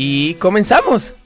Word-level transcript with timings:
Y 0.00 0.34
comenzamos. 0.34 1.16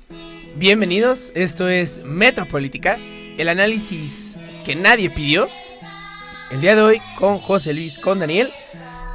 Bienvenidos, 0.56 1.30
esto 1.34 1.68
es 1.68 2.00
Metropolítica, 2.06 2.96
el 3.36 3.50
análisis 3.50 4.38
que 4.64 4.74
nadie 4.74 5.10
pidió. 5.10 5.46
El 6.50 6.62
día 6.62 6.74
de 6.74 6.80
hoy 6.80 7.02
con 7.18 7.36
José 7.38 7.74
Luis, 7.74 7.98
con 7.98 8.18
Daniel, 8.18 8.50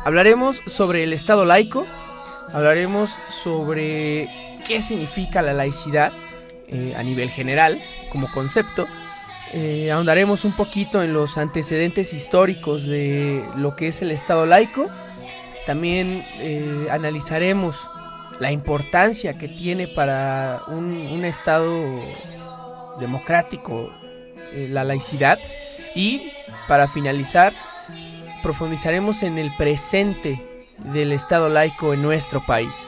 hablaremos 0.06 0.62
sobre 0.68 1.04
el 1.04 1.12
Estado 1.12 1.44
laico, 1.44 1.88
hablaremos 2.54 3.18
sobre 3.30 4.30
qué 4.68 4.80
significa 4.80 5.42
la 5.42 5.54
laicidad 5.54 6.14
eh, 6.68 6.94
a 6.96 7.02
nivel 7.02 7.32
general 7.32 7.82
como 8.12 8.32
concepto. 8.32 8.88
Eh, 9.54 9.90
ahondaremos 9.92 10.46
un 10.46 10.56
poquito 10.56 11.02
en 11.02 11.14
los 11.14 11.40
antecedentes 11.40 12.14
históricos 12.14 12.86
de 12.86 13.44
lo 13.56 13.76
que 13.76 13.88
es 13.88 14.04
el 14.04 14.12
Estado 14.12 14.46
laico. 14.46 14.88
También 15.66 16.24
eh, 16.42 16.90
analizaremos 16.92 17.90
la 18.40 18.52
importancia 18.52 19.38
que 19.38 19.48
tiene 19.48 19.88
para 19.88 20.62
un, 20.68 21.26
Estado 21.26 21.72
democrático 23.00 23.92
la 24.54 24.84
laicidad. 24.84 25.40
Y 25.96 26.32
para 26.68 26.88
finalizar, 26.88 27.54
profundizaremos 28.44 29.24
en 29.24 29.38
el 29.38 29.56
presente 29.56 30.46
del 30.94 31.12
Estado 31.12 31.50
laico 31.50 31.94
en 31.94 32.02
nuestro 32.02 32.46
país 32.46 32.88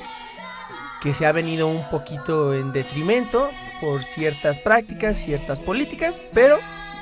que 1.01 1.13
se 1.13 1.25
ha 1.25 1.31
venido 1.31 1.67
un 1.67 1.89
poquito 1.89 2.53
en 2.53 2.71
detrimento 2.71 3.49
por 3.79 4.03
ciertas 4.03 4.59
prácticas, 4.59 5.17
ciertas 5.17 5.59
políticas, 5.59 6.19
pero 6.33 6.57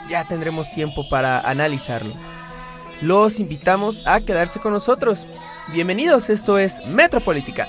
ya 0.09 0.23
tendremos 0.25 0.69
tiempo 0.69 1.09
para 1.09 1.39
analizarlo. 1.39 2.13
Los 3.01 3.39
invitamos 3.39 4.03
a 4.05 4.21
quedarse 4.21 4.59
con 4.59 4.73
nosotros. 4.73 5.25
Bienvenidos, 5.73 6.29
esto 6.29 6.57
es 6.57 6.85
Metropolítica. 6.85 7.67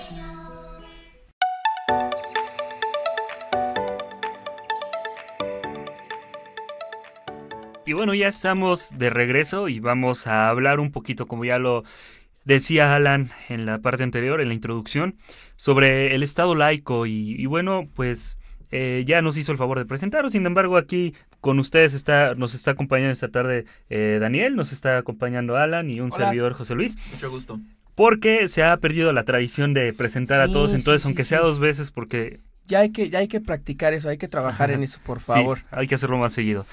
Y 7.88 7.94
bueno, 7.94 8.12
ya 8.12 8.28
estamos 8.28 8.90
de 8.98 9.08
regreso 9.08 9.66
y 9.66 9.80
vamos 9.80 10.26
a 10.26 10.50
hablar 10.50 10.78
un 10.78 10.92
poquito, 10.92 11.26
como 11.26 11.46
ya 11.46 11.58
lo 11.58 11.84
decía 12.44 12.94
Alan 12.94 13.30
en 13.48 13.64
la 13.64 13.78
parte 13.78 14.02
anterior, 14.02 14.42
en 14.42 14.48
la 14.48 14.54
introducción, 14.54 15.16
sobre 15.56 16.14
el 16.14 16.22
Estado 16.22 16.54
laico. 16.54 17.06
Y, 17.06 17.46
bueno, 17.46 17.88
pues 17.94 18.38
eh, 18.70 19.04
ya 19.06 19.22
nos 19.22 19.38
hizo 19.38 19.52
el 19.52 19.56
favor 19.56 19.78
de 19.78 19.86
presentaros. 19.86 20.32
Sin 20.32 20.44
embargo, 20.44 20.76
aquí 20.76 21.14
con 21.40 21.59
ustedes 21.59 21.94
está, 21.94 22.34
nos 22.34 22.52
está 22.52 22.72
acompañando 22.72 23.12
esta 23.12 23.28
tarde 23.28 23.64
eh, 23.88 24.18
Daniel, 24.20 24.54
nos 24.54 24.74
está 24.74 24.98
acompañando 24.98 25.56
Alan 25.56 25.88
y 25.88 26.00
un 26.00 26.12
servidor 26.12 26.52
José 26.52 26.74
Luis. 26.74 26.98
Mucho 27.10 27.30
gusto. 27.30 27.59
Porque 27.94 28.48
se 28.48 28.64
ha 28.64 28.76
perdido 28.76 29.14
la 29.14 29.24
tradición 29.24 29.72
de 29.72 29.94
presentar 29.94 30.42
a 30.42 30.48
todos, 30.48 30.74
entonces, 30.74 31.06
aunque 31.06 31.24
sea 31.24 31.40
dos 31.40 31.59
veces, 31.59 31.90
porque 31.90 32.40
ya 32.69 32.80
hay 32.80 32.91
que, 32.91 33.11
ya 33.11 33.19
hay 33.19 33.29
que 33.29 33.41
practicar 33.41 33.95
eso, 33.95 34.09
hay 34.09 34.19
que 34.19 34.29
trabajar 34.29 34.71
en 34.71 34.83
eso, 34.83 35.01
por 35.05 35.21
favor. 35.21 35.61
hay 35.71 35.88
que 35.88 35.95
hacerlo 35.97 36.19
más 36.19 36.33
seguido. 36.33 36.66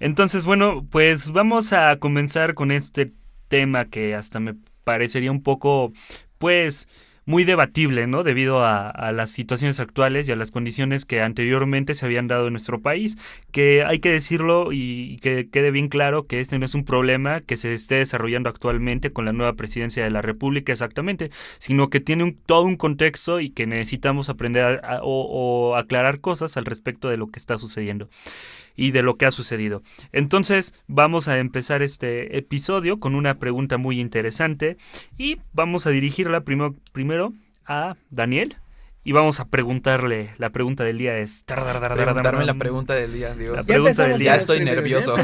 Entonces, 0.00 0.44
bueno, 0.44 0.84
pues 0.90 1.30
vamos 1.30 1.72
a 1.72 1.96
comenzar 1.98 2.54
con 2.54 2.72
este 2.72 3.12
tema 3.48 3.84
que 3.84 4.14
hasta 4.14 4.40
me 4.40 4.56
parecería 4.82 5.30
un 5.30 5.42
poco, 5.42 5.92
pues, 6.38 6.88
muy 7.26 7.44
debatible, 7.44 8.06
¿no? 8.06 8.22
Debido 8.22 8.64
a, 8.64 9.12
las 9.12 9.30
situaciones 9.30 9.80
actuales 9.80 10.28
y 10.28 10.32
a 10.32 10.36
las 10.36 10.50
condiciones 10.50 11.04
que 11.04 11.20
anteriormente 11.20 11.94
se 11.94 12.04
habían 12.06 12.26
dado 12.26 12.46
en 12.46 12.52
nuestro 12.52 12.80
país, 12.80 13.16
que 13.52 13.84
hay 13.84 13.98
que 14.00 14.10
decirlo 14.10 14.70
y 14.72 15.18
que 15.18 15.48
quede 15.50 15.70
bien 15.70 15.88
claro 15.88 16.26
que 16.26 16.40
este 16.40 16.58
no 16.58 16.64
es 16.64 16.74
un 16.74 16.84
problema 16.84 17.40
que 17.40 17.56
se 17.56 17.72
esté 17.72 17.96
desarrollando 17.96 18.48
actualmente 18.48 19.12
con 19.12 19.24
la 19.24 19.32
nueva 19.32 19.54
presidencia 19.54 20.04
de 20.04 20.10
la 20.10 20.22
República 20.22 20.72
exactamente, 20.72 21.30
sino 21.58 21.90
que 21.90 22.00
tiene 22.00 22.24
un, 22.24 22.34
todo 22.34 22.62
un 22.62 22.76
contexto 22.76 23.40
y 23.40 23.50
que 23.50 23.66
necesitamos 23.66 24.28
aprender 24.28 24.82
o 25.02 25.76
aclarar 25.76 26.20
cosas 26.20 26.56
al 26.56 26.64
respecto 26.64 27.08
de 27.08 27.16
lo 27.16 27.28
que 27.28 27.38
está 27.38 27.58
sucediendo 27.58 28.08
y 28.76 28.90
de 28.90 29.02
lo 29.02 29.16
que 29.16 29.26
ha 29.26 29.30
sucedido. 29.30 29.82
Entonces 30.12 30.74
vamos 30.86 31.28
a 31.28 31.38
empezar 31.38 31.82
este 31.82 32.36
episodio 32.38 33.00
con 33.00 33.14
una 33.14 33.38
pregunta 33.38 33.78
muy 33.78 34.00
interesante 34.00 34.76
y 35.16 35.38
vamos 35.52 35.86
a 35.86 35.90
dirigirla 35.90 36.42
primero, 36.42 36.74
primero 36.92 37.32
a 37.66 37.96
Daniel. 38.10 38.56
Y 39.06 39.12
vamos 39.12 39.38
a 39.38 39.48
preguntarle, 39.48 40.30
la 40.38 40.48
pregunta 40.48 40.82
del 40.82 40.96
día 40.96 41.18
es... 41.18 41.44
Preguntarme 41.44 42.46
la 42.46 42.54
pregunta 42.54 42.94
del 42.94 43.12
día, 43.12 43.34
Dios. 43.34 43.54
La 43.54 43.62
pregunta 43.62 44.06
del 44.06 44.18
día. 44.18 44.34
Ya 44.34 44.40
estoy 44.40 44.64
nervioso. 44.64 45.16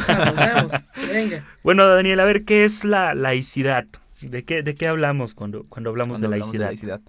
bueno, 1.63 1.89
Daniel, 1.89 2.21
a 2.21 2.27
ver, 2.27 2.45
¿qué 2.45 2.65
es 2.65 2.85
la 2.85 3.15
laicidad? 3.15 3.87
¿De 4.21 4.45
qué, 4.45 4.63
de 4.63 4.75
qué 4.75 4.87
hablamos 4.87 5.35
cuando, 5.35 5.65
cuando 5.65 5.89
hablamos, 5.89 6.21
de, 6.21 6.29
laicidad? 6.29 6.67
de 6.67 6.67
laicidad? 6.67 7.01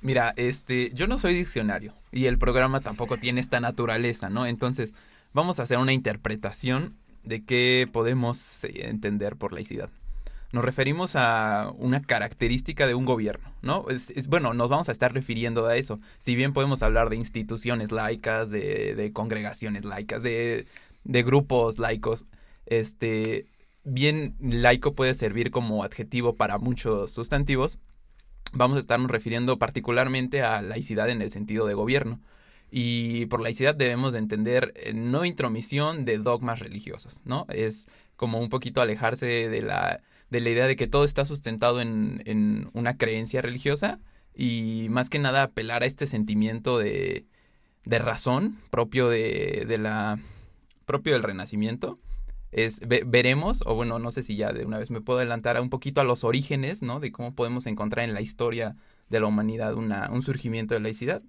Mira, 0.00 0.34
este, 0.36 0.92
yo 0.94 1.08
no 1.08 1.18
soy 1.18 1.34
diccionario 1.34 1.94
y 2.12 2.26
el 2.26 2.38
programa 2.38 2.78
tampoco 2.80 3.16
tiene 3.16 3.40
esta 3.40 3.58
naturaleza, 3.58 4.30
¿no? 4.30 4.46
Entonces, 4.46 4.92
vamos 5.38 5.60
a 5.60 5.62
hacer 5.62 5.78
una 5.78 5.92
interpretación 5.92 6.94
de 7.22 7.44
qué 7.44 7.88
podemos 7.92 8.64
eh, 8.64 8.88
entender 8.88 9.36
por 9.36 9.52
laicidad. 9.52 9.90
Nos 10.50 10.64
referimos 10.64 11.14
a 11.14 11.72
una 11.76 12.02
característica 12.02 12.86
de 12.86 12.94
un 12.94 13.04
gobierno, 13.04 13.52
¿no? 13.60 13.84
Bueno, 14.28 14.54
nos 14.54 14.70
vamos 14.70 14.88
a 14.88 14.92
estar 14.92 15.12
refiriendo 15.12 15.66
a 15.66 15.76
eso. 15.76 16.00
Si 16.18 16.34
bien 16.34 16.54
podemos 16.54 16.82
hablar 16.82 17.10
de 17.10 17.16
instituciones 17.16 17.92
laicas, 17.92 18.50
de, 18.50 19.10
congregaciones 19.12 19.84
laicas, 19.84 20.22
de, 20.22 20.66
de 21.04 21.22
grupos 21.22 21.78
laicos, 21.78 22.24
este, 22.64 23.46
bien 23.84 24.36
laico 24.40 24.94
puede 24.94 25.12
servir 25.12 25.50
como 25.50 25.84
adjetivo 25.84 26.34
para 26.34 26.56
muchos 26.56 27.10
sustantivos, 27.10 27.78
vamos 28.52 28.78
a 28.78 28.80
estarnos 28.80 29.10
refiriendo 29.10 29.58
particularmente 29.58 30.42
a 30.42 30.62
laicidad 30.62 31.10
en 31.10 31.20
el 31.20 31.30
sentido 31.30 31.66
de 31.66 31.74
gobierno. 31.74 32.20
Y 32.70 33.26
por 33.26 33.40
laicidad 33.40 33.74
debemos 33.74 34.12
de 34.12 34.18
entender 34.18 34.72
eh, 34.76 34.92
no 34.92 35.24
intromisión 35.24 36.04
de 36.04 36.18
dogmas 36.18 36.58
religiosos, 36.58 37.22
¿no? 37.24 37.46
Es 37.48 37.86
como 38.16 38.40
un 38.40 38.48
poquito 38.48 38.80
alejarse 38.80 39.26
de 39.26 39.62
la, 39.62 40.02
de 40.30 40.40
la 40.40 40.50
idea 40.50 40.66
de 40.66 40.76
que 40.76 40.86
todo 40.86 41.04
está 41.04 41.24
sustentado 41.24 41.80
en, 41.80 42.22
en 42.26 42.68
una 42.74 42.96
creencia 42.96 43.40
religiosa 43.40 44.00
y 44.34 44.86
más 44.90 45.08
que 45.08 45.18
nada 45.18 45.42
apelar 45.42 45.82
a 45.82 45.86
este 45.86 46.06
sentimiento 46.06 46.78
de, 46.78 47.26
de 47.84 47.98
razón 47.98 48.58
propio 48.70 49.08
de, 49.08 49.64
de, 49.66 49.78
la 49.78 50.18
propio 50.84 51.14
del 51.14 51.22
renacimiento. 51.22 51.98
Es 52.50 52.80
veremos 52.80 53.62
o 53.66 53.74
bueno 53.74 53.98
no 53.98 54.10
sé 54.10 54.22
si 54.22 54.36
ya 54.36 54.52
de 54.52 54.64
una 54.64 54.78
vez 54.78 54.90
me 54.90 55.02
puedo 55.02 55.18
adelantar 55.18 55.60
un 55.60 55.68
poquito 55.68 56.00
a 56.00 56.04
los 56.04 56.24
orígenes 56.24 56.80
no 56.80 56.98
de 56.98 57.12
cómo 57.12 57.34
podemos 57.34 57.66
encontrar 57.66 58.08
en 58.08 58.14
la 58.14 58.22
historia 58.22 58.74
de 59.10 59.20
la 59.20 59.26
humanidad 59.26 59.74
una, 59.74 60.08
un 60.10 60.22
surgimiento 60.22 60.72
de 60.72 60.80
laicidad 60.80 61.22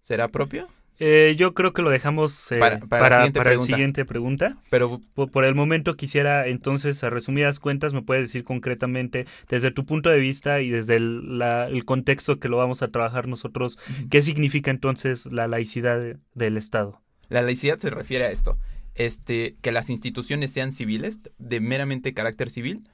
¿Será 0.00 0.28
propio? 0.28 0.68
Eh, 1.02 1.34
yo 1.38 1.54
creo 1.54 1.72
que 1.72 1.80
lo 1.80 1.88
dejamos 1.88 2.52
eh, 2.52 2.58
para, 2.58 2.78
para, 2.80 3.08
la 3.26 3.58
siguiente, 3.62 4.04
pregunta. 4.04 4.58
Pero 4.68 5.00
por, 5.14 5.46
el 5.46 5.54
momento 5.54 5.96
quisiera 5.96 6.46
entonces, 6.46 7.02
a 7.02 7.08
resumidas 7.08 7.58
cuentas, 7.58 7.94
me 7.94 8.02
puedes 8.02 8.26
decir 8.26 8.44
concretamente, 8.44 9.24
desde 9.48 9.70
tu 9.70 9.86
punto 9.86 10.10
de 10.10 10.18
vista 10.18 10.60
y 10.60 10.68
desde 10.68 10.96
el, 10.96 11.82
contexto 11.86 12.38
que 12.38 12.50
lo 12.50 12.58
vamos 12.58 12.82
a 12.82 12.88
trabajar 12.88 13.28
nosotros, 13.28 13.78
¿qué 14.10 14.20
significa 14.20 14.70
entonces 14.70 15.24
la 15.24 15.48
laicidad 15.48 16.18
del 16.34 16.56
Estado? 16.58 17.00
La 17.30 17.40
laicidad 17.40 17.78
se 17.78 17.88
refiere 17.88 18.26
a 18.26 18.30
esto, 18.30 18.58
este, 18.94 19.56
que 19.62 19.72
las 19.72 19.88
instituciones 19.88 20.52
sean 20.52 20.70
civiles, 20.70 21.20
de 21.38 21.60
meramente 21.60 22.12
carácter 22.12 22.50
civil. 22.50 22.84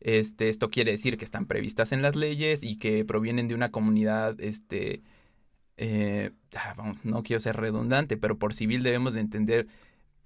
Este, 0.00 0.48
esto 0.48 0.70
quiere 0.70 0.92
decir 0.92 1.16
que 1.16 1.24
están 1.24 1.46
previstas 1.46 1.90
en 1.90 2.02
las 2.02 2.14
leyes 2.14 2.62
y 2.62 2.76
que 2.76 3.04
provienen 3.04 3.48
de 3.48 3.56
una 3.56 3.72
comunidad, 3.72 4.40
este, 4.40 5.02
eh, 5.78 6.32
ah, 6.56 6.74
no 7.04 7.22
quiero 7.22 7.40
ser 7.40 7.56
redundante, 7.56 8.16
pero 8.16 8.36
por 8.36 8.52
civil 8.52 8.82
debemos 8.82 9.14
de 9.14 9.20
entender 9.20 9.68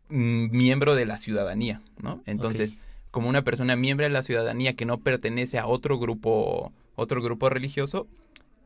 mm, 0.08 0.50
miembro 0.50 0.94
de 0.94 1.06
la 1.06 1.18
ciudadanía, 1.18 1.82
¿no? 2.00 2.22
Entonces, 2.26 2.74
como 3.10 3.28
una 3.28 3.42
persona 3.42 3.76
miembro 3.76 4.04
de 4.04 4.10
la 4.10 4.22
ciudadanía 4.22 4.74
que 4.74 4.86
no 4.86 4.98
pertenece 4.98 5.58
a 5.58 5.66
otro 5.66 5.98
grupo, 5.98 6.72
otro 6.96 7.22
grupo 7.22 7.50
religioso, 7.50 8.08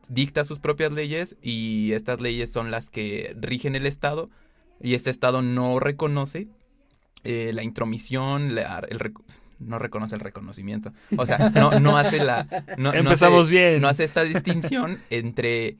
dicta 0.07 0.45
sus 0.45 0.59
propias 0.59 0.93
leyes 0.93 1.35
y 1.41 1.91
estas 1.91 2.21
leyes 2.21 2.51
son 2.51 2.71
las 2.71 2.89
que 2.89 3.35
rigen 3.37 3.75
el 3.75 3.85
Estado 3.85 4.29
y 4.81 4.93
este 4.93 5.09
Estado 5.09 5.41
no 5.41 5.79
reconoce 5.79 6.47
eh, 7.25 7.51
la 7.53 7.63
intromisión, 7.63 8.57
el, 8.57 9.13
no 9.59 9.79
reconoce 9.79 10.15
el 10.15 10.21
reconocimiento. 10.21 10.93
O 11.17 11.25
sea, 11.25 11.49
no, 11.53 11.79
no 11.81 11.97
hace 11.97 12.23
la. 12.23 12.47
No, 12.77 12.93
Empezamos 12.93 13.49
bien. 13.49 13.81
No 13.81 13.89
hace 13.89 14.05
esta 14.05 14.23
distinción 14.23 14.99
entre 15.09 15.75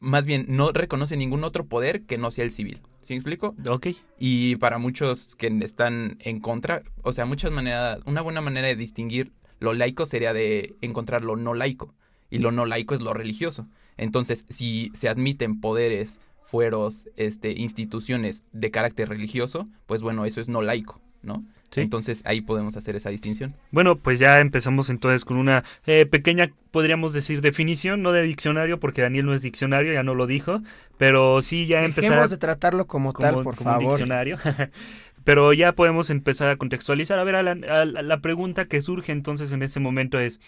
más 0.00 0.26
bien 0.26 0.46
no 0.48 0.72
reconoce 0.72 1.16
ningún 1.16 1.44
otro 1.44 1.66
poder 1.66 2.02
que 2.02 2.18
no 2.18 2.30
sea 2.30 2.44
el 2.44 2.50
civil. 2.50 2.80
¿Sí 3.02 3.14
me 3.14 3.18
explico? 3.18 3.54
Ok. 3.68 3.88
Y 4.18 4.56
para 4.56 4.78
muchos 4.78 5.34
que 5.34 5.46
están 5.62 6.18
en 6.20 6.40
contra, 6.40 6.82
o 7.02 7.12
sea, 7.12 7.24
muchas 7.24 7.50
maneras, 7.50 8.00
una 8.04 8.20
buena 8.20 8.40
manera 8.40 8.68
de 8.68 8.76
distinguir 8.76 9.32
lo 9.60 9.72
laico 9.72 10.06
sería 10.06 10.32
de 10.32 10.76
encontrar 10.80 11.24
lo 11.24 11.36
no 11.36 11.54
laico. 11.54 11.94
Y 12.30 12.38
lo 12.38 12.52
no 12.52 12.66
laico 12.66 12.94
es 12.94 13.00
lo 13.00 13.14
religioso. 13.14 13.66
Entonces, 13.96 14.44
si 14.48 14.90
se 14.94 15.08
admiten 15.08 15.60
poderes, 15.60 16.20
fueros, 16.42 17.08
este, 17.16 17.52
instituciones 17.52 18.44
de 18.52 18.70
carácter 18.70 19.08
religioso, 19.08 19.64
pues 19.86 20.02
bueno, 20.02 20.24
eso 20.24 20.40
es 20.40 20.48
no 20.48 20.62
laico, 20.62 21.00
¿no? 21.22 21.44
Entonces 21.76 22.22
ahí 22.24 22.40
podemos 22.40 22.76
hacer 22.76 22.96
esa 22.96 23.10
distinción. 23.10 23.54
Bueno, 23.70 23.96
pues 23.96 24.18
ya 24.18 24.38
empezamos 24.38 24.90
entonces 24.90 25.24
con 25.24 25.36
una 25.36 25.64
eh, 25.86 26.06
pequeña, 26.06 26.50
podríamos 26.70 27.12
decir, 27.12 27.40
definición, 27.40 28.02
no 28.02 28.12
de 28.12 28.22
diccionario, 28.22 28.80
porque 28.80 29.02
Daniel 29.02 29.26
no 29.26 29.34
es 29.34 29.42
diccionario, 29.42 29.92
ya 29.92 30.02
no 30.02 30.14
lo 30.14 30.26
dijo, 30.26 30.62
pero 30.96 31.42
sí 31.42 31.66
ya 31.66 31.84
empezamos 31.84 32.30
de 32.30 32.38
tratarlo 32.38 32.86
como, 32.86 33.12
tal, 33.12 33.34
por 33.42 33.56
como 33.56 33.70
favor. 33.70 33.82
Un 33.82 33.88
diccionario. 33.90 34.38
pero 35.24 35.52
ya 35.52 35.72
podemos 35.74 36.10
empezar 36.10 36.48
a 36.48 36.56
contextualizar. 36.56 37.18
A 37.18 37.24
ver, 37.24 37.44
la 37.44 38.20
pregunta 38.20 38.64
que 38.64 38.80
surge 38.80 39.12
entonces 39.12 39.52
en 39.52 39.62
este 39.62 39.80
momento 39.80 40.18
es, 40.18 40.40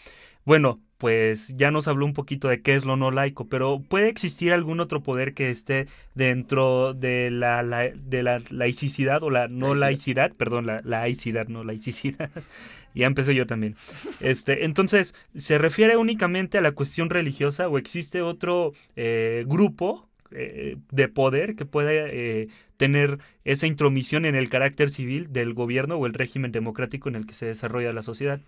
bueno, 0.44 0.81
pues 1.00 1.56
ya 1.56 1.70
nos 1.70 1.88
habló 1.88 2.05
un 2.05 2.12
poquito 2.12 2.49
de 2.49 2.61
qué 2.61 2.75
es 2.76 2.85
lo 2.85 2.94
no 2.94 3.11
laico, 3.11 3.49
pero 3.49 3.81
¿puede 3.81 4.11
existir 4.11 4.52
algún 4.52 4.81
otro 4.81 5.02
poder 5.02 5.32
que 5.32 5.49
esté 5.49 5.87
dentro 6.14 6.93
de 6.93 7.31
la, 7.31 7.62
de 7.94 8.23
la 8.23 8.43
laicidad 8.50 9.23
o 9.23 9.31
la 9.31 9.49
no 9.49 9.75
laicidad? 9.75 10.31
Perdón, 10.37 10.67
la, 10.67 10.82
laicidad, 10.85 11.49
no 11.49 11.64
laicidad. 11.64 12.29
ya 12.94 13.06
empecé 13.06 13.35
yo 13.35 13.47
también. 13.47 13.76
Este, 14.20 14.67
entonces, 14.67 15.14
¿se 15.35 15.56
refiere 15.56 15.97
únicamente 15.97 16.58
a 16.58 16.61
la 16.61 16.73
cuestión 16.73 17.08
religiosa 17.08 17.67
o 17.67 17.79
existe 17.79 18.20
otro 18.20 18.75
eh, 18.94 19.44
grupo 19.46 20.06
eh, 20.32 20.76
de 20.91 21.08
poder 21.08 21.56
que 21.56 21.64
pueda 21.64 21.93
eh, 21.93 22.49
tener 22.76 23.20
esa 23.46 23.67
intromisión 23.67 24.26
en 24.26 24.35
el 24.35 24.50
carácter 24.50 24.91
civil 24.91 25.32
del 25.32 25.55
gobierno 25.55 25.96
o 25.96 26.05
el 26.05 26.12
régimen 26.12 26.53
democrático 26.53 27.08
en 27.08 27.17
el 27.17 27.26
que 27.26 27.32
se 27.32 27.46
desarrolla 27.46 27.94
la 27.94 28.03
sociedad? 28.03 28.38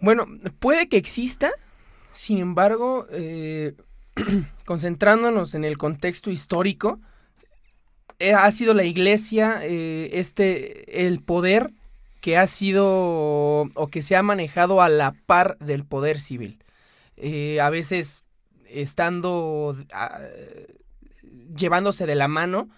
Bueno, 0.00 0.26
puede 0.58 0.88
que 0.88 0.96
exista, 0.96 1.52
sin 2.12 2.38
embargo, 2.38 3.06
eh, 3.10 3.74
concentrándonos 4.64 5.54
en 5.54 5.64
el 5.64 5.78
contexto 5.78 6.30
histórico, 6.30 7.00
eh, 8.18 8.34
ha 8.34 8.50
sido 8.50 8.74
la 8.74 8.84
iglesia 8.84 9.60
eh, 9.62 10.10
este 10.14 11.06
el 11.06 11.20
poder 11.20 11.70
que 12.20 12.36
ha 12.36 12.46
sido 12.48 12.86
o 13.74 13.88
que 13.90 14.02
se 14.02 14.16
ha 14.16 14.22
manejado 14.22 14.82
a 14.82 14.88
la 14.88 15.12
par 15.12 15.56
del 15.58 15.84
poder 15.84 16.18
civil. 16.18 16.58
a 17.60 17.70
veces 17.70 18.24
estando 18.66 19.76
llevándose 21.54 22.06
de 22.06 22.14
la 22.16 22.28
mano 22.28 22.68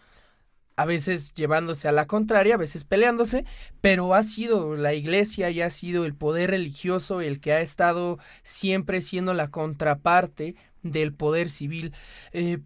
a 0.81 0.87
veces 0.87 1.35
llevándose 1.35 1.89
a 1.89 1.93
la 1.93 2.07
contraria, 2.07 2.55
a 2.55 2.59
veces 2.59 2.85
peleándose, 2.85 3.45
pero 3.83 4.15
ha 4.15 4.23
sido 4.23 4.79
la 4.79 4.95
iglesia 4.95 5.51
y 5.51 5.61
ha 5.61 5.69
sido 5.69 6.07
el 6.07 6.15
poder 6.15 6.53
religioso 6.53 7.21
el 7.21 7.39
que 7.39 7.53
ha 7.53 7.61
estado 7.61 8.19
siempre 8.45 9.03
siendo 9.03 9.35
la 9.35 9.51
contraparte 9.51 10.55
del 10.83 11.13
poder 11.13 11.51
civil. 11.51 11.93
Eh, 12.33 12.61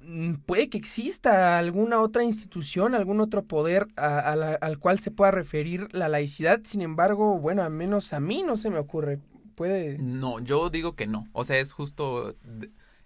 mm, 0.00 0.36
puede 0.46 0.70
que 0.70 0.78
exista 0.78 1.58
alguna 1.58 2.00
otra 2.00 2.24
institución, 2.24 2.94
algún 2.94 3.20
otro 3.20 3.44
poder 3.44 3.88
al 3.96 4.78
cual 4.78 4.98
se 4.98 5.10
pueda 5.10 5.30
referir 5.30 5.88
la 5.92 6.08
laicidad, 6.08 6.60
sin 6.64 6.80
embargo, 6.80 7.38
bueno, 7.40 7.62
al 7.62 7.72
menos 7.72 8.14
a 8.14 8.20
mí 8.20 8.42
no 8.42 8.56
se 8.56 8.70
me 8.70 8.78
ocurre. 8.78 9.18
Puede... 9.54 9.98
No, 9.98 10.40
yo 10.40 10.70
digo 10.70 10.94
que 10.94 11.06
no. 11.06 11.28
O 11.34 11.44
sea, 11.44 11.58
es 11.58 11.74
justo 11.74 12.36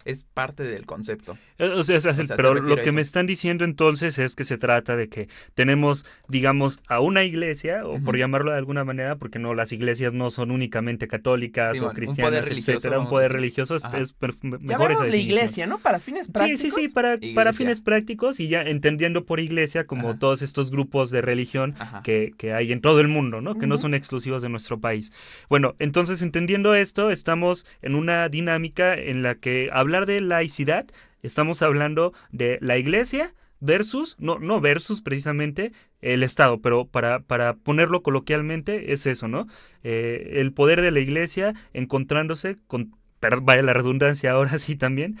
es 0.05 0.23
parte 0.23 0.63
del 0.63 0.85
concepto. 0.85 1.37
Eh, 1.57 1.67
o 1.67 1.83
sea, 1.83 1.99
pero 2.35 2.53
lo 2.53 2.77
que 2.77 2.91
me 2.91 3.01
están 3.01 3.25
diciendo 3.25 3.65
entonces 3.65 4.19
es 4.19 4.35
que 4.35 4.43
se 4.43 4.57
trata 4.57 4.95
de 4.95 5.09
que 5.09 5.27
tenemos, 5.55 6.05
digamos, 6.27 6.79
a 6.87 6.99
una 6.99 7.23
iglesia, 7.23 7.85
o 7.85 7.99
por 7.99 8.17
llamarlo 8.17 8.51
de 8.51 8.57
alguna 8.57 8.83
manera, 8.83 9.15
porque 9.15 9.39
no, 9.39 9.55
las 9.55 9.71
iglesias 9.71 10.13
no 10.13 10.29
son 10.29 10.51
únicamente 10.51 11.07
católicas 11.07 11.81
o 11.81 11.89
cristianas, 11.89 12.47
etcétera, 12.47 12.99
un 12.99 13.09
poder 13.09 13.33
religioso 13.33 13.75
es, 13.75 13.83
es 13.95 14.15
mejor 14.41 14.91
esa 14.91 15.05
la 15.05 15.15
iglesia, 15.15 15.65
¿no? 15.65 15.79
Para 15.79 15.99
fines 15.99 16.27
prácticos. 16.27 16.59
Sí, 16.59 16.71
sí, 16.71 16.87
sí, 16.87 16.93
para, 16.93 17.17
para 17.33 17.53
fines 17.53 17.81
prácticos 17.81 18.39
y 18.39 18.47
ya 18.47 18.61
entendiendo 18.61 19.25
por 19.25 19.39
iglesia 19.39 19.85
como 19.85 20.17
todos 20.19 20.41
estos 20.43 20.69
grupos 20.69 21.09
de 21.09 21.21
religión 21.21 21.73
que, 22.03 22.33
que, 22.37 22.53
hay 22.53 22.71
en 22.71 22.81
todo 22.81 23.01
el 23.01 23.07
mundo, 23.07 23.41
¿no? 23.41 23.55
Que 23.55 23.65
no 23.65 23.77
son 23.77 23.95
exclusivos 23.95 24.43
de 24.43 24.49
nuestro 24.49 24.79
país. 24.79 25.11
Bueno, 25.49 25.73
entonces 25.79 26.21
entendiendo 26.21 26.75
esto, 26.75 27.09
estamos 27.09 27.65
en 27.81 27.95
una 27.95 28.29
dinámica 28.29 28.93
en 28.93 29.23
la 29.23 29.35
que 29.35 29.69
de 30.03 30.19
laicidad, 30.19 30.85
estamos 31.23 31.61
hablando 31.61 32.11
de 32.31 32.57
la 32.59 32.77
iglesia 32.77 33.33
versus, 33.61 34.17
no, 34.19 34.37
no 34.39 34.59
versus 34.59 35.01
precisamente 35.01 35.71
el 36.01 36.23
Estado, 36.23 36.61
pero 36.61 36.85
para, 36.85 37.21
para 37.21 37.55
ponerlo 37.55 38.03
coloquialmente 38.03 38.91
es 38.91 39.05
eso, 39.05 39.29
¿no? 39.29 39.47
Eh, 39.83 40.33
el 40.35 40.51
poder 40.51 40.81
de 40.81 40.91
la 40.91 40.99
iglesia 40.99 41.53
encontrándose 41.73 42.57
con, 42.67 42.95
vaya 43.41 43.61
la 43.61 43.73
redundancia 43.73 44.31
ahora 44.31 44.59
sí 44.59 44.75
también, 44.75 45.17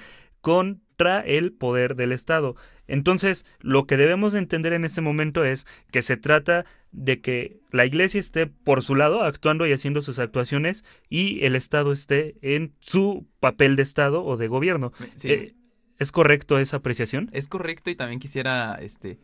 contra 0.95 1.19
el 1.21 1.51
poder 1.51 1.95
del 1.95 2.11
Estado. 2.11 2.55
Entonces, 2.87 3.45
lo 3.59 3.85
que 3.85 3.97
debemos 3.97 4.33
entender 4.35 4.73
en 4.73 4.85
este 4.85 5.01
momento 5.01 5.43
es 5.43 5.65
que 5.91 6.01
se 6.01 6.17
trata 6.17 6.65
de 6.91 7.19
que 7.19 7.59
la 7.71 7.85
iglesia 7.85 8.19
esté 8.19 8.47
por 8.47 8.81
su 8.81 8.95
lado 8.95 9.23
actuando 9.23 9.67
y 9.67 9.73
haciendo 9.73 10.01
sus 10.01 10.19
actuaciones 10.19 10.85
y 11.09 11.43
el 11.43 11.55
Estado 11.55 11.91
esté 11.91 12.35
en 12.41 12.73
su 12.79 13.27
papel 13.41 13.75
de 13.75 13.83
Estado 13.83 14.23
o 14.23 14.37
de 14.37 14.47
gobierno. 14.47 14.93
Eh, 15.23 15.53
¿Es 15.97 16.11
correcto 16.11 16.59
esa 16.59 16.77
apreciación? 16.77 17.29
Es 17.33 17.47
correcto 17.49 17.89
y 17.89 17.95
también 17.95 18.19
quisiera 18.19 18.75
este, 18.75 19.17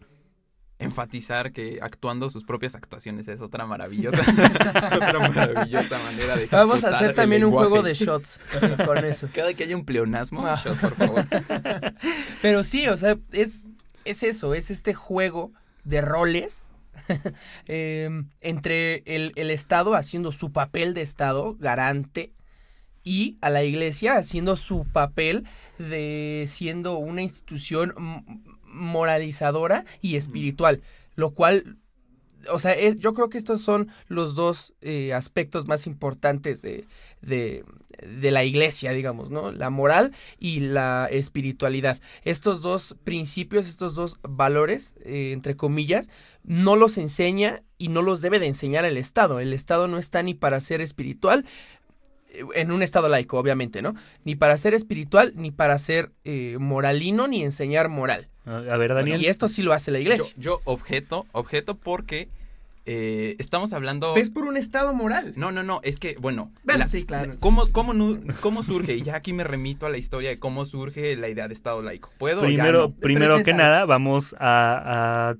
enfatizar 0.81 1.51
que 1.51 1.79
actuando 1.81 2.29
sus 2.29 2.43
propias 2.43 2.75
actuaciones 2.75 3.27
es 3.27 3.39
otra 3.39 3.65
maravillosa, 3.65 4.21
otra 4.95 5.19
maravillosa 5.19 5.99
manera 5.99 6.35
de 6.35 6.47
Vamos 6.47 6.83
a 6.83 6.89
hacer 6.89 7.13
también 7.13 7.45
un 7.45 7.51
juego 7.51 7.81
de 7.83 7.93
shots 7.93 8.39
con 8.85 8.97
eso. 9.05 9.29
Cada 9.33 9.53
que 9.53 9.63
haya 9.63 9.75
un 9.75 9.85
pleonasmo, 9.85 10.41
un 10.41 10.55
shot, 10.55 10.79
por 10.79 10.95
favor. 10.95 11.25
Pero 12.41 12.63
sí, 12.63 12.87
o 12.87 12.97
sea, 12.97 13.17
es, 13.31 13.67
es 14.05 14.23
eso, 14.23 14.53
es 14.55 14.71
este 14.71 14.93
juego 14.93 15.51
de 15.83 16.01
roles 16.01 16.63
em, 17.67 18.29
entre 18.41 19.03
el, 19.05 19.33
el 19.35 19.51
Estado 19.51 19.95
haciendo 19.95 20.31
su 20.31 20.51
papel 20.51 20.93
de 20.93 21.03
Estado, 21.03 21.55
garante, 21.59 22.33
y 23.03 23.37
a 23.41 23.49
la 23.49 23.63
iglesia 23.63 24.17
haciendo 24.17 24.55
su 24.55 24.85
papel 24.85 25.45
de 25.79 26.45
siendo 26.47 26.97
una 26.97 27.21
institución 27.21 27.93
moralizadora 28.71 29.85
y 30.01 30.15
espiritual, 30.15 30.81
lo 31.15 31.31
cual, 31.31 31.77
o 32.49 32.59
sea, 32.59 32.75
yo 32.91 33.13
creo 33.13 33.29
que 33.29 33.37
estos 33.37 33.61
son 33.61 33.89
los 34.07 34.35
dos 34.35 34.73
eh, 34.81 35.13
aspectos 35.13 35.67
más 35.67 35.85
importantes 35.87 36.61
de, 36.61 36.85
de, 37.21 37.63
de, 38.01 38.31
la 38.31 38.43
iglesia, 38.43 38.93
digamos, 38.93 39.29
¿no? 39.29 39.51
La 39.51 39.69
moral 39.69 40.13
y 40.39 40.61
la 40.61 41.07
espiritualidad. 41.11 41.99
Estos 42.23 42.61
dos 42.61 42.95
principios, 43.03 43.67
estos 43.67 43.95
dos 43.95 44.17
valores, 44.23 44.95
eh, 45.03 45.31
entre 45.33 45.55
comillas, 45.55 46.09
no 46.43 46.75
los 46.75 46.97
enseña 46.97 47.63
y 47.77 47.89
no 47.89 48.01
los 48.01 48.21
debe 48.21 48.39
de 48.39 48.47
enseñar 48.47 48.85
el 48.85 48.97
Estado. 48.97 49.39
El 49.39 49.53
Estado 49.53 49.87
no 49.87 49.97
está 49.97 50.23
ni 50.23 50.33
para 50.33 50.59
ser 50.61 50.81
espiritual, 50.81 51.45
en 52.55 52.71
un 52.71 52.81
estado 52.81 53.09
laico, 53.09 53.37
obviamente, 53.37 53.81
¿no? 53.81 53.95
Ni 54.23 54.35
para 54.35 54.57
ser 54.57 54.73
espiritual, 54.73 55.33
ni 55.35 55.51
para 55.51 55.77
ser 55.77 56.11
eh, 56.23 56.57
moralino, 56.59 57.27
ni 57.27 57.43
enseñar 57.43 57.89
moral. 57.89 58.27
A 58.45 58.77
ver, 58.77 58.93
Daniel. 58.93 59.21
y 59.21 59.27
esto 59.27 59.47
sí 59.47 59.61
lo 59.61 59.73
hace 59.73 59.91
la 59.91 59.99
iglesia. 59.99 60.33
Yo, 60.37 60.61
objeto, 60.63 61.27
objeto 61.31 61.75
porque 61.75 62.27
eh, 62.85 63.35
estamos 63.37 63.71
hablando... 63.73 64.13
¿Ves 64.15 64.31
por 64.31 64.43
un 64.43 64.57
estado 64.57 64.93
moral? 64.93 65.33
No, 65.35 65.51
no, 65.51 65.63
no, 65.63 65.79
es 65.83 65.99
que, 65.99 66.15
bueno... 66.19 66.51
sí, 66.87 67.05
claro. 67.05 67.33
¿cómo, 67.39 67.67
cómo, 67.71 68.63
surge? 68.63 68.95
Y 68.95 69.03
ya 69.03 69.15
aquí 69.15 69.33
me 69.33 69.43
remito 69.43 69.85
a 69.85 69.89
la 69.89 69.97
historia 69.97 70.29
de 70.29 70.39
cómo 70.39 70.65
surge 70.65 71.15
la 71.17 71.29
idea 71.29 71.47
de 71.47 71.53
estado 71.53 71.83
laico. 71.83 72.09
¿Puedo? 72.17 72.41
Primero, 72.41 72.91
primero 72.91 73.43
que 73.43 73.53
nada, 73.53 73.85
vamos 73.85 74.35
a 74.39 75.35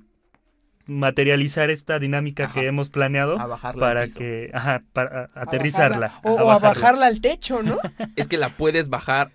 materializar 0.98 1.70
esta 1.70 1.98
dinámica 1.98 2.52
que 2.52 2.66
hemos 2.66 2.90
planeado 2.90 3.36
para 3.78 4.08
que 4.08 4.50
ajá, 4.52 4.82
para 4.92 5.30
aterrizarla 5.34 6.14
o, 6.22 6.50
a 6.50 6.58
bajarla 6.58 7.06
al 7.06 7.20
techo 7.20 7.62
no 7.62 7.78
es 8.16 8.28
que 8.28 8.38
la 8.38 8.50
puedes 8.50 8.88
bajar 8.88 9.30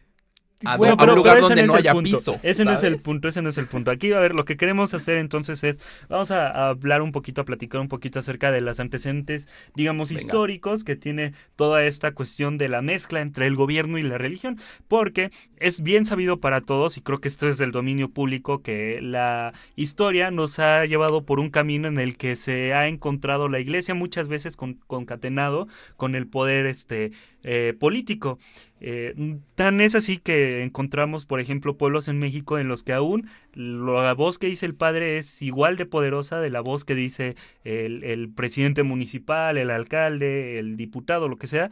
a, 0.65 0.75
un 0.75 1.15
lugar 1.15 1.39
donde 1.41 1.63
no, 1.63 1.75
haya 1.75 1.93
piso. 1.95 2.39
Ese 2.41 2.65
no 2.65 2.71
es 2.71 2.83
el 2.83 2.97
punto, 2.97 3.27
ese 3.27 3.41
no 3.41 3.49
es 3.49 3.57
el 3.57 3.67
punto. 3.67 3.91
Aquí, 3.91 4.11
a 4.11 4.19
ver, 4.19 4.33
lo 4.33 4.45
que 4.45 4.57
queremos 4.57 4.93
hacer 4.93 5.17
entonces 5.17 5.63
es, 5.63 5.81
vamos 6.09 6.31
a, 6.31 6.69
hablar 6.69 7.01
un 7.01 7.11
poquito, 7.11 7.41
a 7.41 7.45
platicar 7.45 7.79
un 7.79 7.87
poquito 7.87 8.19
acerca 8.19 8.51
de 8.51 8.61
los 8.61 8.79
antecedentes, 8.79 9.49
digamos, 9.75 10.11
históricos 10.11 10.83
que 10.83 10.95
tiene 10.95 11.33
toda 11.55 11.85
esta 11.85 12.11
cuestión 12.11 12.57
de 12.57 12.69
la 12.69 12.81
mezcla 12.81 13.21
entre 13.21 13.45
el 13.45 13.55
gobierno 13.55 13.97
y 13.97 14.03
la 14.03 14.17
religión, 14.17 14.59
porque 14.87 15.31
es 15.57 15.81
bien 15.81 16.05
sabido 16.05 16.39
para 16.39 16.61
todos, 16.61 16.97
y 16.97 17.01
creo 17.01 17.19
que 17.19 17.27
esto 17.27 17.47
es 17.47 17.57
del 17.57 17.71
dominio 17.71 18.09
público, 18.09 18.61
que 18.61 18.99
la 19.01 19.53
historia 19.75 20.31
nos 20.31 20.59
ha 20.59 20.85
llevado 20.85 21.23
por 21.23 21.39
un 21.39 21.49
camino 21.49 21.87
en 21.87 21.99
el 21.99 22.17
que 22.17 22.35
se 22.35 22.73
ha 22.73 22.87
encontrado 22.87 23.47
la 23.49 23.59
iglesia 23.59 23.93
muchas 23.93 24.27
veces 24.27 24.57
concatenado 24.57 25.67
con 25.97 26.15
el 26.15 26.27
poder 26.27 26.65
este 26.65 27.11
eh, 27.43 27.73
político. 27.79 28.39
Eh, 28.79 29.39
tan 29.55 29.81
es 29.81 29.95
así 29.95 30.17
que 30.17 30.63
encontramos, 30.63 31.25
por 31.25 31.39
ejemplo, 31.39 31.77
pueblos 31.77 32.07
en 32.07 32.19
México 32.19 32.59
en 32.59 32.67
los 32.67 32.83
que 32.83 32.93
aún 32.93 33.29
la 33.53 34.13
voz 34.13 34.37
que 34.37 34.47
dice 34.47 34.65
el 34.65 34.75
padre 34.75 35.17
es 35.17 35.41
igual 35.41 35.77
de 35.77 35.85
poderosa 35.85 36.39
de 36.39 36.49
la 36.49 36.61
voz 36.61 36.85
que 36.85 36.95
dice 36.95 37.35
el, 37.63 38.31
presidente 38.35 38.83
municipal, 38.83 39.57
el 39.57 39.71
alcalde, 39.71 40.59
el 40.59 40.77
diputado, 40.77 41.27
lo 41.27 41.37
que 41.37 41.47
sea, 41.47 41.71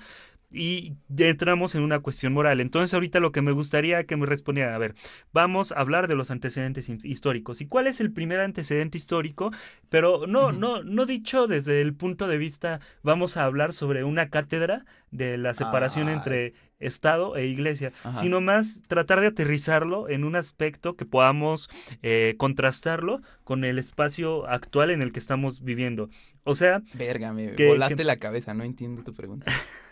y 0.52 0.94
entramos 1.18 1.76
en 1.76 1.82
una 1.82 2.00
cuestión 2.00 2.34
moral. 2.34 2.62
Entonces 2.62 2.94
ahorita 2.94 3.20
lo 3.20 3.32
que 3.32 3.42
me 3.42 3.52
gustaría 3.52 4.06
que 4.06 4.16
me 4.16 4.26
respondiera, 4.26 4.74
a 4.74 4.78
ver, 4.78 4.96
vamos 5.34 5.72
a 5.72 5.80
hablar 5.80 6.08
de 6.08 6.16
los 6.16 6.32
antecedentes 6.32 6.90
históricos. 7.04 7.62
¿Y 7.62 7.68
cuál 7.68 7.88
es 7.88 8.00
el 8.00 8.12
primer 8.12 8.40
antecedente 8.40 8.98
histórico? 8.98 9.52
Pero 9.90 10.28
no, 10.28 10.52
no, 10.52 10.84
no 10.84 11.06
dicho 11.06 11.48
desde 11.48 11.82
el 11.82 11.94
punto 11.94 12.28
de 12.28 12.38
vista, 12.38 12.80
vamos 13.04 13.38
a 13.38 13.46
hablar 13.46 13.74
sobre 13.74 14.04
una 14.04 14.30
cátedra 14.30 14.86
de 15.16 15.38
la 15.38 15.54
separación 15.54 16.10
Ah. 16.10 16.14
entre 16.14 16.54
Estado 16.80 17.36
e 17.38 17.46
Iglesia, 17.48 17.94
Ajá. 18.04 18.20
sino 18.20 18.42
más 18.42 18.82
tratar 18.88 19.22
de 19.22 19.28
aterrizarlo 19.28 20.10
en 20.10 20.24
un 20.24 20.36
aspecto 20.36 20.96
que 20.96 21.06
podamos 21.06 21.70
eh, 22.04 22.36
contrastarlo 22.38 23.22
con 23.44 23.64
el 23.64 23.80
espacio 23.80 24.48
actual 24.48 24.92
en 24.92 25.02
el 25.02 25.12
que 25.14 25.20
estamos 25.20 25.62
viviendo. 25.64 26.10
O 26.44 26.54
sea, 26.56 26.82
Verga, 26.96 27.32
me 27.34 27.54
Que- 27.54 27.68
volaste 27.70 27.96
que- 27.96 28.04
la 28.04 28.18
cabeza, 28.18 28.54
no 28.54 28.64
entiendo 28.64 29.04
tu 29.04 29.14
pregunta. 29.14 29.46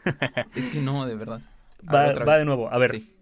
es 0.55 0.69
que 0.69 0.81
no, 0.81 1.05
de 1.05 1.15
verdad. 1.15 1.41
Va, 1.93 2.37
de 2.37 2.45
nuevo. 2.45 2.71
A 2.71 2.77
ver, 2.77 2.91
Sí. 2.99 3.13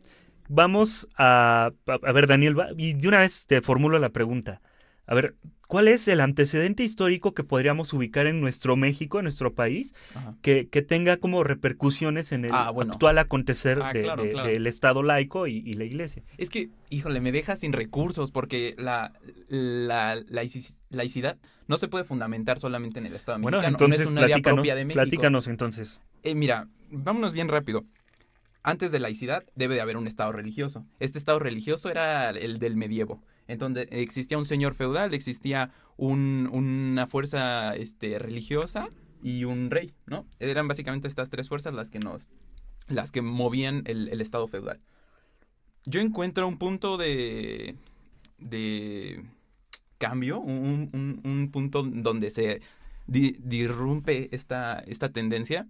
vamos 0.50 1.08
a, 1.18 1.72
a, 1.88 1.94
a 1.94 2.12
ver, 2.12 2.28
Daniel, 2.28 2.60
va- 2.60 2.70
y 2.78 2.94
de 2.94 3.08
una 3.08 3.20
vez 3.20 3.46
te 3.48 3.62
formulo 3.62 4.00
la 4.00 4.10
pregunta. 4.10 4.62
A 5.08 5.16
ver, 5.16 5.36
¿cuál 5.68 5.88
es 5.88 6.08
el 6.08 6.22
antecedente 6.22 6.84
histórico 6.84 7.34
que 7.34 7.44
podríamos 7.44 7.92
ubicar 7.94 8.28
en 8.28 8.40
nuestro 8.40 8.76
México, 8.78 9.20
en 9.20 9.24
nuestro 9.24 9.54
país, 9.54 9.94
que, 10.42 10.68
que 10.70 10.82
tenga 10.82 11.18
como 11.18 11.44
repercusiones 11.44 12.32
en 12.32 12.46
el 12.46 12.52
Ah, 12.54 12.70
bueno. 12.72 12.94
actual 12.94 13.18
acontecer 13.18 13.80
Ah, 13.82 13.92
de- 13.94 14.02
claro, 14.02 14.24
de- 14.24 14.30
claro. 14.30 14.48
del 14.50 14.68
Estado 14.68 15.04
laico 15.04 15.48
y, 15.48 15.58
y 15.58 15.74
la 15.74 15.84
Iglesia? 15.84 16.24
Es 16.38 16.50
que, 16.50 16.70
híjole, 16.90 17.20
me 17.20 17.32
deja 17.32 17.56
sin 17.56 17.74
recursos 17.74 18.32
porque 18.32 18.74
la, 18.78 19.12
la 19.50 20.16
laici- 20.18 20.78
laicidad 20.90 21.38
no 21.68 21.78
se 21.78 21.88
puede 21.88 22.04
fundamentar 22.04 22.60
solamente 22.60 23.00
en 23.00 23.06
el 23.08 23.16
Estado 23.16 23.40
Bueno, 23.40 23.58
mexicano. 23.58 23.76
entonces 23.76 24.00
no 24.00 24.04
es 24.04 24.10
un 24.12 24.18
área 24.20 24.28
platícanos, 24.36 24.56
propia 24.58 24.76
de 24.76 24.86
México. 24.86 25.02
platícanos 25.04 25.48
entonces. 25.48 26.00
Eh, 26.24 26.36
mira, 26.36 26.68
vámonos 26.90 27.34
bien 27.34 27.48
rápido. 27.48 27.84
Antes 28.64 28.92
de 28.92 29.00
laicidad 29.00 29.44
debe 29.56 29.76
de 29.76 29.82
haber 29.82 29.98
un 29.98 30.06
estado 30.06 30.32
religioso. 30.32 30.86
Este 31.00 31.18
estado 31.18 31.40
religioso 31.40 31.90
era 31.90 32.30
el 32.30 32.60
del 32.60 32.76
medievo. 32.76 33.24
Entonces 33.52 33.88
existía 33.92 34.38
un 34.38 34.46
señor 34.46 34.74
feudal, 34.74 35.14
existía 35.14 35.72
un- 35.98 36.50
una 36.52 37.06
fuerza 37.08 37.76
este, 37.76 38.18
religiosa 38.20 38.88
y 39.24 39.44
un 39.44 39.70
rey, 39.70 39.94
¿no? 40.08 40.26
Eran 40.40 40.68
básicamente 40.68 41.08
estas 41.08 41.30
tres 41.30 41.48
fuerzas 41.50 41.74
las 41.74 41.90
que 41.90 42.00
nos, 42.00 42.30
las 42.88 43.12
que 43.12 43.22
movían 43.22 43.84
el, 43.86 44.20
estado 44.22 44.48
feudal. 44.48 44.80
Yo 45.86 46.00
encuentro 46.02 46.48
un 46.48 46.58
punto 46.58 46.98
de, 46.98 47.76
de 48.40 49.24
cambio, 49.98 50.40
un, 50.40 50.90
un- 50.94 51.22
un 51.24 51.52
punto 51.52 51.84
donde 51.84 52.30
se 52.30 52.62
di- 53.08 53.36
disrumpe 53.40 54.30
esta, 54.32 54.80
esta 54.80 55.10
tendencia 55.10 55.68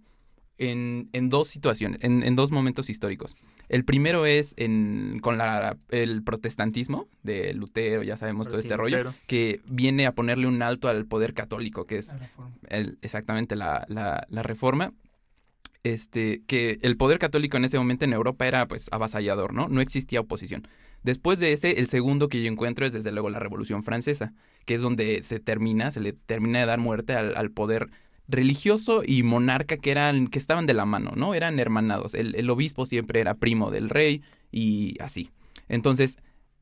en, 0.58 1.08
en 1.12 1.28
dos 1.28 1.48
situaciones, 1.48 2.02
en, 2.02 2.22
en 2.22 2.36
dos 2.36 2.50
momentos 2.50 2.88
históricos. 2.90 3.34
El 3.68 3.84
primero 3.84 4.26
es 4.26 4.54
en, 4.58 5.18
con 5.22 5.38
la, 5.38 5.76
el 5.88 6.22
protestantismo 6.22 7.08
de 7.22 7.54
Lutero, 7.54 8.02
ya 8.02 8.16
sabemos 8.16 8.48
todo 8.48 8.58
este 8.58 8.76
rollo, 8.76 8.98
Lutero. 8.98 9.14
que 9.26 9.60
viene 9.68 10.06
a 10.06 10.12
ponerle 10.14 10.46
un 10.46 10.60
alto 10.62 10.88
al 10.88 11.06
poder 11.06 11.32
católico, 11.32 11.86
que 11.86 11.96
es 11.98 12.14
el- 12.68 12.98
exactamente 13.02 13.56
la, 13.56 13.84
la- 13.88 14.26
la 14.28 14.42
reforma. 14.42 14.92
Este, 15.84 16.42
que 16.46 16.78
el 16.82 16.96
poder 16.96 17.18
católico 17.18 17.56
en 17.56 17.64
ese 17.64 17.76
momento 17.76 18.04
en 18.04 18.12
Europa 18.12 18.46
era 18.46 18.68
pues 18.68 18.86
avasallador, 18.92 19.52
¿no? 19.52 19.66
No 19.68 19.80
existía 19.80 20.20
oposición. 20.20 20.68
Después 21.02 21.40
de 21.40 21.52
ese, 21.52 21.80
el 21.80 21.88
segundo 21.88 22.28
que 22.28 22.40
yo 22.40 22.48
encuentro 22.48 22.86
es 22.86 22.92
desde 22.92 23.10
luego 23.10 23.30
la 23.30 23.40
Revolución 23.40 23.82
Francesa, 23.82 24.32
que 24.64 24.74
es 24.74 24.80
donde 24.80 25.22
se 25.24 25.40
termina, 25.40 25.90
se 25.90 25.98
le 25.98 26.12
termina 26.12 26.60
de 26.60 26.66
dar 26.66 26.78
muerte 26.78 27.14
al, 27.14 27.34
al 27.36 27.50
poder 27.50 27.88
religioso 28.32 29.02
y 29.06 29.22
monarca 29.22 29.76
que 29.76 29.90
eran, 29.90 30.26
que 30.26 30.38
estaban 30.38 30.66
de 30.66 30.74
la 30.74 30.84
mano, 30.84 31.12
¿no? 31.14 31.34
Eran 31.34 31.60
hermanados. 31.60 32.14
El, 32.14 32.50
obispo 32.50 32.86
siempre 32.86 33.20
era 33.20 33.34
primo 33.34 33.70
del 33.70 33.88
rey 33.88 34.22
y 34.50 34.96
así. 35.00 35.30
Entonces, 35.68 36.18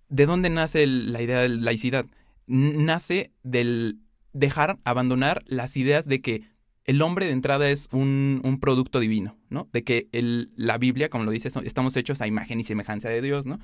¿de 0.08 0.26
dónde 0.26 0.50
nace 0.50 0.86
la 0.86 1.22
idea 1.22 1.40
de 1.40 1.48
laicidad? 1.48 2.04
Nace 2.46 3.30
del 3.42 3.98
dejar, 4.32 4.78
abandonar 4.84 5.42
las 5.46 5.76
ideas 5.76 6.06
de 6.06 6.20
que 6.20 6.42
el 6.84 7.02
hombre 7.02 7.26
de 7.26 7.32
entrada 7.32 7.70
es 7.70 7.88
un, 7.92 8.58
producto 8.60 9.00
divino, 9.00 9.36
¿no? 9.48 9.68
De 9.72 9.84
que 9.84 10.08
la 10.56 10.76
Biblia, 10.78 11.08
como 11.08 11.24
lo 11.24 11.30
dice, 11.30 11.48
estamos 11.64 11.96
hechos 11.96 12.20
a 12.20 12.26
imagen 12.26 12.60
y 12.60 12.64
semejanza 12.64 13.08
de 13.08 13.22
Dios, 13.22 13.46
¿no? 13.46 13.58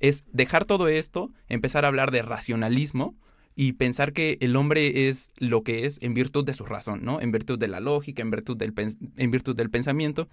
Es 0.00 0.24
dejar 0.32 0.64
todo 0.64 0.88
esto, 0.88 1.28
empezar 1.48 1.84
a 1.84 1.88
hablar 1.88 2.10
de 2.10 2.22
racionalismo 2.22 3.14
y 3.56 3.72
pensar 3.74 4.12
que 4.12 4.36
el 4.40 4.56
hombre 4.56 5.08
es 5.08 5.30
lo 5.38 5.62
que 5.62 5.86
es 5.86 5.98
en 6.02 6.14
virtud 6.14 6.44
de 6.44 6.54
su 6.54 6.64
razón, 6.64 7.04
¿no? 7.04 7.20
En 7.20 7.30
virtud 7.30 7.58
de 7.58 7.68
la 7.68 7.80
lógica, 7.80 8.22
en 8.22 8.30
virtud 8.30 8.56
del, 8.56 8.74
en 9.16 9.30
virtud 9.30 9.54
del 9.54 9.70
pensamiento. 9.70 10.28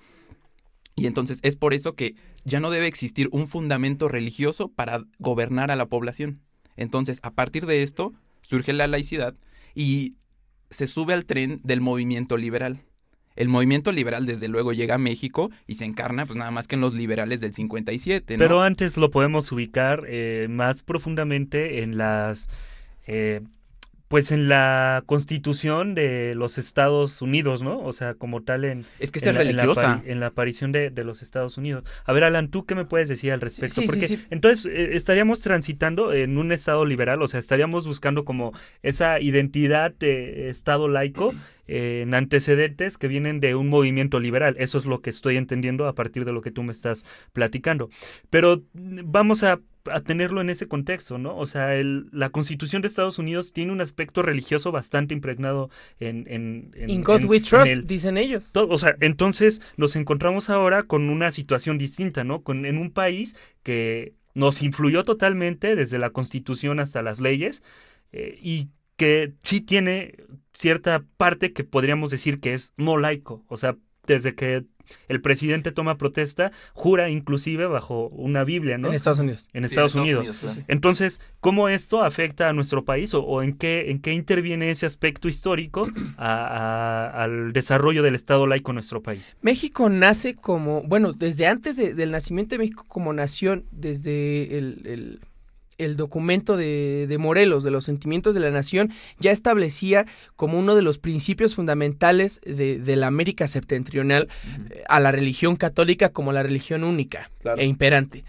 Y 0.95 1.05
entonces 1.05 1.39
es 1.43 1.55
por 1.55 1.73
eso 1.73 1.95
que 1.95 2.15
ya 2.43 2.59
no 2.59 2.71
debe 2.71 2.87
existir 2.87 3.29
un 3.31 3.47
fundamento 3.47 4.07
religioso 4.07 4.69
para 4.69 5.03
gobernar 5.19 5.71
a 5.71 5.75
la 5.75 5.85
población. 5.85 6.41
Entonces, 6.77 7.19
a 7.21 7.31
partir 7.31 7.65
de 7.65 7.83
esto, 7.83 8.13
surge 8.41 8.73
la 8.73 8.87
laicidad 8.87 9.35
y 9.75 10.15
se 10.69 10.87
sube 10.87 11.13
al 11.13 11.25
tren 11.25 11.61
del 11.63 11.81
movimiento 11.81 12.37
liberal. 12.37 12.81
El 13.35 13.47
movimiento 13.47 13.91
liberal, 13.91 14.25
desde 14.25 14.47
luego, 14.47 14.73
llega 14.73 14.95
a 14.95 14.97
México 14.97 15.49
y 15.65 15.75
se 15.75 15.85
encarna, 15.85 16.25
pues 16.25 16.37
nada 16.37 16.51
más 16.51 16.67
que 16.67 16.75
en 16.75 16.81
los 16.81 16.93
liberales 16.93 17.39
del 17.39 17.53
57, 17.53 18.35
¿no? 18.35 18.39
Pero 18.39 18.61
antes 18.61 18.97
lo 18.97 19.09
podemos 19.09 19.51
ubicar 19.51 20.03
eh, 20.07 20.47
más 20.49 20.83
profundamente 20.83 21.81
en 21.81 21.97
las, 21.97 22.49
eh, 23.11 23.41
pues 24.11 24.33
en 24.33 24.49
la 24.49 25.03
constitución 25.05 25.95
de 25.95 26.33
los 26.35 26.57
Estados 26.57 27.21
Unidos, 27.21 27.61
¿no? 27.61 27.79
O 27.79 27.93
sea, 27.93 28.13
como 28.13 28.43
tal 28.43 28.65
en, 28.65 28.85
es 28.99 29.09
que 29.09 29.19
en, 29.19 29.29
es 29.29 29.35
la, 29.35 29.41
en 29.41 29.55
la 29.55 29.63
religiosa. 29.63 30.03
en 30.05 30.19
la 30.19 30.27
aparición 30.27 30.73
de, 30.73 30.89
de 30.89 31.03
los 31.05 31.21
Estados 31.21 31.57
Unidos. 31.57 31.85
A 32.03 32.11
ver, 32.11 32.25
Alan, 32.25 32.49
¿tú 32.49 32.65
qué 32.65 32.75
me 32.75 32.83
puedes 32.83 33.07
decir 33.07 33.31
al 33.31 33.39
respecto? 33.39 33.73
sí, 33.73 33.81
sí, 33.81 33.87
Porque 33.87 34.07
sí. 34.09 34.25
entonces 34.29 34.65
eh, 34.65 34.97
estaríamos 34.97 35.39
transitando 35.39 36.11
en 36.11 36.37
un 36.37 36.51
Estado 36.51 36.83
liberal, 36.85 37.21
o 37.21 37.27
sea, 37.29 37.39
estaríamos 37.39 37.87
buscando 37.87 38.25
como 38.25 38.51
esa 38.83 39.21
identidad 39.21 39.93
de 39.93 40.49
Estado 40.49 40.89
laico 40.89 41.33
eh, 41.69 42.01
en 42.03 42.13
antecedentes 42.13 42.97
que 42.97 43.07
vienen 43.07 43.39
de 43.39 43.55
un 43.55 43.69
movimiento 43.69 44.19
liberal. 44.19 44.57
Eso 44.59 44.77
es 44.77 44.85
lo 44.85 45.01
que 45.01 45.09
estoy 45.09 45.37
entendiendo 45.37 45.87
a 45.87 45.95
partir 45.95 46.25
de 46.25 46.33
lo 46.33 46.41
que 46.41 46.51
tú 46.51 46.63
me 46.63 46.73
estás 46.73 47.05
platicando. 47.31 47.89
Pero 48.29 48.61
mm, 48.73 49.03
vamos 49.05 49.43
a, 49.43 49.61
a 49.91 50.01
tenerlo 50.01 50.41
en 50.41 50.49
ese 50.49 50.67
contexto, 50.67 51.17
¿no? 51.17 51.35
O 51.37 51.45
sea, 51.45 51.75
el- 51.75 52.07
la 52.11 52.29
Constitución 52.29 52.81
de 52.81 52.87
Estados 52.87 53.17
Unidos 53.19 53.53
tiene 53.53 53.71
un 53.71 53.81
aspecto 53.81 54.21
religioso 54.21 54.71
bastante 54.71 55.13
impregnado 55.13 55.69
en... 55.99 56.25
en, 56.27 56.71
en- 56.75 56.89
In 56.89 57.03
God 57.03 57.21
en- 57.21 57.29
we 57.29 57.39
trust, 57.39 57.67
el- 57.67 57.87
dicen 57.87 58.17
ellos. 58.17 58.51
o 58.53 58.77
sea, 58.77 58.95
entonces 58.99 59.61
nos 59.77 59.95
encontramos 59.95 60.49
ahora 60.49 60.83
con 60.83 61.09
una 61.09 61.31
situación 61.31 61.77
distinta, 61.77 62.23
¿no? 62.23 62.43
Con, 62.43 62.65
en 62.65 62.77
un 62.77 62.91
país 62.91 63.35
que 63.63 64.13
nos 64.33 64.61
influyó 64.61 65.03
totalmente 65.03 65.75
desde 65.75 65.97
la 65.99 66.11
constitución 66.11 66.79
hasta 66.79 67.01
las 67.01 67.19
leyes 67.19 67.63
eh, 68.11 68.37
y 68.41 68.69
que 68.95 69.33
sí 69.43 69.61
tiene 69.61 70.15
cierta 70.53 71.03
parte 71.17 71.53
que 71.53 71.63
podríamos 71.63 72.11
decir 72.11 72.39
que 72.39 72.53
es 72.53 72.73
no 72.77 72.97
laico. 72.97 73.43
O 73.47 73.57
sea, 73.57 73.75
desde 74.05 74.35
que 74.35 74.65
el 75.07 75.21
presidente 75.21 75.71
toma 75.71 75.97
protesta, 75.97 76.51
jura 76.73 77.09
inclusive 77.09 77.65
bajo 77.65 78.07
una 78.09 78.43
Biblia, 78.43 78.77
¿no? 78.77 78.87
En 78.89 78.93
Estados 78.93 79.19
Unidos. 79.19 79.47
En 79.53 79.63
Sí, 79.63 79.65
Estados 79.67 79.95
Unidos. 79.95 80.39
claro. 80.39 80.61
Entonces, 80.67 81.21
¿cómo 81.39 81.69
esto 81.69 82.03
afecta 82.03 82.49
a 82.49 82.53
nuestro 82.53 82.83
país 82.85 83.13
o, 83.13 83.21
o 83.23 83.43
en, 83.43 83.53
qué, 83.53 83.91
en 83.91 83.99
qué 84.01 84.13
interviene 84.13 84.71
ese 84.71 84.85
aspecto 84.85 85.27
histórico 85.27 85.87
a- 86.17 87.07
a- 87.07 87.23
al 87.23 87.53
desarrollo 87.53 88.03
del 88.03 88.15
Estado 88.15 88.47
laico 88.47 88.71
en 88.71 88.75
nuestro 88.75 89.01
país? 89.01 89.35
México 89.41 89.89
nace 89.89 90.35
como, 90.35 90.81
bueno, 90.83 91.13
desde 91.13 91.47
antes 91.47 91.77
de- 91.77 91.93
del 91.93 92.11
nacimiento 92.11 92.55
de 92.55 92.59
México 92.59 92.85
como 92.87 93.13
nación, 93.13 93.65
desde 93.71 94.57
el, 94.57 94.81
el- 94.85 95.19
el 95.83 95.97
documento 95.97 96.57
de, 96.57 97.05
de 97.07 97.17
Morelos, 97.17 97.63
de 97.63 97.71
los 97.71 97.83
sentimientos 97.85 98.33
de 98.33 98.39
la 98.41 98.51
nación, 98.51 98.91
ya 99.19 99.31
establecía 99.31 100.05
como 100.35 100.57
uno 100.59 100.75
de 100.75 100.81
los 100.81 100.97
principios 100.97 101.55
fundamentales 101.55 102.39
de, 102.45 102.79
de 102.79 102.95
la 102.95 103.07
América 103.07 103.47
septentrional 103.47 104.27
eh, 104.69 104.83
a 104.87 104.99
la 104.99 105.11
religión 105.11 105.55
católica 105.55 106.09
como 106.09 106.31
la 106.31 106.43
religión 106.43 106.83
única 106.83 107.29
Claro. 107.41 107.59
e 107.59 107.65
imperante. 107.65 108.23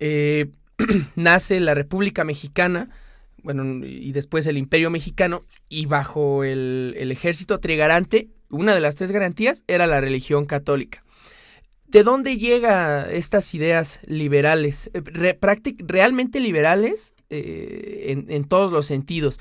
Eh, 0.00 0.46
nace 1.16 1.60
la 1.60 1.74
República 1.74 2.24
Mexicana, 2.24 2.88
bueno, 3.42 3.84
y 3.86 4.12
después 4.12 4.46
el 4.46 4.58
Imperio 4.58 4.90
Mexicano, 4.90 5.44
y 5.68 5.86
bajo 5.86 6.44
el, 6.44 6.94
el 6.98 7.10
ejército 7.12 7.58
trigarante, 7.60 8.28
una 8.50 8.74
de 8.74 8.80
las 8.80 8.96
tres 8.96 9.10
garantías 9.10 9.64
era 9.68 9.86
la 9.86 10.00
religión 10.00 10.46
católica. 10.46 11.02
¿De 11.88 12.02
dónde 12.02 12.36
llegan 12.36 13.06
estas 13.10 13.54
ideas 13.54 14.00
liberales? 14.06 14.90
Eh, 14.94 15.00
re- 15.04 15.38
realmente 15.78 16.38
liberales 16.40 17.14
eh, 17.30 18.06
en, 18.08 18.30
en 18.30 18.44
todos 18.44 18.70
los 18.72 18.86
sentidos. 18.86 19.40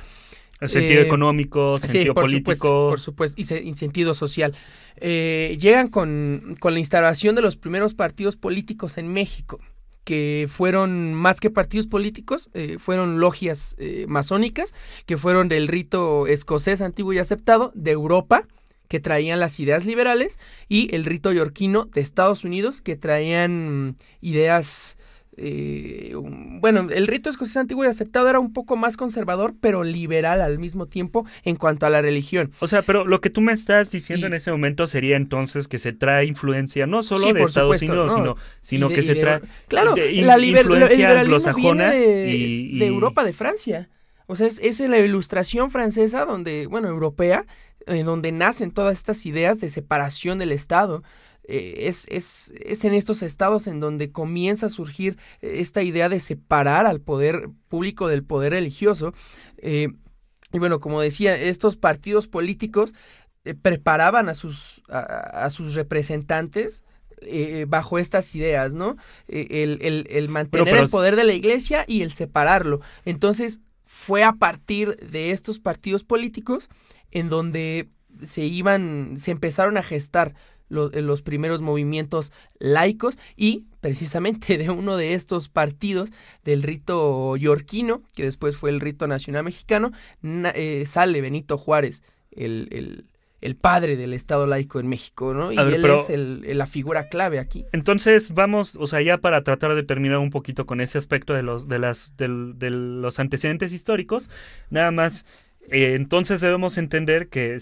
El 0.59 0.69
sentido 0.69 1.01
Eh, 1.01 1.05
económico, 1.05 1.75
Sí, 1.77 1.87
sentido 1.87 2.13
por 2.13 2.23
político. 2.23 2.51
supuesto, 2.53 2.89
por 2.89 2.99
supuesto, 2.99 3.41
y, 3.41 3.43
se- 3.43 3.63
y 3.63 3.73
sentido 3.75 4.13
social. 4.13 4.55
Eh, 4.95 5.57
llegan 5.59 5.87
con, 5.89 6.55
con 6.59 6.73
la 6.73 6.79
instalación 6.79 7.35
de 7.35 7.41
los 7.41 7.57
primeros 7.57 7.93
partidos 7.93 8.37
políticos 8.37 8.97
en 8.97 9.09
México, 9.13 9.59
que 10.03 10.47
fueron 10.49 11.13
más 11.13 11.39
que 11.41 11.49
partidos 11.51 11.85
políticos, 11.85 12.49
eh, 12.53 12.77
fueron 12.79 13.19
logias 13.19 13.75
masónicas, 14.07 14.73
que 15.05 15.17
fueron 15.17 15.49
del 15.49 15.67
rito 15.67 16.25
escocés 16.27 16.81
antiguo 16.81 17.11
y 17.13 17.19
aceptado 17.19 17.71
de 17.75 17.91
Europa, 17.91 18.47
que 18.87 18.99
traían 18.99 19.39
las 19.39 19.59
ideas 19.59 19.85
liberales, 19.85 20.39
y 20.67 20.93
el 20.95 21.05
rito 21.05 21.31
yorquino 21.31 21.85
de 21.85 22.01
Estados 22.01 22.43
Unidos, 22.43 22.81
que 22.81 22.95
traían 22.95 23.97
ideas 24.21 24.97
eh, 25.39 26.13
bueno, 26.15 26.87
el 26.91 27.05
rito 27.05 27.29
escocés 27.29 27.57
antiguo 27.57 27.85
y 27.85 27.87
aceptado 27.87 28.27
era 28.27 28.39
un 28.39 28.53
poco 28.53 28.75
más 28.75 28.97
conservador, 28.97 29.53
pero 29.61 29.83
liberal 29.83 30.41
al 30.41 30.57
mismo 30.57 30.87
tiempo 30.87 31.27
en 31.43 31.55
cuanto 31.55 31.85
a 31.85 31.91
la 31.91 32.01
religión. 32.01 32.51
O 32.59 32.67
sea, 32.67 32.81
pero 32.81 33.05
lo 33.05 33.21
que 33.21 33.29
tú 33.29 33.41
me 33.41 33.53
estás 33.53 33.91
diciendo 33.91 34.25
en 34.25 34.33
ese 34.33 34.51
momento 34.51 34.87
sería 34.87 35.15
entonces 35.15 35.67
que 35.67 35.77
se 35.77 35.93
trae 35.93 36.25
influencia 36.25 36.87
no 36.87 37.03
solo 37.03 37.31
de 37.31 37.43
Estados 37.43 37.81
Unidos, 37.83 38.13
sino, 38.13 38.35
sino 38.61 38.89
que 38.89 39.03
se 39.03 39.15
trae 39.15 39.41
claro, 39.67 39.95
la 39.95 40.39
influencia 40.39 41.19
anglosajona 41.19 41.91
de, 41.91 42.71
de 42.73 42.85
Europa, 42.85 43.23
de 43.23 43.33
Francia. 43.33 43.89
O 44.25 44.35
sea, 44.35 44.47
es, 44.47 44.59
es 44.59 44.79
la 44.81 44.97
ilustración 44.97 45.71
francesa 45.71 46.25
donde, 46.25 46.65
bueno, 46.67 46.89
europea, 46.89 47.45
eh, 47.87 48.03
donde 48.03 48.31
nacen 48.31 48.71
todas 48.71 48.97
estas 48.97 49.25
ideas 49.25 49.59
de 49.59 49.69
separación 49.69 50.39
del 50.39 50.51
Estado. 50.51 51.03
Eh, 51.47 51.87
es, 51.87 52.05
es, 52.09 52.53
es, 52.59 52.83
en 52.83 52.93
estos 52.93 53.21
estados 53.21 53.67
en 53.67 53.79
donde 53.79 54.11
comienza 54.11 54.65
a 54.65 54.69
surgir 54.69 55.17
esta 55.41 55.81
idea 55.81 56.09
de 56.09 56.19
separar 56.19 56.85
al 56.85 56.99
poder 56.99 57.49
público 57.69 58.09
del 58.09 58.23
poder 58.23 58.51
religioso. 58.51 59.13
Eh, 59.57 59.87
y 60.51 60.59
bueno, 60.59 60.79
como 60.79 60.99
decía, 60.99 61.37
estos 61.37 61.77
partidos 61.77 62.27
políticos 62.27 62.93
eh, 63.45 63.53
preparaban 63.53 64.27
a 64.27 64.33
sus, 64.33 64.83
a, 64.89 65.49
sus 65.49 65.73
representantes 65.73 66.83
bajo 67.67 67.97
estas 67.97 68.35
ideas, 68.35 68.73
¿no? 68.73 68.95
el, 69.27 69.79
el, 69.81 70.05
el, 70.07 70.29
mantener 70.29 70.75
el 70.75 70.87
poder 70.87 71.15
de 71.15 71.23
la 71.23 71.33
iglesia 71.33 71.83
y 71.87 72.03
el 72.03 72.11
separarlo. 72.11 72.79
Entonces, 73.05 73.61
fue 73.87 74.23
a 74.23 74.33
partir 74.33 74.97
de 74.97 75.31
estos 75.31 75.59
partidos 75.59 76.03
políticos 76.03 76.69
en 77.11 77.29
donde 77.29 77.89
se 78.23 78.45
iban, 78.45 79.15
se 79.17 79.31
empezaron 79.31 79.77
a 79.77 79.83
gestar 79.83 80.33
los, 80.69 81.21
primeros 81.21 81.61
movimientos 81.61 82.31
laicos 82.59 83.17
y 83.35 83.65
precisamente 83.81 84.57
de 84.57 84.69
uno 84.69 84.97
de 84.97 85.13
estos 85.13 85.49
partidos 85.49 86.11
del 86.43 86.63
rito 86.63 87.35
yorquino, 87.37 88.03
que 88.15 88.23
después 88.23 88.57
fue 88.57 88.69
el 88.69 88.81
rito 88.81 89.07
nacional 89.07 89.43
mexicano, 89.43 89.91
eh, 90.23 90.83
sale 90.85 91.21
Benito 91.21 91.57
Juárez, 91.57 92.03
el, 92.31 93.05
el, 93.41 93.55
padre 93.55 93.95
del 93.95 94.13
Estado 94.13 94.45
laico 94.45 94.79
en 94.79 94.87
México, 94.87 95.33
¿no? 95.33 95.51
Y 95.53 95.57
él 95.57 95.85
es 95.85 96.55
la 96.55 96.67
figura 96.67 97.07
clave 97.07 97.39
aquí. 97.39 97.65
Entonces 97.71 98.33
vamos, 98.33 98.75
o 98.75 98.87
sea, 98.87 99.01
ya 99.01 99.19
para 99.19 99.43
tratar 99.43 99.73
de 99.73 99.83
terminar 99.83 100.17
un 100.17 100.31
poquito 100.31 100.65
con 100.65 100.81
ese 100.81 100.97
aspecto 100.97 101.33
de 101.33 101.43
los, 101.43 101.67
de 101.69 101.79
las, 101.79 102.15
de 102.17 102.27
los 102.27 103.19
antecedentes 103.19 103.71
históricos, 103.71 104.29
nada 104.69 104.91
más 104.91 105.25
eh, 105.69 105.95
entonces 105.95 106.39
debemos 106.41 106.77
entender 106.77 107.27
que 107.27 107.57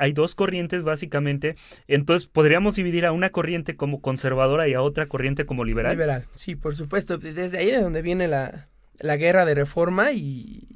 hay 0.00 0.12
dos 0.12 0.34
corrientes 0.34 0.82
básicamente. 0.82 1.56
Entonces 1.86 2.28
podríamos 2.28 2.76
dividir 2.76 3.04
a 3.06 3.12
una 3.12 3.30
corriente 3.30 3.76
como 3.76 4.00
conservadora 4.00 4.68
y 4.68 4.74
a 4.74 4.82
otra 4.82 5.06
corriente 5.06 5.44
como 5.44 5.64
liberal. 5.64 5.92
Liberal, 5.92 6.26
sí, 6.34 6.56
por 6.56 6.74
supuesto. 6.74 7.18
Desde 7.18 7.58
ahí 7.58 7.70
de 7.70 7.80
donde 7.80 8.02
viene 8.02 8.28
la, 8.28 8.68
guerra 9.16 9.44
de 9.44 9.54
reforma 9.54 10.12
y, 10.12 10.66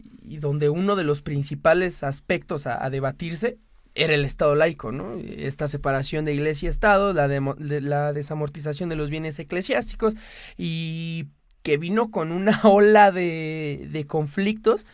donde 0.41 0.69
uno 0.69 0.97
de 0.97 1.05
los 1.05 1.23
principales 1.23 2.03
aspectos 2.03 2.67
a, 2.67 2.89
debatirse 2.91 3.59
era 3.95 4.15
el 4.15 4.25
Estado 4.25 4.55
laico, 4.55 4.91
¿no? 4.93 5.19
Esta 5.19 5.69
separación 5.69 6.25
de 6.25 6.33
iglesia 6.33 6.67
y 6.67 6.71
Estado, 6.71 7.13
la, 7.13 7.29
la 7.29 8.13
desamortización 8.15 8.89
de 8.89 8.97
los 8.97 9.11
bienes 9.11 9.39
eclesiásticos 9.39 10.15
y 10.57 11.27
que 11.63 11.77
vino 11.77 12.11
con 12.11 12.33
una 12.33 12.61
ola 12.65 13.11
de 13.11 14.05
conflictos 14.09 14.87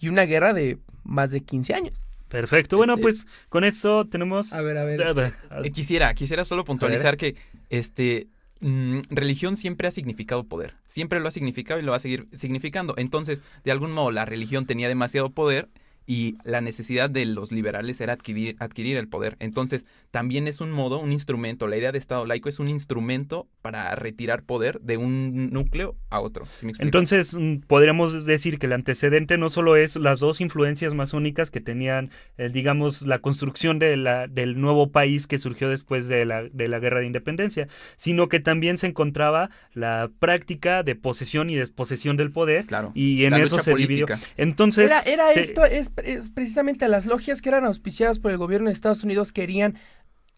y 0.00 0.08
una 0.08 0.24
guerra 0.24 0.52
de 0.52 0.78
más 1.10 1.32
de 1.32 1.42
15 1.42 1.74
años. 1.74 2.04
Perfecto. 2.28 2.76
Bueno, 2.76 2.94
este, 2.94 3.02
pues 3.02 3.26
con 3.48 3.64
eso 3.64 4.06
tenemos. 4.06 4.52
A 4.52 4.62
ver, 4.62 4.78
a 4.78 4.84
ver. 4.84 5.32
Eh, 5.64 5.70
quisiera, 5.72 6.14
quisiera 6.14 6.44
solo 6.44 6.64
puntualizar 6.64 7.16
que 7.16 7.36
este 7.68 8.28
mm, 8.60 9.00
religión 9.10 9.56
siempre 9.56 9.88
ha 9.88 9.90
significado 9.90 10.44
poder. 10.44 10.74
Siempre 10.86 11.18
lo 11.20 11.28
ha 11.28 11.32
significado 11.32 11.80
y 11.80 11.82
lo 11.82 11.90
va 11.90 11.96
a 11.96 12.00
seguir 12.00 12.28
significando. 12.32 12.94
Entonces, 12.96 13.42
de 13.64 13.72
algún 13.72 13.90
modo, 13.92 14.12
la 14.12 14.24
religión 14.24 14.64
tenía 14.64 14.88
demasiado 14.88 15.30
poder 15.30 15.68
y 16.10 16.38
la 16.42 16.60
necesidad 16.60 17.08
de 17.08 17.24
los 17.24 17.52
liberales 17.52 18.00
era 18.00 18.14
adquirir, 18.14 18.56
adquirir 18.58 18.96
el 18.96 19.06
poder. 19.06 19.36
Entonces, 19.38 19.86
también 20.10 20.48
es 20.48 20.60
un 20.60 20.72
modo, 20.72 20.98
un 20.98 21.12
instrumento, 21.12 21.68
la 21.68 21.76
idea 21.76 21.92
de 21.92 21.98
Estado 21.98 22.26
laico 22.26 22.48
es 22.48 22.58
un 22.58 22.66
instrumento 22.66 23.46
para 23.62 23.94
retirar 23.94 24.42
poder 24.42 24.80
de 24.80 24.96
un 24.96 25.50
núcleo 25.52 25.94
a 26.08 26.18
otro. 26.18 26.48
Entonces, 26.80 27.36
mm, 27.38 27.58
podríamos 27.68 28.24
decir 28.24 28.58
que 28.58 28.66
el 28.66 28.72
antecedente 28.72 29.38
no 29.38 29.50
solo 29.50 29.76
es 29.76 29.94
las 29.94 30.18
dos 30.18 30.40
influencias 30.40 30.94
masónicas 30.94 31.52
que 31.52 31.60
tenían, 31.60 32.10
eh, 32.38 32.48
digamos, 32.48 33.02
la 33.02 33.20
construcción 33.20 33.78
de 33.78 33.96
la, 33.96 34.26
del 34.26 34.60
nuevo 34.60 34.90
país 34.90 35.28
que 35.28 35.38
surgió 35.38 35.68
después 35.68 36.08
de 36.08 36.24
la, 36.24 36.42
de 36.42 36.66
la 36.66 36.80
guerra 36.80 36.98
de 36.98 37.06
independencia, 37.06 37.68
sino 37.96 38.28
que 38.28 38.40
también 38.40 38.78
se 38.78 38.88
encontraba 38.88 39.50
la 39.74 40.10
práctica 40.18 40.82
de 40.82 40.96
posesión 40.96 41.50
y 41.50 41.54
desposesión 41.54 42.16
del 42.16 42.32
poder. 42.32 42.66
Claro. 42.66 42.90
Y 42.96 43.26
en 43.26 43.34
eso 43.34 43.60
se 43.60 43.76
dividió. 43.76 44.06
Entonces. 44.36 44.86
Era, 44.86 45.02
era 45.02 45.30
esto, 45.34 45.64
es 45.64 45.92
precisamente 46.34 46.88
las 46.88 47.06
logias 47.06 47.42
que 47.42 47.48
eran 47.48 47.64
auspiciadas 47.64 48.18
por 48.18 48.30
el 48.30 48.38
gobierno 48.38 48.68
de 48.68 48.72
Estados 48.74 49.04
Unidos 49.04 49.32
querían 49.32 49.76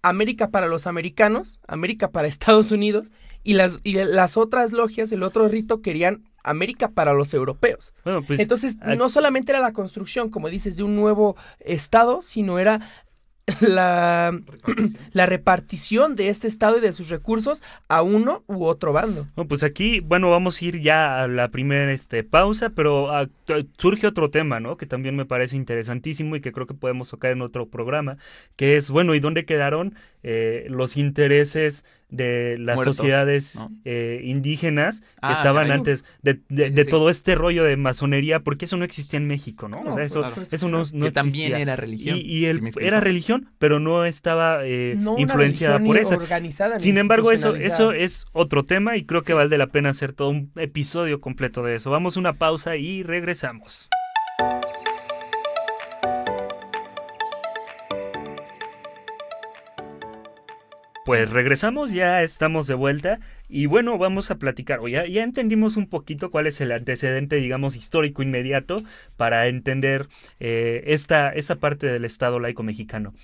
América 0.02 0.50
para 0.50 0.66
los 0.66 0.86
americanos, 0.86 1.60
América 1.66 2.10
para 2.10 2.28
Estados 2.28 2.72
Unidos, 2.72 3.12
y 3.44 3.54
las, 3.54 3.80
y 3.82 3.94
las 3.94 4.36
otras 4.36 4.72
logias, 4.72 5.10
el 5.12 5.22
otro 5.22 5.48
rito, 5.48 5.82
querían 5.82 6.24
América 6.44 6.88
para 6.88 7.12
los 7.12 7.34
europeos. 7.34 7.94
Pues, 8.26 8.40
Entonces, 8.40 8.76
no 8.78 9.08
solamente 9.08 9.52
era 9.52 9.60
la 9.60 9.72
construcción, 9.72 10.30
como 10.30 10.48
dices, 10.48 10.76
de 10.76 10.82
un 10.82 10.96
nuevo 10.96 11.36
estado, 11.60 12.22
sino 12.22 12.58
era 12.58 12.80
la 13.60 14.30
repartición. 14.30 14.98
la 15.12 15.26
repartición 15.26 16.16
de 16.16 16.28
este 16.28 16.46
estado 16.46 16.78
y 16.78 16.80
de 16.80 16.92
sus 16.92 17.08
recursos 17.08 17.62
a 17.88 18.02
uno 18.02 18.44
u 18.46 18.64
otro 18.64 18.92
bando. 18.92 19.26
pues 19.48 19.62
aquí, 19.62 20.00
bueno, 20.00 20.30
vamos 20.30 20.60
a 20.60 20.64
ir 20.64 20.80
ya 20.80 21.22
a 21.22 21.28
la 21.28 21.48
primera 21.48 21.92
este, 21.92 22.22
pausa, 22.24 22.70
pero 22.70 23.10
ah, 23.10 23.28
surge 23.78 24.06
otro 24.06 24.30
tema, 24.30 24.60
¿no? 24.60 24.76
Que 24.76 24.86
también 24.86 25.16
me 25.16 25.26
parece 25.26 25.56
interesantísimo 25.56 26.36
y 26.36 26.40
que 26.40 26.52
creo 26.52 26.66
que 26.66 26.74
podemos 26.74 27.10
tocar 27.10 27.32
en 27.32 27.42
otro 27.42 27.68
programa, 27.68 28.16
que 28.56 28.76
es, 28.76 28.90
bueno, 28.90 29.14
¿y 29.14 29.20
dónde 29.20 29.44
quedaron 29.44 29.94
eh, 30.22 30.66
los 30.68 30.96
intereses 30.96 31.84
de 32.12 32.58
las 32.58 32.80
sociedades 32.84 33.58
eh, 33.84 34.20
indígenas 34.22 35.00
que 35.00 35.06
ah, 35.22 35.32
estaban 35.32 35.70
antes 35.72 36.04
de, 36.22 36.34
todo 36.84 37.10
este 37.10 37.34
rollo 37.34 37.64
de 37.64 37.76
masonería, 37.76 38.40
porque 38.40 38.66
eso 38.66 38.76
no 38.76 38.84
existía 38.84 39.16
en 39.16 39.26
México, 39.26 39.68
¿no? 39.68 39.80
o 39.80 39.92
sea, 39.92 40.04
eso, 40.04 40.30
eso 40.50 40.68
no, 40.68 40.82
no 40.92 41.06
que 41.06 41.12
también 41.12 41.56
era 41.56 41.74
religión. 41.74 42.18
Y, 42.20 42.44
era 42.80 43.00
religión, 43.00 43.48
pero 43.58 43.80
no 43.80 44.04
estaba 44.04 44.64
eh, 44.64 44.96
influenciada 45.16 45.78
por 45.78 45.96
eso. 45.96 46.18
Sin 46.78 46.98
embargo, 46.98 47.32
eso, 47.32 47.56
eso 47.56 47.92
es 47.92 48.26
otro 48.32 48.64
tema 48.64 48.96
y 48.96 49.04
creo 49.04 49.22
que 49.22 49.32
vale 49.32 49.56
la 49.56 49.68
pena 49.68 49.90
hacer 49.90 50.12
todo 50.12 50.28
un 50.28 50.52
episodio 50.56 51.20
completo 51.20 51.62
de 51.62 51.76
eso. 51.76 51.90
Vamos 51.90 52.16
a 52.16 52.20
una 52.20 52.34
pausa 52.34 52.76
y 52.76 53.02
regresamos. 53.02 53.88
Pues 61.04 61.28
regresamos, 61.30 61.90
ya 61.90 62.22
estamos 62.22 62.68
de 62.68 62.74
vuelta 62.74 63.18
y 63.48 63.66
bueno, 63.66 63.98
vamos 63.98 64.30
a 64.30 64.36
platicar, 64.36 64.78
o 64.78 64.86
ya, 64.86 65.04
ya 65.04 65.24
entendimos 65.24 65.76
un 65.76 65.88
poquito 65.88 66.30
cuál 66.30 66.46
es 66.46 66.60
el 66.60 66.70
antecedente, 66.70 67.36
digamos, 67.36 67.74
histórico 67.74 68.22
inmediato 68.22 68.76
para 69.16 69.48
entender 69.48 70.06
eh, 70.38 70.84
esta, 70.86 71.30
esta 71.30 71.56
parte 71.56 71.88
del 71.88 72.04
Estado 72.04 72.38
laico 72.38 72.62
mexicano. 72.62 73.14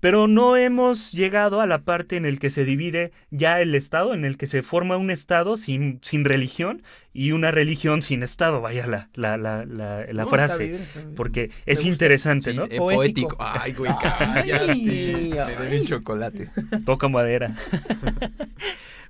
Pero 0.00 0.28
no 0.28 0.56
hemos 0.56 1.12
llegado 1.12 1.60
a 1.60 1.66
la 1.66 1.82
parte 1.82 2.16
en 2.16 2.24
el 2.24 2.38
que 2.38 2.50
se 2.50 2.64
divide 2.64 3.12
ya 3.30 3.60
el 3.60 3.74
Estado, 3.74 4.14
en 4.14 4.24
el 4.24 4.36
que 4.36 4.46
se 4.46 4.62
forma 4.62 4.96
un 4.96 5.10
Estado 5.10 5.56
sin, 5.56 5.98
sin 6.02 6.24
religión 6.24 6.82
y 7.12 7.32
una 7.32 7.50
religión 7.50 8.02
sin 8.02 8.22
Estado, 8.22 8.60
vaya 8.60 8.86
la, 8.86 9.08
la, 9.14 9.36
la, 9.36 9.64
la, 9.64 10.26
frase. 10.26 10.78
Porque 11.16 11.50
es 11.66 11.84
interesante, 11.84 12.54
¿no? 12.54 12.64
Es 12.64 12.78
poético. 12.78 13.36
Ay, 13.40 13.72
güey, 13.72 13.92
cállate. 14.02 15.84
chocolate. 15.84 16.50
Toca 16.84 17.08
madera. 17.08 17.56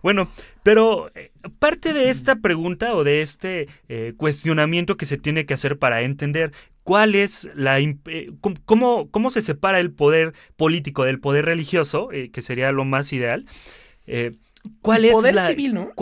Bueno, 0.03 0.31
pero 0.63 1.11
eh, 1.15 1.33
parte 1.59 1.93
de 1.93 2.11
esta 2.11 2.37
pregunta 2.37 2.95
o 2.95 3.05
de 3.05 3.23
este 3.23 3.69
eh, 3.89 4.15
cuestionamiento 4.17 4.97
que 4.97 5.07
se 5.07 5.19
tiene 5.19 5.45
que 5.47 5.55
hacer 5.55 5.79
para 5.79 6.03
entender 6.03 6.53
cuál 6.89 7.15
es 7.17 7.51
la 7.55 7.81
eh, 7.81 7.97
cómo, 8.65 9.11
cómo 9.11 9.29
se 9.29 9.43
separa 9.43 9.79
el 9.79 9.93
poder 9.93 10.33
político 10.57 11.05
del 11.05 11.21
poder 11.21 11.45
religioso, 11.45 12.11
eh, 12.13 12.31
que 12.31 12.41
sería 12.41 12.73
lo 12.73 12.87
más 12.87 13.13
ideal. 13.13 13.45
Eh, 14.07 14.33
¿Cuál 14.81 15.05
es 15.05 15.13
poder 15.13 15.35
la, 15.35 15.49
civil, 15.49 15.75
no? 15.75 15.93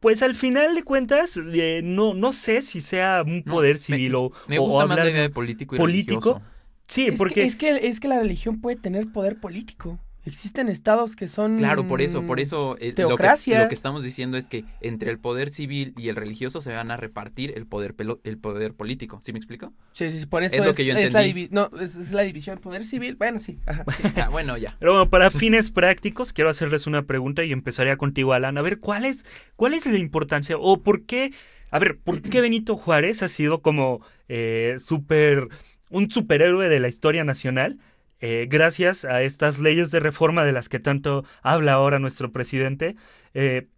pues 0.00 0.20
al 0.20 0.34
final 0.34 0.74
de 0.74 0.82
cuentas, 0.82 1.40
no, 1.82 2.12
no 2.12 2.34
sé 2.34 2.60
si 2.60 2.82
sea 2.82 3.22
un 3.26 3.42
poder 3.42 3.78
civil 3.78 4.14
o. 4.16 4.32
Me 4.48 4.58
gusta 4.58 4.84
más 4.84 4.98
la 4.98 5.08
idea 5.08 5.22
de 5.22 5.30
político 5.30 5.76
y 5.76 5.78
político. 5.78 6.42
Sí, 6.86 7.10
porque. 7.16 7.44
es, 7.44 7.56
que, 7.56 7.88
es 7.88 8.00
que 8.00 8.08
la 8.08 8.18
religión 8.18 8.60
puede 8.60 8.76
tener 8.76 9.10
poder 9.12 9.40
político. 9.40 9.98
Existen 10.26 10.70
estados 10.70 11.16
que 11.16 11.28
son... 11.28 11.58
Claro, 11.58 11.86
por 11.86 12.00
eso, 12.00 12.22
por 12.26 12.40
eso 12.40 12.76
eh, 12.80 12.94
lo, 12.96 13.16
que, 13.16 13.58
lo 13.58 13.68
que 13.68 13.74
estamos 13.74 14.02
diciendo 14.02 14.38
es 14.38 14.48
que 14.48 14.64
entre 14.80 15.10
el 15.10 15.18
poder 15.18 15.50
civil 15.50 15.92
y 15.98 16.08
el 16.08 16.16
religioso 16.16 16.62
se 16.62 16.72
van 16.72 16.90
a 16.90 16.96
repartir 16.96 17.52
el 17.56 17.66
poder 17.66 17.94
el 18.24 18.38
poder 18.38 18.72
político. 18.72 19.20
¿Sí 19.22 19.32
me 19.32 19.38
explico? 19.38 19.74
Sí, 19.92 20.10
sí, 20.10 20.24
por 20.24 20.42
eso 20.42 20.56
es, 20.56 20.64
lo 20.64 20.72
que 20.72 20.86
yo 20.86 20.96
entendí. 20.96 21.48
la, 21.50 21.68
no, 21.70 21.78
es, 21.78 22.12
la 22.12 22.22
división 22.22 22.58
poder 22.58 22.84
civil. 22.84 23.16
Bueno, 23.16 23.38
sí. 23.38 23.58
Ah, 24.16 24.28
bueno, 24.30 24.56
ya. 24.56 24.76
Pero 24.78 24.92
bueno, 24.92 25.10
para 25.10 25.30
fines 25.30 25.70
prácticos, 25.70 26.32
quiero 26.32 26.48
hacerles 26.48 26.86
una 26.86 27.02
pregunta 27.02 27.44
y 27.44 27.52
empezaría 27.52 27.96
contigo, 27.96 28.32
Alan. 28.32 28.56
A 28.56 28.62
ver, 28.62 28.78
¿cuál 28.78 29.04
es, 29.04 29.24
cuál 29.56 29.74
es 29.74 29.86
la 29.86 29.98
importancia 29.98 30.56
o 30.58 30.82
por 30.82 31.04
qué... 31.04 31.32
A 31.70 31.78
ver, 31.78 31.98
¿por 31.98 32.22
qué 32.22 32.40
Benito 32.40 32.76
Juárez 32.76 33.22
ha 33.22 33.28
sido 33.28 33.60
como 33.60 34.00
eh, 34.28 34.76
súper... 34.78 35.48
un 35.90 36.10
superhéroe 36.10 36.68
de 36.68 36.80
la 36.80 36.88
historia 36.88 37.24
nacional? 37.24 37.78
Eh, 38.26 38.46
gracias 38.48 39.04
a 39.04 39.20
estas 39.20 39.58
leyes 39.58 39.90
de 39.90 40.00
reforma 40.00 40.46
de 40.46 40.52
las 40.52 40.70
que 40.70 40.80
tanto 40.80 41.26
habla 41.42 41.74
ahora 41.74 41.98
nuestro 41.98 42.32
presidente, 42.32 42.96
eh, 43.34 43.68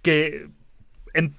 que 0.00 0.48
en 1.12 1.34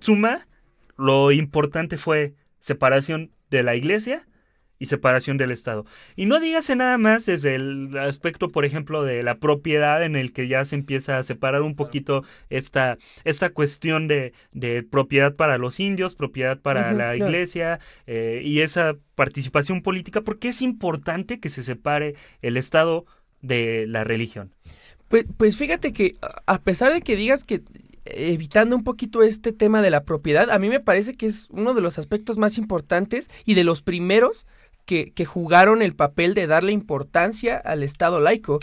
suma 0.00 0.48
lo 0.96 1.30
importante 1.30 1.98
fue 1.98 2.36
separación 2.58 3.32
de 3.50 3.64
la 3.64 3.76
iglesia 3.76 4.26
y 4.84 4.86
separación 4.86 5.38
del 5.38 5.50
Estado. 5.50 5.86
Y 6.14 6.26
no 6.26 6.40
dígase 6.40 6.76
nada 6.76 6.98
más 6.98 7.24
desde 7.24 7.54
el 7.54 7.96
aspecto, 7.96 8.50
por 8.50 8.66
ejemplo, 8.66 9.02
de 9.02 9.22
la 9.22 9.38
propiedad 9.38 10.04
en 10.04 10.14
el 10.14 10.32
que 10.32 10.46
ya 10.46 10.64
se 10.66 10.76
empieza 10.76 11.16
a 11.16 11.22
separar 11.22 11.62
un 11.62 11.74
poquito 11.74 12.22
esta, 12.50 12.98
esta 13.24 13.48
cuestión 13.50 14.08
de, 14.08 14.34
de 14.52 14.82
propiedad 14.82 15.34
para 15.34 15.56
los 15.56 15.80
indios, 15.80 16.14
propiedad 16.14 16.60
para 16.60 16.92
la 16.92 17.16
iglesia 17.16 17.80
eh, 18.06 18.42
y 18.44 18.60
esa 18.60 18.94
participación 19.14 19.80
política, 19.80 20.20
porque 20.20 20.48
es 20.50 20.60
importante 20.60 21.40
que 21.40 21.48
se 21.48 21.62
separe 21.62 22.14
el 22.42 22.58
Estado 22.58 23.06
de 23.40 23.86
la 23.88 24.04
religión. 24.04 24.52
Pues, 25.08 25.24
pues 25.36 25.56
fíjate 25.56 25.94
que 25.94 26.16
a 26.46 26.60
pesar 26.60 26.92
de 26.92 27.00
que 27.00 27.16
digas 27.16 27.44
que 27.44 27.62
evitando 28.04 28.76
un 28.76 28.84
poquito 28.84 29.22
este 29.22 29.52
tema 29.52 29.82
de 29.82 29.90
la 29.90 30.04
propiedad, 30.04 30.50
a 30.50 30.58
mí 30.58 30.68
me 30.68 30.80
parece 30.80 31.14
que 31.14 31.26
es 31.26 31.48
uno 31.50 31.74
de 31.74 31.80
los 31.80 31.98
aspectos 31.98 32.36
más 32.36 32.58
importantes 32.58 33.30
y 33.44 33.54
de 33.54 33.64
los 33.64 33.82
primeros 33.82 34.46
que, 34.84 35.24
jugaron 35.24 35.82
el 35.82 35.94
papel 35.94 36.34
de 36.34 36.46
darle 36.46 36.72
importancia 36.72 37.56
al 37.56 37.82
Estado 37.82 38.20
laico, 38.20 38.58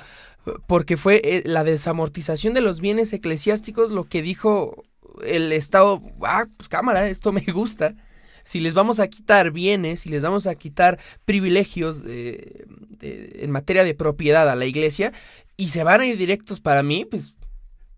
porque 0.67 0.97
fue 0.97 1.21
eh, 1.23 1.43
la 1.45 1.63
desamortización 1.63 2.53
de 2.53 2.61
los 2.61 2.79
bienes 2.79 3.13
eclesiásticos 3.13 3.91
lo 3.91 4.05
que 4.05 4.21
dijo 4.21 4.83
el 5.23 5.51
Estado, 5.51 6.01
ah, 6.23 6.47
pues 6.57 6.69
cámara, 6.69 7.07
esto 7.07 7.31
me 7.31 7.45
gusta. 7.53 7.95
Si 8.43 8.59
les 8.59 8.73
vamos 8.73 8.99
a 8.99 9.07
quitar 9.07 9.51
bienes, 9.51 10.01
si 10.01 10.09
les 10.09 10.23
vamos 10.23 10.47
a 10.47 10.55
quitar 10.55 10.99
privilegios 11.25 12.01
eh, 12.07 12.65
en 13.01 13.51
materia 13.51 13.83
de 13.83 13.93
propiedad 13.93 14.49
a 14.49 14.55
la 14.55 14.65
iglesia 14.65 15.13
y 15.57 15.67
se 15.67 15.83
van 15.83 16.01
a 16.01 16.05
ir 16.07 16.17
directos 16.17 16.59
para 16.59 16.81
mí, 16.81 17.05
pues 17.05 17.35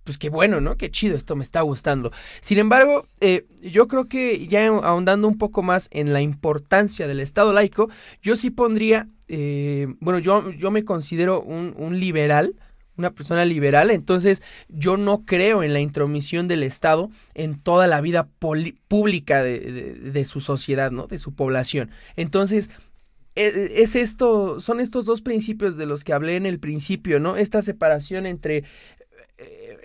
pues 0.04 0.18
qué 0.18 0.30
bueno, 0.30 0.62
¿no? 0.62 0.78
Qué 0.78 0.92
chido, 0.92 1.16
esto 1.16 1.36
me 1.36 1.44
está 1.44 1.62
gustando. 1.62 2.12
Sin 2.42 2.58
embargo, 2.58 3.08
eh, 3.22 3.46
yo 3.62 3.88
creo 3.88 4.08
que 4.08 4.48
ya 4.48 4.68
ahondando 4.68 5.28
un 5.28 5.38
poco 5.38 5.63
más 5.63 5.88
en 5.92 6.13
la 6.13 6.22
importancia 6.22 7.08
del 7.08 7.20
Estado 7.20 7.54
laico, 7.54 7.89
yo 8.22 8.36
sí 8.36 8.50
pondría, 8.50 9.08
eh, 9.28 9.88
bueno, 10.00 10.20
yo, 10.20 10.52
yo 10.52 10.72
me 10.72 10.84
considero 10.84 11.42
un, 11.42 12.00
liberal, 12.00 12.56
una 12.98 13.12
persona 13.12 13.46
liberal, 13.46 13.92
entonces 13.92 14.44
yo 14.68 14.98
no 14.98 15.24
creo 15.26 15.63
en 15.63 15.74
la 15.74 15.80
intromisión 15.80 16.48
del 16.48 16.63
Estado 16.63 17.10
en 17.34 17.60
toda 17.60 17.88
la 17.88 18.02
vida 18.02 18.28
pública 18.88 19.42
de, 19.42 19.60
de, 19.60 20.26
su 20.26 20.42
sociedad, 20.42 20.92
¿no? 20.92 21.08
De 21.08 21.18
su 21.18 21.34
población. 21.34 21.92
Entonces, 22.16 22.70
e, 23.36 23.82
es 23.82 23.96
esto, 23.96 24.60
son 24.60 24.80
estos 24.80 25.06
dos 25.06 25.22
principios 25.22 25.76
de 25.76 25.86
los 25.86 26.04
que 26.04 26.13
hablé 26.13 26.36
en 26.36 26.46
el 26.46 26.60
principio, 26.60 27.20
¿no? 27.20 27.36
Esta 27.38 27.62
separación 27.62 28.26
entre 28.26 28.63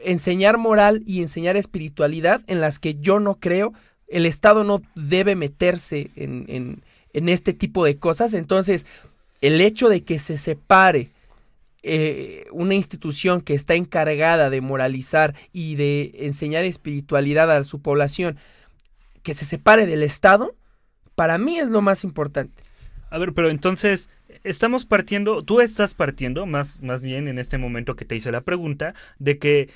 enseñar 0.05 0.59
moral 0.59 1.03
y 1.07 1.23
enseñar 1.23 1.57
espiritualidad 1.57 2.43
en 2.47 2.61
las 2.61 2.79
que 2.79 2.95
yo 2.95 3.21
no 3.21 3.37
creo. 3.37 3.73
El 4.07 4.27
Estado 4.27 4.65
no 4.65 4.83
debe 4.95 5.37
meterse 5.37 6.11
en, 6.17 6.83
este 7.13 7.53
tipo 7.53 7.85
de 7.85 7.97
cosas. 7.97 8.35
Entonces, 8.35 8.87
el 9.41 9.61
hecho 9.61 9.89
de 9.89 10.03
que 10.03 10.19
se 10.19 10.39
separe 10.39 11.11
eh, 11.83 12.47
una 12.53 12.75
institución 12.75 13.41
que 13.41 13.55
está 13.55 13.75
encargada 13.75 14.51
de 14.51 14.61
moralizar 14.61 15.35
y 15.53 15.77
de 15.77 16.13
enseñar 16.21 16.65
espiritualidad 16.65 17.51
a 17.51 17.65
su 17.65 17.81
población, 17.81 18.39
que 19.23 19.35
se 19.35 19.45
separe 19.45 19.87
del 19.87 20.03
Estado, 20.03 20.55
para 21.15 21.39
mí 21.39 21.59
es 21.59 21.69
lo 21.69 21.83
más 21.83 22.05
importante. 22.05 22.63
A 23.11 23.19
ver, 23.19 23.33
pero 23.33 23.51
entonces, 23.51 24.09
estamos 24.45 24.87
partiendo, 24.87 25.43
tú 25.43 25.61
estás 25.61 25.95
partiendo, 25.95 26.47
más, 26.47 26.81
más 26.83 27.03
bien 27.03 27.29
en 27.29 27.39
este 27.39 27.59
momento 27.59 27.97
que 27.97 28.05
te 28.05 28.17
hice 28.17 28.33
la 28.33 28.43
pregunta, 28.43 28.95
de 29.19 29.39
que 29.39 29.71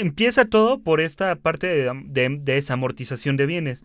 empieza 0.00 0.44
todo 0.44 0.80
por 0.80 1.00
esta 1.00 1.36
parte 1.36 1.66
de, 1.66 2.38
desamortización 2.40 3.36
de 3.36 3.46
bienes 3.46 3.82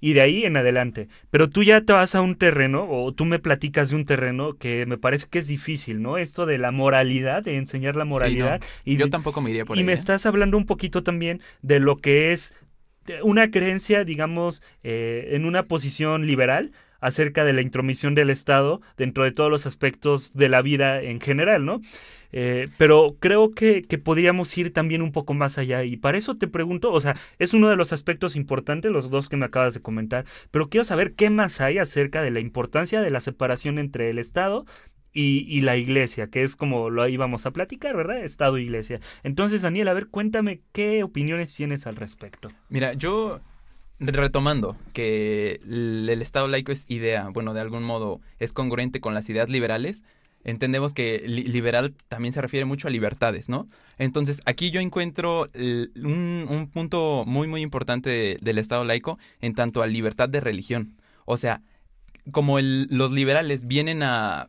y 0.00 0.12
de 0.12 0.20
ahí 0.20 0.44
en 0.44 0.56
adelante. 0.56 1.08
Pero 1.30 1.48
tú 1.48 1.62
ya 1.62 1.80
te 1.82 1.92
vas 1.92 2.14
a 2.14 2.20
un 2.20 2.34
terreno 2.36 2.86
o 2.88 3.12
tú 3.12 3.24
me 3.24 3.38
platicas 3.38 3.90
de 3.90 3.96
un 3.96 4.04
terreno 4.04 4.54
que 4.54 4.86
me 4.86 4.98
parece 4.98 5.26
que 5.28 5.40
es 5.40 5.48
difícil, 5.48 6.02
¿no? 6.02 6.18
Esto 6.18 6.46
de 6.46 6.58
la 6.58 6.70
moralidad, 6.70 7.44
de 7.44 7.56
enseñar 7.56 7.96
la 7.96 8.04
moralidad. 8.04 8.60
y 8.84 8.96
yo 8.96 9.10
tampoco 9.10 9.40
me 9.40 9.50
iría 9.50 9.64
por 9.64 9.76
ahí. 9.76 9.82
Y 9.82 9.86
me 9.86 9.92
¿eh? 9.92 9.96
estás 9.96 10.26
hablando 10.26 10.56
un 10.56 10.66
poquito 10.66 11.02
también 11.02 11.40
de 11.62 11.80
lo 11.80 11.96
que 11.96 12.32
es 12.32 12.54
una 13.22 13.50
creencia, 13.50 14.04
digamos, 14.04 14.62
eh, 14.82 15.30
en 15.32 15.44
una 15.44 15.62
posición 15.62 16.26
liberal 16.26 16.72
acerca 17.00 17.44
de 17.44 17.52
la 17.52 17.62
intromisión 17.62 18.14
del 18.14 18.30
Estado 18.30 18.80
dentro 18.96 19.24
de 19.24 19.32
todos 19.32 19.50
los 19.50 19.66
aspectos 19.66 20.34
de 20.34 20.48
la 20.48 20.62
vida 20.62 21.02
en 21.02 21.20
general, 21.20 21.64
¿no? 21.64 21.80
Eh, 22.32 22.68
pero 22.78 23.16
creo 23.18 23.52
que, 23.52 23.82
podríamos 24.02 24.56
ir 24.56 24.72
también 24.72 25.02
un 25.02 25.12
poco 25.12 25.34
más 25.34 25.58
allá 25.58 25.84
y 25.84 25.96
para 25.96 26.18
eso 26.18 26.36
te 26.36 26.46
pregunto, 26.46 26.92
o 26.92 27.00
sea, 27.00 27.16
es 27.38 27.54
uno 27.54 27.68
de 27.68 27.76
los 27.76 27.92
aspectos 27.92 28.36
importantes, 28.36 28.92
los 28.92 29.10
dos 29.10 29.28
que 29.28 29.36
me 29.36 29.46
acabas 29.46 29.74
de 29.74 29.82
comentar, 29.82 30.24
pero 30.50 30.68
quiero 30.68 30.84
saber 30.84 31.14
qué 31.14 31.30
más 31.30 31.60
hay 31.60 31.78
acerca 31.78 32.22
de 32.22 32.30
la 32.30 32.40
importancia 32.40 33.00
de 33.00 33.10
la 33.10 33.20
separación 33.20 33.78
entre 33.78 34.10
el 34.10 34.18
Estado 34.18 34.64
y, 35.12 35.60
la 35.62 35.76
iglesia, 35.76 36.28
que 36.28 36.44
es 36.44 36.54
como 36.54 36.88
lo 36.88 37.08
íbamos 37.08 37.44
a 37.44 37.50
platicar, 37.50 37.96
¿verdad? 37.96 38.22
Estado 38.22 38.58
e 38.58 38.62
iglesia. 38.62 39.00
Entonces, 39.24 39.62
Daniel, 39.62 39.88
a 39.88 39.92
ver, 39.92 40.06
cuéntame 40.06 40.60
qué 40.70 41.02
opiniones 41.02 41.52
tienes 41.52 41.88
al 41.88 41.96
respecto. 41.96 42.50
Mira, 42.68 42.92
yo 42.92 43.40
retomando 44.00 44.76
que 44.92 45.60
el, 45.64 46.08
Estado 46.22 46.48
laico 46.48 46.72
es 46.72 46.86
idea, 46.88 47.28
bueno, 47.28 47.54
de 47.54 47.60
algún 47.60 47.84
modo 47.84 48.20
es 48.38 48.52
congruente 48.52 49.00
con 49.00 49.14
las 49.14 49.28
ideas 49.28 49.50
liberales, 49.50 50.04
entendemos 50.42 50.94
que 50.94 51.22
liberal 51.26 51.94
también 52.08 52.32
se 52.32 52.40
refiere 52.40 52.64
mucho 52.64 52.88
a 52.88 52.90
libertades, 52.90 53.48
¿no? 53.48 53.68
Entonces, 53.98 54.40
aquí 54.46 54.70
yo 54.70 54.80
encuentro 54.80 55.46
un, 55.54 56.70
punto 56.72 57.24
muy, 57.26 57.46
muy 57.46 57.60
importante 57.60 58.38
del 58.40 58.58
Estado 58.58 58.84
laico 58.84 59.18
en 59.40 59.54
tanto 59.54 59.82
a 59.82 59.86
libertad 59.86 60.28
de 60.28 60.40
religión. 60.40 60.96
O 61.26 61.36
sea, 61.36 61.62
como 62.32 62.58
los 62.60 63.12
liberales 63.12 63.66
vienen 63.66 64.02
a 64.02 64.48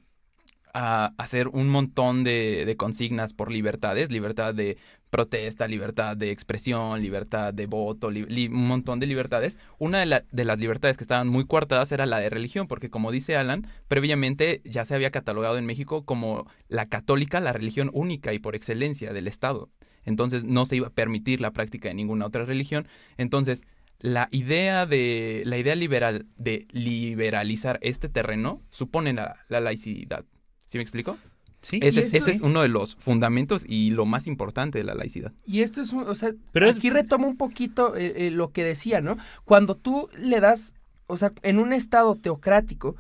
hacer 0.74 1.48
un 1.50 1.70
montón 1.70 2.24
de, 2.24 2.74
consignas 2.78 3.34
por 3.34 3.52
libertades, 3.52 4.12
libertad 4.12 4.54
de 4.54 4.78
protesta, 5.12 5.68
libertad 5.68 6.18
de 6.18 6.32
expresión, 6.32 7.02
libertad 7.02 7.54
de 7.54 7.68
voto, 7.68 8.08
un 8.08 8.68
montón 8.68 9.00
de 9.00 9.06
libertades. 9.06 9.58
Una 9.78 10.00
de, 10.00 10.24
de, 10.32 10.46
las 10.46 10.58
libertades 10.58 10.98
que 10.98 11.04
estaban 11.04 11.28
muy 11.28 11.46
coartadas 11.46 11.92
era 11.92 12.08
la 12.08 12.20
de 12.20 12.30
religión, 12.30 12.68
porque 12.68 12.90
como 12.90 13.12
dice 13.12 13.36
Alan, 13.36 13.68
previamente 13.88 14.62
ya 14.64 14.86
se 14.86 14.96
había 14.96 15.12
catalogado 15.12 15.58
en 15.58 15.66
México 15.66 16.06
como 16.06 16.48
la 16.70 16.86
católica, 16.88 17.40
la 17.42 17.54
religión 17.54 17.92
única 17.94 18.34
y 18.34 18.40
por 18.40 18.56
excelencia 18.56 19.14
del 19.14 19.28
Estado. 19.28 19.70
Entonces 20.06 20.46
no 20.46 20.66
se 20.66 20.78
iba 20.78 20.88
a 20.88 20.92
permitir 20.92 21.42
la 21.42 21.52
práctica 21.52 21.90
de 21.90 21.94
ninguna 21.94 22.26
otra 22.26 22.46
religión. 22.46 22.88
Entonces, 23.18 23.64
la 24.00 24.30
idea 24.32 24.86
de 24.88 25.44
la 25.46 25.58
idea 25.58 25.76
liberal 25.76 26.26
de 26.38 26.66
liberalizar 26.72 27.78
este 27.84 28.10
terreno 28.10 28.64
supone 28.72 29.14
la 29.14 29.36
laicidad. 29.48 30.26
¿Sí 30.66 30.78
me 30.78 30.84
explico? 30.84 31.18
Sí. 31.62 31.80
Ese, 31.84 32.18
es 32.18 32.42
uno 32.42 32.64
de 32.64 32.70
los 32.70 32.96
fundamentos 32.96 33.64
y 33.68 33.92
lo 33.92 34.06
más 34.06 34.26
importante 34.26 34.80
de 34.80 34.84
la 34.84 34.96
laicidad. 34.96 35.32
Y 35.46 35.62
esto 35.62 35.82
es, 35.82 35.94
un, 35.94 36.08
o 36.08 36.16
sea, 36.16 36.32
Pero 36.52 36.68
aquí 36.68 36.90
retoma 36.90 37.28
un 37.28 37.38
poquito 37.38 37.96
eh, 37.96 38.28
eh, 38.28 38.32
lo 38.32 38.52
que 38.52 38.64
decía, 38.64 39.00
¿no? 39.00 39.18
Cuando 39.46 39.76
tú 39.76 40.10
le 40.18 40.40
das, 40.40 40.74
o 41.06 41.18
sea, 41.18 41.34
en 41.44 41.60
un 41.60 41.72
estado 41.72 42.16
teocrático, 42.16 42.96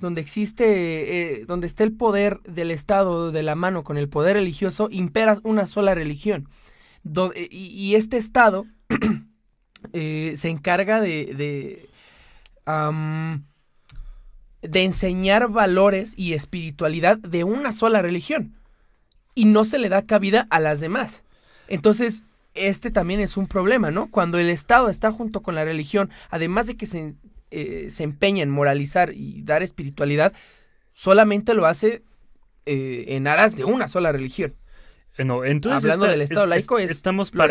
donde 0.00 0.20
existe, 0.20 1.38
eh, 1.38 1.46
donde 1.46 1.66
está 1.66 1.82
el 1.82 1.92
poder 1.92 2.40
del 2.42 2.70
Estado 2.70 3.32
de 3.32 3.42
la 3.42 3.54
mano 3.54 3.84
con 3.84 3.96
el 3.96 4.10
poder 4.10 4.36
religioso, 4.36 4.88
impera 4.90 5.38
una 5.42 5.66
sola 5.66 5.94
religión. 5.94 6.48
y, 7.50 7.94
este 7.94 8.18
Estado 8.18 8.66
se 9.92 10.48
encarga 10.48 11.00
de, 11.00 11.32
de 11.34 11.88
de 14.68 14.82
enseñar 14.82 15.48
valores 15.48 16.14
y 16.16 16.32
espiritualidad 16.32 17.18
de 17.18 17.44
una 17.44 17.72
sola 17.72 18.02
religión 18.02 18.54
y 19.34 19.44
no 19.44 19.64
se 19.64 19.78
le 19.78 19.88
da 19.88 20.02
cabida 20.02 20.46
a 20.50 20.60
las 20.60 20.80
demás. 20.80 21.24
Entonces, 21.68 22.24
este 22.54 22.90
también 22.90 23.20
es 23.20 23.36
un 23.36 23.46
problema, 23.46 23.90
¿no? 23.90 24.10
Cuando 24.10 24.38
el 24.38 24.48
Estado 24.48 24.88
está 24.88 25.12
junto 25.12 25.42
con 25.42 25.54
la 25.54 25.64
religión, 25.64 26.10
además 26.30 26.66
de 26.66 26.76
que 26.76 26.86
se, 26.86 27.14
eh, 27.50 27.88
se 27.90 28.04
empeña 28.04 28.42
en 28.42 28.50
moralizar 28.50 29.12
y 29.14 29.42
dar 29.42 29.62
espiritualidad, 29.62 30.32
solamente 30.92 31.54
lo 31.54 31.66
hace 31.66 32.02
eh, 32.66 33.04
en 33.08 33.26
aras 33.26 33.56
de 33.56 33.64
una 33.64 33.88
sola 33.88 34.12
religión. 34.12 34.54
No, 35.18 35.44
entonces 35.44 35.84
Hablando 35.84 36.06
está- 36.06 36.12
del 36.12 36.20
Estado 36.22 36.44
es- 36.44 36.48
laico, 36.50 36.78
es- 36.78 36.90
es 36.90 36.96
estamos 36.96 37.30
par- 37.30 37.50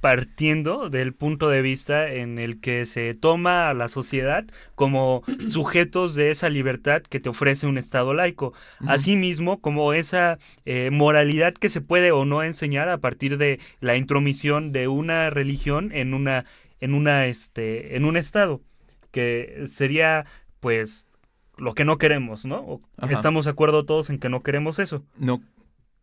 partiendo 0.00 0.90
del 0.90 1.14
punto 1.14 1.48
de 1.48 1.62
vista 1.62 2.12
en 2.12 2.38
el 2.38 2.60
que 2.60 2.84
se 2.86 3.14
toma 3.14 3.68
a 3.70 3.74
la 3.74 3.88
sociedad 3.88 4.44
como 4.74 5.22
sujetos 5.48 6.14
de 6.14 6.30
esa 6.30 6.48
libertad 6.48 7.02
que 7.02 7.20
te 7.20 7.28
ofrece 7.28 7.66
un 7.66 7.78
Estado 7.78 8.14
laico. 8.14 8.52
Ujú. 8.80 8.90
Asimismo, 8.90 9.60
como 9.60 9.92
esa 9.92 10.38
eh, 10.66 10.90
moralidad 10.92 11.54
que 11.54 11.68
se 11.68 11.80
puede 11.80 12.12
o 12.12 12.24
no 12.24 12.42
enseñar 12.42 12.88
a 12.88 12.98
partir 12.98 13.38
de 13.38 13.58
la 13.80 13.96
intromisión 13.96 14.72
de 14.72 14.88
una 14.88 15.30
religión 15.30 15.90
en 15.92 16.14
una, 16.14 16.44
en 16.80 16.94
una, 16.94 17.26
este, 17.26 17.96
en 17.96 18.04
un 18.04 18.16
Estado, 18.16 18.60
que 19.10 19.64
sería, 19.70 20.26
pues, 20.60 21.08
lo 21.56 21.74
que 21.74 21.84
no 21.84 21.98
queremos, 21.98 22.44
¿no? 22.44 22.78
Ajá. 22.98 23.12
Estamos 23.12 23.46
de 23.46 23.50
acuerdo 23.50 23.84
todos 23.84 24.10
en 24.10 24.18
que 24.18 24.28
no 24.28 24.42
queremos 24.42 24.78
eso, 24.78 25.02
No. 25.18 25.42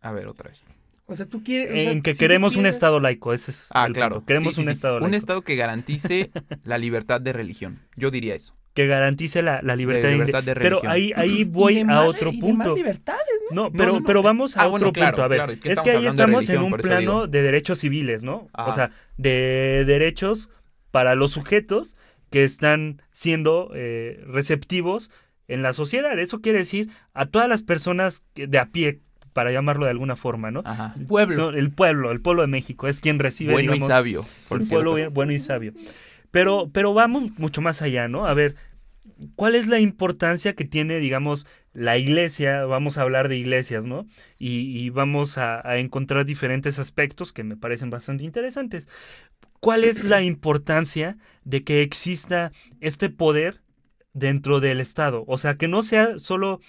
A 0.02 0.12
ver, 0.12 0.28
otra 0.28 0.50
vez. 0.50 0.68
O 1.08 1.16
sea, 1.16 1.26
tú 1.28 1.44
quieres. 1.44 1.70
o 1.72 1.74
sea, 1.76 1.92
en 1.92 2.02
que 2.02 2.14
si 2.14 2.20
queremos 2.20 2.56
un 2.56 2.66
Estado 2.66 3.00
laico, 3.00 3.32
ese 3.34 3.52
es 3.52 3.68
Ah, 3.72 3.86
el 3.86 3.94
claro. 3.94 4.16
punto. 4.16 4.26
Queremos 4.28 4.54
Sí, 4.54 4.56
sí, 4.56 4.62
un 4.62 4.68
sí. 4.68 4.74
Estado 4.74 4.94
laico. 4.96 5.06
Un 5.08 5.14
Estado 5.14 5.42
que 5.44 5.56
garantice 5.56 6.32
la 6.64 6.78
libertad 6.78 7.22
de 7.22 7.32
religión. 7.34 7.80
Yo 7.96 8.10
diría 8.12 8.36
eso. 8.36 8.56
que 8.74 8.88
garantice 8.88 9.42
la, 9.42 9.62
la 9.62 9.74
libertad, 9.78 10.10
de- 10.10 10.16
libertad 10.16 10.44
de 10.44 10.54
Pero 10.54 10.82
religión. 10.82 10.92
ahí, 10.92 11.14
ahí 11.16 11.42
Y 11.42 11.44
voy 11.46 11.80
a 11.80 11.86
más- 11.86 12.08
otro 12.10 12.30
y 12.32 12.42
de 12.42 12.54
más 12.54 12.68
punto. 12.68 12.76
libertades. 12.76 13.22
No, 13.50 13.64
No, 13.66 13.72
pero, 13.72 13.94
no, 13.94 14.00
no. 14.02 14.06
pero 14.06 14.22
vamos 14.22 14.58
a 14.58 14.62
Ah, 14.64 14.68
otro 14.68 14.72
bueno, 14.80 14.92
claro, 14.92 15.12
punto. 15.14 15.24
A 15.24 15.28
ver, 15.30 15.38
claro, 15.38 15.52
es 15.54 15.60
que 15.62 15.70
es 15.70 15.78
estamos 15.78 15.92
que 15.92 15.98
ahí 15.98 16.06
estamos 16.08 16.50
en 16.50 16.60
un 16.62 16.72
plano 16.74 17.00
digo. 17.00 17.28
de 17.28 17.42
derechos 17.42 17.80
civiles, 17.80 18.24
¿no? 18.24 18.50
Ajá. 18.52 18.70
O 18.70 18.72
sea, 18.74 18.92
de 19.18 19.86
derechos 19.88 20.50
para 20.92 21.16
los 21.16 21.32
sujetos 21.32 21.96
que 22.32 22.44
están 22.44 23.02
siendo 23.12 23.72
eh, 23.76 24.22
receptivos 24.28 25.10
en 25.48 25.62
la 25.62 25.72
sociedad. 25.72 26.18
Eso 26.20 26.42
quiere 26.42 26.58
decir 26.58 26.90
a 27.14 27.28
todas 27.28 27.48
las 27.48 27.64
personas 27.64 28.24
que- 28.34 28.48
de 28.48 28.60
a 28.60 28.66
pie, 28.72 29.00
para 29.36 29.52
llamarlo 29.52 29.84
de 29.84 29.92
alguna 29.92 30.16
forma, 30.16 30.50
¿no? 30.50 30.62
Ajá. 30.64 30.96
Pueblo. 31.10 31.36
Son- 31.36 31.58
el 31.58 31.70
pueblo, 31.70 32.12
el 32.12 32.22
pueblo 32.22 32.42
de 32.42 32.48
México 32.48 32.88
es 32.88 33.02
quien 33.02 33.20
recibe, 33.20 33.52
Bueno 33.52 33.76
y 33.76 33.82
sabio. 33.82 34.26
Por 34.48 34.60
un 34.62 34.64
cierto. 34.66 34.86
pueblo 34.92 35.12
bueno 35.12 35.34
y 35.34 35.40
sabio. 35.40 35.74
Pero, 36.32 36.70
pero 36.72 36.94
vamos 36.94 37.38
mucho 37.38 37.62
más 37.62 37.82
allá, 37.82 38.08
¿no? 38.08 38.28
A 38.28 38.34
ver, 38.34 38.56
¿cuál 39.36 39.56
es 39.56 39.68
la 39.68 39.82
importancia 39.82 40.54
que 40.56 40.64
tiene, 40.64 41.00
digamos, 41.00 41.48
la 41.74 41.98
iglesia? 41.98 42.64
Vamos 42.66 42.98
a 42.98 43.02
hablar 43.02 43.28
de 43.28 43.36
iglesias, 43.38 43.86
¿no? 43.86 44.08
Y, 44.40 44.80
y 44.80 44.90
vamos 44.90 45.38
a, 45.38 45.68
a 45.70 45.78
encontrar 45.80 46.24
diferentes 46.26 46.80
aspectos 46.80 47.34
que 47.34 47.44
me 47.44 47.58
parecen 47.58 47.90
bastante 47.90 48.24
interesantes. 48.24 48.88
¿Cuál 49.60 49.84
es 49.84 50.06
la 50.06 50.22
importancia 50.22 51.18
de 51.44 51.66
que 51.66 51.82
exista 51.82 52.52
este 52.80 53.10
poder 53.10 53.62
dentro 54.14 54.60
del 54.62 54.80
Estado? 54.80 55.26
O 55.28 55.38
sea, 55.38 55.56
que 55.56 55.68
no 55.68 55.84
sea 55.84 56.20
solo 56.20 56.62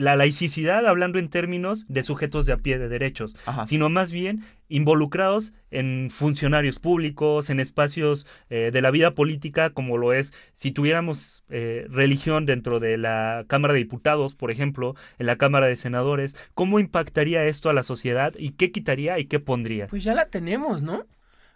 la 0.00 0.16
laicidad 0.16 0.86
hablando 0.86 1.18
en 1.18 1.28
términos 1.28 1.84
de 1.88 2.02
sujetos 2.02 2.46
de 2.46 2.52
a 2.54 2.56
pie 2.56 2.78
de 2.78 2.88
derechos, 2.88 3.36
Ajá. 3.46 3.66
sino 3.66 3.88
más 3.88 4.12
bien 4.12 4.44
involucrados 4.68 5.52
en 5.70 6.08
funcionarios 6.10 6.78
públicos, 6.78 7.50
en 7.50 7.60
espacios 7.60 8.26
eh, 8.48 8.70
de 8.72 8.80
la 8.80 8.90
vida 8.90 9.14
política, 9.14 9.70
como 9.70 9.98
lo 9.98 10.12
es 10.12 10.32
si 10.54 10.70
tuviéramos 10.72 11.44
eh, 11.50 11.86
religión 11.90 12.46
dentro 12.46 12.80
de 12.80 12.96
la 12.96 13.44
Cámara 13.46 13.74
de 13.74 13.80
Diputados, 13.80 14.34
por 14.34 14.50
ejemplo, 14.50 14.94
en 15.18 15.26
la 15.26 15.36
Cámara 15.36 15.66
de 15.66 15.76
Senadores, 15.76 16.34
¿cómo 16.54 16.78
impactaría 16.80 17.44
esto 17.46 17.68
a 17.68 17.72
la 17.74 17.82
sociedad 17.82 18.32
y 18.38 18.50
qué 18.52 18.70
quitaría 18.72 19.18
y 19.18 19.26
qué 19.26 19.38
pondría? 19.38 19.86
Pues 19.88 20.02
ya 20.04 20.14
la 20.14 20.26
tenemos, 20.28 20.82
¿no? 20.82 21.04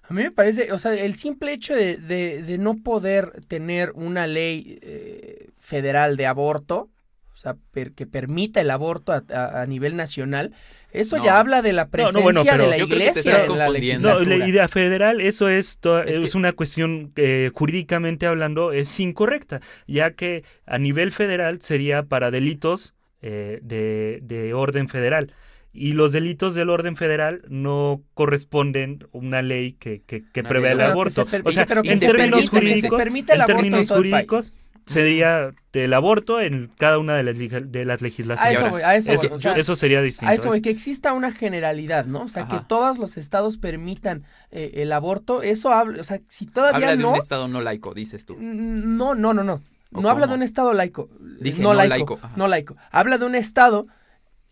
A 0.07 0.13
mí 0.13 0.23
me 0.23 0.31
parece, 0.31 0.71
o 0.73 0.79
sea, 0.79 0.93
el 0.95 1.15
simple 1.15 1.53
hecho 1.55 1.75
de, 1.75 1.97
de- 1.97 2.43
de 2.43 2.59
no 2.59 2.77
poder 2.83 3.41
tener 3.49 3.93
una 3.95 4.27
ley 4.27 4.79
eh, 4.83 5.49
federal 5.59 6.17
de 6.19 6.27
aborto, 6.27 6.91
o 7.35 7.37
sea, 7.37 7.57
per- 7.73 7.93
que 7.93 8.07
permita 8.07 8.61
el 8.61 8.71
aborto 8.71 9.13
a, 9.13 9.23
a- 9.35 9.63
a 9.63 9.67
nivel 9.67 9.97
nacional, 9.97 10.53
eso 10.93 11.17
No. 11.19 11.25
ya 11.25 11.41
habla 11.41 11.61
de 11.63 11.73
la 11.73 11.85
no, 11.85 11.91
presencia 11.91 12.23
bueno, 12.23 12.43
pero 12.45 12.65
de 12.65 12.71
la 12.71 12.79
iglesia 12.79 13.23
en 13.45 13.59
la 13.59 13.67
confundiendo. 13.67 14.09
No, 14.09 14.15
legislatura. 14.21 14.37
la 14.39 14.49
idea 14.49 14.69
federal, 14.69 15.21
eso 15.21 15.49
es, 15.49 15.79
Es 16.03 16.17
es 16.25 16.31
que- 16.33 16.39
una 16.39 16.53
cuestión 16.53 17.13
eh, 17.17 17.51
jurídicamente 17.53 18.27
hablando, 18.27 18.73
es 18.73 18.99
incorrecta, 19.01 19.61
ya 19.89 20.13
que 20.13 20.45
a 20.67 20.79
nivel 20.79 21.11
federal 21.11 21.61
sería 21.61 22.05
para 22.05 22.31
delitos 22.31 22.95
eh, 23.23 23.59
de, 23.63 24.21
de 24.23 24.55
orden 24.55 24.89
federal. 24.89 25.33
Y 25.77 25.95
los 25.95 26.13
delitos 26.13 26.55
del 26.55 26.71
orden 26.71 26.95
federal 26.95 27.43
no 27.49 28.01
corresponden 28.15 29.01
a 29.03 29.07
una 29.11 29.43
ley 29.43 29.73
que, 29.73 30.03
que, 30.07 30.23
que 30.33 30.43
ley 30.45 30.71
el. 30.71 30.79
Pero 30.79 31.05
que 31.05 31.11
se 31.11 31.21
aborto. 31.21 31.49
O 31.49 31.53
sea, 31.53 31.67
pero 31.67 31.83
que 31.83 31.93
en 31.93 31.99
se 31.99 32.07
términos 32.07 32.49
jurídicos, 32.49 33.03
en 33.05 33.39
aborto 33.39 33.47
términos 33.47 33.91
jurídicos 33.91 34.53
sería 34.87 35.55
del 35.73 35.93
aborto 35.95 36.41
en 36.41 36.71
cada 36.79 36.99
una 36.99 37.17
de 37.17 37.23
las, 37.23 37.37
de 37.39 37.85
las 37.85 38.01
A 38.01 38.05
legislaciones. 38.05 38.57
eso 38.57 38.61
ahora, 38.65 38.71
voy, 38.73 38.83
a 38.83 38.95
eso 38.97 39.13
Eso, 39.13 39.29
voy, 39.29 39.37
o 39.37 39.41
sea, 39.41 39.53
eso 39.57 39.77
sería 39.77 40.01
distinto. 40.03 40.31
A 40.31 40.35
eso, 40.35 40.45
es- 40.45 40.49
voy, 40.49 40.61
que 40.61 40.71
exista 40.71 41.13
una 41.13 41.33
generalidad, 41.33 42.05
¿no? 42.07 42.23
O 42.23 42.29
sea, 42.29 42.43
Ajá. 42.45 42.59
que 42.61 42.65
todos 42.67 42.99
los 42.99 43.17
estados 43.17 43.59
permitan 43.59 44.25
eh, 44.51 44.73
el 44.77 44.93
aborto, 44.93 45.43
eso 45.43 45.73
habla, 45.73 46.01
o 46.01 46.05
sea, 46.05 46.21
si 46.29 46.47
todavía 46.47 46.77
Habla 46.77 46.97
de 46.97 47.03
no, 47.03 47.13
un 47.13 47.17
Estado 47.19 47.49
no 47.49 47.61
laico, 47.61 47.95
dices 47.95 48.25
tú. 48.27 48.37
no, 48.39 49.15
no, 49.15 49.35
no, 49.35 49.43
no, 49.43 49.63
¿O 49.93 50.01
no 50.01 50.11
habla 50.11 50.27
de 50.27 50.35
un 50.35 50.43
estado 50.43 50.73
laico, 50.73 51.09
Dije 51.41 51.63
no, 51.63 51.69
no 51.69 51.75
laico, 51.75 51.89
laico, 51.89 52.21
no 52.37 52.49
laico, 52.49 52.77
habla 52.91 53.17
de 53.19 53.27
un 53.27 53.35
estado 53.37 53.87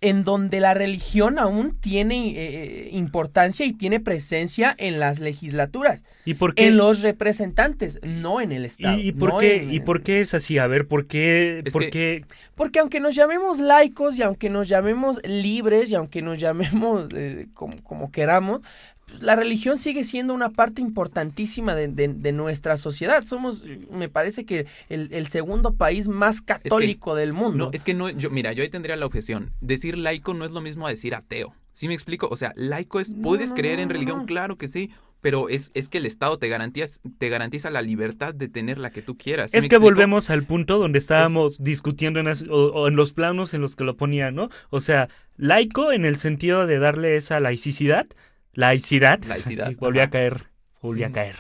en 0.03 0.25
donde 0.25 0.61
la 0.61 0.75
religión 0.75 1.39
aún 1.39 1.75
tiene 1.81 2.35
eh, 2.37 2.89
importancia 2.93 3.65
y 3.65 3.73
tiene 3.73 4.01
presencia 4.01 4.75
en 4.79 5.01
las 5.01 5.21
legislaturas, 5.21 6.05
¿Y 6.27 6.35
por 6.35 6.55
qué? 6.55 6.67
en 6.67 6.77
los 6.77 7.01
representantes, 7.03 7.99
no 8.03 8.41
en 8.41 8.53
el 8.53 8.65
estado. 8.67 8.99
¿Y, 8.99 9.09
y 9.09 9.13
por 9.13 9.33
no 9.35 9.39
qué, 9.39 9.57
en- 9.63 9.73
¿Y 9.73 9.81
por 9.81 10.03
qué 10.03 10.21
es 10.21 10.35
así? 10.35 10.59
A 10.59 10.67
ver, 10.67 10.87
¿por 10.87 11.07
qué? 11.07 11.63
Por 11.73 11.85
que- 11.85 11.91
qué- 11.91 12.25
Porque 12.55 12.81
aunque 12.81 13.01
nos 13.01 13.15
llamemos 13.15 13.59
laicos 13.59 14.19
y 14.19 14.23
aunque 14.23 14.51
nos 14.51 14.69
llamemos 14.69 15.21
libres 15.27 15.91
y 15.91 15.95
aunque 15.95 16.21
nos 16.21 16.39
llamemos 16.39 17.07
eh, 17.17 17.47
como, 17.55 17.83
como 17.83 18.11
queramos, 18.13 18.61
pues, 19.13 19.23
la 19.23 19.37
religión 19.37 19.79
sigue 19.79 20.03
siendo 20.05 20.35
una 20.35 20.51
parte 20.51 20.81
importantísima 20.83 21.75
de, 21.75 21.89
de- 21.89 22.09
de 22.09 22.33
nuestra 22.33 22.77
sociedad. 22.77 23.25
Somos, 23.25 23.65
me 23.91 24.09
parece 24.09 24.45
que 24.45 24.67
el, 24.89 25.09
el 25.13 25.27
segundo 25.29 25.75
país 25.75 26.09
más 26.09 26.41
católico 26.41 27.15
del 27.15 27.33
mundo. 27.33 27.67
No, 27.67 27.71
es 27.73 27.85
que 27.85 27.95
no, 27.95 28.11
yo, 28.11 28.31
mira, 28.31 28.53
yo 28.53 28.63
ahí 28.63 28.69
tendría 28.69 28.97
la 28.97 29.07
objeción. 29.07 29.51
Decir 29.61 29.97
laico 29.99 30.35
no 30.35 30.45
es 30.45 30.53
lo 30.53 30.61
mismo 30.61 30.87
a 30.87 30.91
decir 30.91 31.15
ateo. 31.15 31.55
¿Sí 31.73 31.89
me 31.89 31.95
explico? 31.95 32.29
O 32.31 32.37
sea, 32.37 32.53
laico 32.57 33.01
es, 33.01 33.15
puedes 33.23 33.51
no, 33.51 33.55
creer 33.55 33.77
no, 33.77 33.83
en 33.83 33.89
no, 33.89 33.93
religión, 33.95 34.19
no. 34.21 34.27
claro 34.27 34.59
que 34.59 34.69
sí, 34.69 34.91
pero 35.23 35.49
es, 35.49 35.71
es 35.75 35.89
que 35.89 35.99
el 35.99 36.07
Estado 36.07 36.37
te 36.39 36.49
garantiza, 36.49 36.99
te 37.17 37.29
garantiza 37.29 37.71
la 37.71 37.81
libertad 37.81 38.35
de 38.35 38.49
tener 38.49 38.77
la 38.77 38.91
que 38.91 39.01
tú 39.03 39.17
quieras. 39.17 39.53
¿sí 39.53 39.57
Es 39.57 39.63
que 39.65 39.77
explico? 39.77 39.85
volvemos 39.85 40.29
al 40.31 40.43
punto 40.45 40.79
donde 40.79 40.99
estábamos 40.99 41.63
discutiendo 41.63 42.19
en, 42.21 42.27
as- 42.29 42.45
o, 42.51 42.73
o 42.73 42.89
en 42.89 42.97
los 42.97 43.13
planos 43.15 43.55
en 43.55 43.61
los 43.63 43.75
que 43.77 43.85
lo 43.85 43.97
ponía, 43.97 44.31
¿no? 44.33 44.51
O 44.71 44.81
sea, 44.81 45.09
laico 45.37 45.93
en 45.93 46.05
el 46.05 46.17
sentido 46.19 46.67
de 46.67 46.79
darle 46.79 47.17
esa 47.17 47.41
laicidad, 47.41 48.07
laicidad, 48.53 49.23
Laicidad, 49.25 49.71
y 49.71 49.75
volví 49.81 50.01
a 50.01 50.11
caer, 50.11 50.49
volví 50.81 51.05
a 51.05 51.13
caer, 51.13 51.37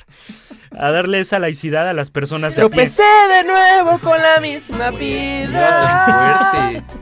a 0.70 0.90
darle 0.90 1.20
esa 1.20 1.38
laicidad 1.38 1.88
a 1.88 1.92
las 1.92 2.10
personas 2.10 2.54
de. 2.56 2.62
Tropecé 2.62 3.02
de 3.02 3.44
nuevo 3.44 3.98
con 3.98 4.18
la 4.20 4.40
misma 4.40 4.90
vida. 4.90 6.82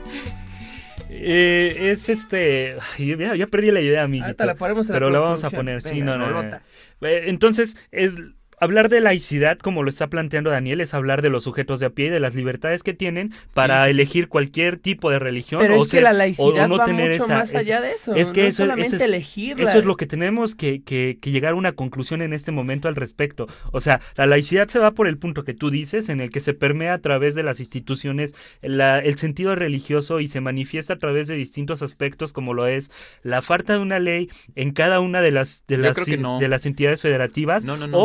Eh, 1.22 1.90
es 1.90 2.08
este, 2.08 2.76
ya, 2.96 3.34
ya 3.36 3.46
perdí 3.46 3.70
la 3.70 3.82
idea, 3.82 4.04
amiguito. 4.04 4.46
La 4.46 4.54
ponemos 4.54 4.88
en 4.88 4.94
la 4.94 4.96
pero 4.96 5.10
la 5.10 5.18
vamos 5.18 5.44
a 5.44 5.50
poner, 5.50 5.82
sí, 5.82 5.96
Venga, 6.00 6.16
no, 6.16 6.42
no. 6.42 6.56
Eh, 7.02 7.24
Entonces, 7.26 7.76
es 7.90 8.14
hablar 8.60 8.88
de 8.90 9.00
laicidad, 9.00 9.58
como 9.58 9.82
lo 9.82 9.88
está 9.90 10.06
planteando 10.08 10.50
Daniel, 10.50 10.80
es 10.80 10.94
hablar 10.94 11.22
de 11.22 11.30
los 11.30 11.44
sujetos 11.44 11.80
de 11.80 11.86
a 11.86 11.90
pie 11.90 12.06
y 12.06 12.10
de 12.10 12.20
las 12.20 12.34
libertades 12.34 12.82
que 12.82 12.94
tienen 12.94 13.32
para 13.54 13.84
sí, 13.84 13.86
sí. 13.86 13.90
elegir 13.90 14.28
cualquier 14.28 14.76
tipo 14.76 15.10
de 15.10 15.18
religión. 15.18 15.60
Pero 15.60 15.78
o 15.78 15.82
es 15.84 15.90
que 15.90 16.00
la 16.00 16.10
o- 16.10 16.14
laicidad 16.14 16.64
o 16.66 16.68
no 16.68 16.76
va 16.76 16.84
tener 16.84 17.10
mucho 17.10 17.24
esa- 17.24 17.34
más 17.38 17.48
esa- 17.48 17.58
allá 17.58 17.80
de 17.80 17.92
eso. 17.92 18.14
es 18.14 18.32
que 18.32 18.42
no 18.42 18.48
eso- 18.48 18.62
solamente 18.62 18.96
eso 18.96 19.04
es- 19.04 19.10
elegirla. 19.10 19.68
Eso 19.68 19.78
es 19.78 19.84
lo 19.84 19.96
que 19.96 20.06
tenemos 20.06 20.54
que, 20.54 20.82
que- 20.82 21.18
que 21.20 21.30
llegar 21.30 21.52
a 21.52 21.56
una 21.56 21.72
conclusión 21.72 22.22
en 22.22 22.32
este 22.32 22.52
momento 22.52 22.86
al 22.88 22.96
respecto. 22.96 23.46
O 23.72 23.80
sea, 23.80 24.00
la 24.16 24.26
laicidad 24.26 24.68
se 24.68 24.78
va 24.78 24.92
por 24.92 25.08
el 25.08 25.16
punto 25.18 25.42
que 25.44 25.54
tú 25.54 25.70
dices, 25.70 26.08
en 26.10 26.20
el 26.20 26.30
que 26.30 26.40
se 26.40 26.52
permea 26.54 26.92
a 26.94 26.98
través 26.98 27.34
de 27.34 27.42
las 27.42 27.60
instituciones 27.60 28.34
la- 28.62 28.98
el 28.98 29.18
sentido 29.18 29.54
religioso 29.56 30.20
y 30.20 30.28
se 30.28 30.40
manifiesta 30.40 30.94
a 30.94 30.98
través 30.98 31.28
de 31.28 31.34
distintos 31.34 31.82
aspectos, 31.82 32.32
como 32.34 32.52
lo 32.54 32.66
es 32.66 32.90
la 33.22 33.40
falta 33.42 33.72
de 33.72 33.78
una 33.78 33.98
ley 33.98 34.28
en 34.54 34.72
cada 34.72 35.00
una 35.00 35.22
de 35.22 35.30
las, 35.30 35.64
de 35.66 35.78
las, 35.78 36.06
no. 36.18 36.38
de 36.38 36.48
las 36.48 36.66
entidades 36.66 37.00
federativas, 37.00 37.64
No, 37.64 37.76
no, 37.78 37.86
no. 37.86 37.98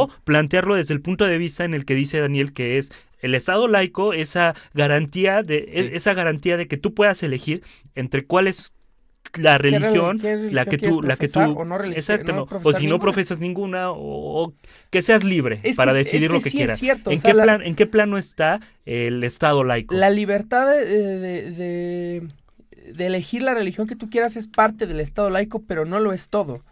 Plantearlo 0.45 0.75
desde 0.75 0.93
el 0.93 1.01
punto 1.01 1.25
de 1.25 1.37
vista 1.37 1.65
en 1.65 1.73
el 1.73 1.85
que 1.85 1.95
dice 1.95 2.19
Daniel 2.19 2.53
que 2.53 2.77
es 2.77 2.91
el 3.19 3.33
Estado 3.33 3.67
laico, 3.67 4.13
esa 4.13 4.53
garantía 4.75 5.41
de, 5.41 5.67
Sí. 5.71 5.89
esa 5.93 6.13
garantía 6.13 6.57
de 6.57 6.67
que 6.67 6.77
tú 6.77 6.93
puedas 6.93 7.23
elegir 7.23 7.63
entre 7.95 8.25
cuál 8.25 8.47
es 8.47 8.73
la 9.33 9.57
¿Qué 9.57 9.63
reli- 9.71 9.79
religión, 9.79 10.19
qué 10.19 10.35
la 10.51 10.65
que 10.65 10.77
tú, 10.77 11.01
la 11.01 11.17
que 11.17 11.27
tú, 11.27 11.39
o 11.39 11.65
no 11.65 11.83
exacto, 11.83 12.31
no 12.31 12.45
no, 12.49 12.59
o 12.63 12.73
si 12.73 12.85
no 12.85 12.99
profesas 12.99 13.39
ninguna, 13.39 13.89
o, 13.89 14.43
o 14.43 14.53
que 14.91 15.01
seas 15.01 15.23
libre 15.23 15.59
Es 15.63 15.75
para 15.75 15.93
decidir 15.93 16.27
es 16.27 16.31
lo 16.33 16.39
que 16.41 16.51
sí 16.51 16.57
quieras. 16.57 16.79
cierto, 16.79 17.09
o 17.09 17.13
¿En, 17.13 17.19
sea, 17.19 17.31
qué 17.31 17.35
la- 17.35 17.43
plan, 17.43 17.61
¿En 17.63 17.73
qué 17.75 17.87
plano 17.87 18.17
está 18.19 18.59
el 18.85 19.23
Estado 19.23 19.63
laico? 19.63 19.95
La 19.95 20.11
libertad 20.11 20.69
de, 20.71 20.85
de- 20.85 21.51
de- 21.51 22.27
de 22.93 23.05
elegir 23.07 23.41
la 23.41 23.55
religión 23.55 23.87
que 23.87 23.95
tú 23.95 24.09
quieras 24.11 24.35
es 24.35 24.45
parte 24.47 24.85
del 24.85 24.99
Estado 24.99 25.31
laico, 25.31 25.63
pero 25.67 25.85
no 25.85 25.99
lo 25.99 26.13
es 26.13 26.29
todo. 26.29 26.63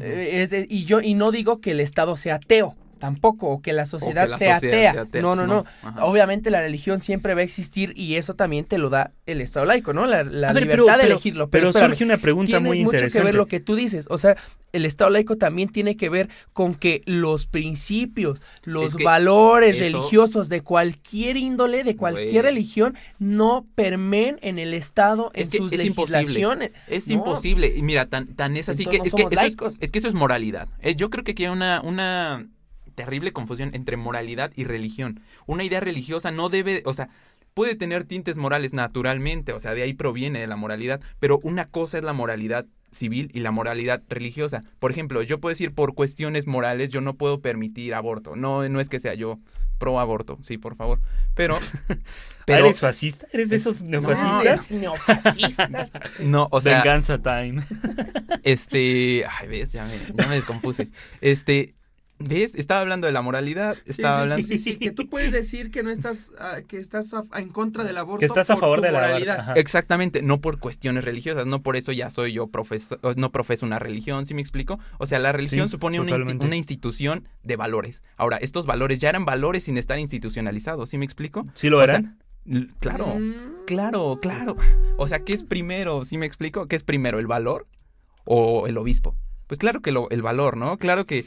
Eh, 0.00 0.42
es 0.50 0.66
y 0.68 0.84
yo 0.86 1.00
y 1.02 1.14
no 1.14 1.30
digo 1.30 1.60
que 1.60 1.70
el 1.72 1.80
Estado 1.80 2.16
sea 2.16 2.36
ateo, 2.36 2.76
tampoco, 3.02 3.48
o 3.48 3.60
que 3.60 3.72
la 3.72 3.84
sociedad, 3.84 4.28
la 4.28 4.38
sea, 4.38 4.54
sociedad 4.54 4.76
atea. 4.78 4.92
sea 4.92 5.02
atea, 5.02 5.22
No, 5.22 5.34
no, 5.34 5.48
no. 5.48 5.64
no. 5.82 6.04
Obviamente 6.06 6.52
la 6.52 6.60
religión 6.60 7.02
siempre 7.02 7.34
va 7.34 7.40
a 7.40 7.42
existir 7.44 7.92
y 7.96 8.14
eso 8.14 8.34
también 8.34 8.64
te 8.64 8.78
lo 8.78 8.90
da 8.90 9.10
el 9.26 9.40
Estado 9.40 9.66
laico, 9.66 9.92
¿no? 9.92 10.06
La, 10.06 10.22
la 10.22 10.50
A 10.50 10.52
ver, 10.52 10.62
libertad 10.62 10.98
de 10.98 11.06
elegirlo. 11.06 11.50
Pero, 11.50 11.70
espérame, 11.70 11.88
surge 11.90 12.04
una 12.04 12.18
pregunta 12.18 12.46
tiene 12.52 12.68
muy 12.68 12.78
mucho 12.84 12.94
interesante. 12.94 13.18
que 13.18 13.24
ver 13.24 13.34
lo 13.34 13.46
que 13.46 13.58
tú 13.58 13.74
dices. 13.74 14.06
O 14.08 14.18
sea, 14.18 14.36
el 14.72 14.86
Estado 14.86 15.10
laico 15.10 15.36
también 15.36 15.68
tiene 15.68 15.96
que 15.96 16.08
ver 16.10 16.28
con 16.52 16.76
que 16.76 17.02
los 17.04 17.46
principios, 17.48 18.40
los 18.62 18.92
Es 18.92 18.94
que 18.96 19.04
valores 19.04 19.80
eso- 19.80 19.84
religiosos 19.98 20.48
de 20.48 20.60
cualquier 20.62 21.36
índole, 21.36 21.82
de 21.82 21.96
cualquier 21.96 22.44
religión, 22.44 22.94
no 23.18 23.66
permeen 23.74 24.38
en 24.42 24.60
el 24.60 24.74
Estado, 24.74 25.32
en 25.34 25.42
Es 25.42 25.48
que 25.50 25.58
sus 25.58 25.72
es 25.72 25.84
imposible. 25.84 26.18
legislaciones. 26.20 26.70
Es 26.86 27.08
No. 27.08 27.14
imposible. 27.14 27.72
Y 27.76 27.82
mira, 27.82 28.06
tan, 28.06 28.28
tan 28.36 28.56
es 28.56 28.68
así 28.68 28.86
que, 28.86 28.98
es 28.98 29.12
que 29.12 29.22
eso 29.22 29.66
es, 29.66 29.76
es 29.80 29.90
que 29.90 29.98
eso 29.98 30.06
es 30.08 30.14
moralidad. 30.14 30.68
Eh, 30.80 30.94
yo 30.94 31.10
creo 31.10 31.24
que 31.24 31.32
aquí 31.32 31.44
hay 31.44 31.50
una, 31.50 31.80
una 31.82 32.46
terrible 32.94 33.32
confusión 33.32 33.70
entre 33.74 33.96
moralidad 33.96 34.52
y 34.54 34.64
religión. 34.64 35.20
Una 35.46 35.64
idea 35.64 35.80
religiosa 35.80 36.30
no 36.30 36.48
debe, 36.48 36.82
o 36.86 36.94
sea, 36.94 37.08
puede 37.54 37.74
tener 37.74 38.04
tintes 38.04 38.38
morales 38.38 38.72
naturalmente, 38.72 39.52
o 39.52 39.60
sea, 39.60 39.74
de 39.74 39.82
ahí 39.82 39.92
proviene 39.94 40.40
de 40.40 40.46
la 40.46 40.56
moralidad, 40.56 41.00
pero 41.18 41.40
una 41.42 41.66
cosa 41.68 41.98
es 41.98 42.04
la 42.04 42.12
moralidad 42.12 42.66
civil 42.90 43.30
y 43.32 43.40
la 43.40 43.50
moralidad 43.50 44.02
religiosa. 44.08 44.60
Por 44.78 44.90
ejemplo, 44.90 45.22
yo 45.22 45.40
puedo 45.40 45.52
decir 45.52 45.74
por 45.74 45.94
cuestiones 45.94 46.46
morales 46.46 46.90
yo 46.90 47.00
no 47.00 47.14
puedo 47.14 47.40
permitir 47.40 47.94
aborto. 47.94 48.36
No, 48.36 48.68
no 48.68 48.80
es 48.80 48.88
que 48.88 49.00
sea 49.00 49.14
yo 49.14 49.38
pro 49.78 49.98
aborto, 49.98 50.38
sí, 50.42 50.58
por 50.58 50.76
favor. 50.76 51.00
Pero, 51.34 51.58
pero 52.46 52.66
¿Eres 52.66 52.80
fascista? 52.80 53.26
¿Eres 53.32 53.48
de 53.48 53.56
esos 53.56 53.82
neofascistas? 53.82 54.70
es 54.70 54.78
neofascista. 54.78 55.68
no, 56.20 56.48
o 56.50 56.60
sea, 56.60 56.78
Venganza 56.78 57.18
time. 57.18 57.62
Este, 58.44 59.24
ay, 59.26 59.48
ves, 59.48 59.72
ya 59.72 59.84
me, 59.84 59.98
ya 60.14 60.26
me 60.28 60.36
descompuse. 60.36 60.88
Este, 61.20 61.74
¿ves? 62.28 62.54
Estaba 62.54 62.80
hablando 62.80 63.06
de 63.06 63.12
la 63.12 63.22
moralidad, 63.22 63.76
estaba 63.86 64.16
sí, 64.16 64.22
hablando... 64.22 64.46
sí, 64.46 64.58
sí, 64.58 64.72
sí, 64.72 64.76
que 64.78 64.90
tú 64.90 65.08
puedes 65.08 65.32
decir 65.32 65.70
que 65.70 65.82
no 65.82 65.90
estás, 65.90 66.32
ah, 66.38 66.58
que 66.66 66.78
estás 66.78 67.12
a- 67.14 67.24
en 67.36 67.48
contra 67.48 67.84
del 67.84 67.96
aborto 67.98 68.18
Que 68.20 68.26
estás 68.26 68.48
a 68.50 68.54
por 68.54 68.60
favor 68.60 68.78
tu 68.78 68.82
de 68.84 68.92
la 68.92 69.00
moralidad. 69.00 69.58
Exactamente, 69.58 70.22
no 70.22 70.40
por 70.40 70.58
cuestiones 70.58 71.04
religiosas, 71.04 71.46
no 71.46 71.62
por 71.62 71.76
eso 71.76 71.92
ya 71.92 72.10
soy 72.10 72.32
yo 72.32 72.46
profesor, 72.48 72.98
no 73.16 73.30
profeso 73.32 73.66
una 73.66 73.78
religión, 73.78 74.26
¿sí 74.26 74.34
me 74.34 74.40
explico? 74.42 74.78
O 74.98 75.06
sea, 75.06 75.18
la 75.18 75.32
religión 75.32 75.68
Sí, 75.68 75.72
supone 75.72 76.00
una, 76.00 76.10
insti- 76.10 76.14
totalmente. 76.14 76.44
una 76.46 76.56
institución 76.56 77.28
de 77.42 77.56
valores. 77.56 78.02
Ahora, 78.16 78.36
estos 78.38 78.66
valores 78.66 78.98
ya 79.00 79.08
eran 79.08 79.24
valores 79.24 79.64
sin 79.64 79.78
estar 79.78 79.98
institucionalizados, 79.98 80.88
¿sí 80.90 80.98
me 80.98 81.04
explico? 81.04 81.46
¿Sí 81.54 81.68
lo 81.68 81.78
O 81.78 81.84
sea, 81.86 81.96
eran? 81.96 82.18
Claro, 82.80 83.14
Mm. 83.14 83.64
claro, 83.66 84.18
claro. 84.20 84.56
O 84.96 85.06
sea, 85.06 85.20
¿qué 85.24 85.32
es 85.32 85.44
primero? 85.44 86.04
¿Sí 86.04 86.18
me 86.18 86.26
explico? 86.26 86.66
¿Qué 86.66 86.74
es 86.76 86.82
primero, 86.82 87.20
el 87.20 87.26
valor 87.28 87.68
o 88.24 88.66
el 88.66 88.78
obispo? 88.78 89.14
Pues 89.46 89.58
claro 89.58 89.80
que 89.80 89.92
lo- 89.92 90.10
el 90.10 90.22
valor, 90.22 90.56
¿no? 90.56 90.76
Claro 90.78 91.06
que... 91.06 91.24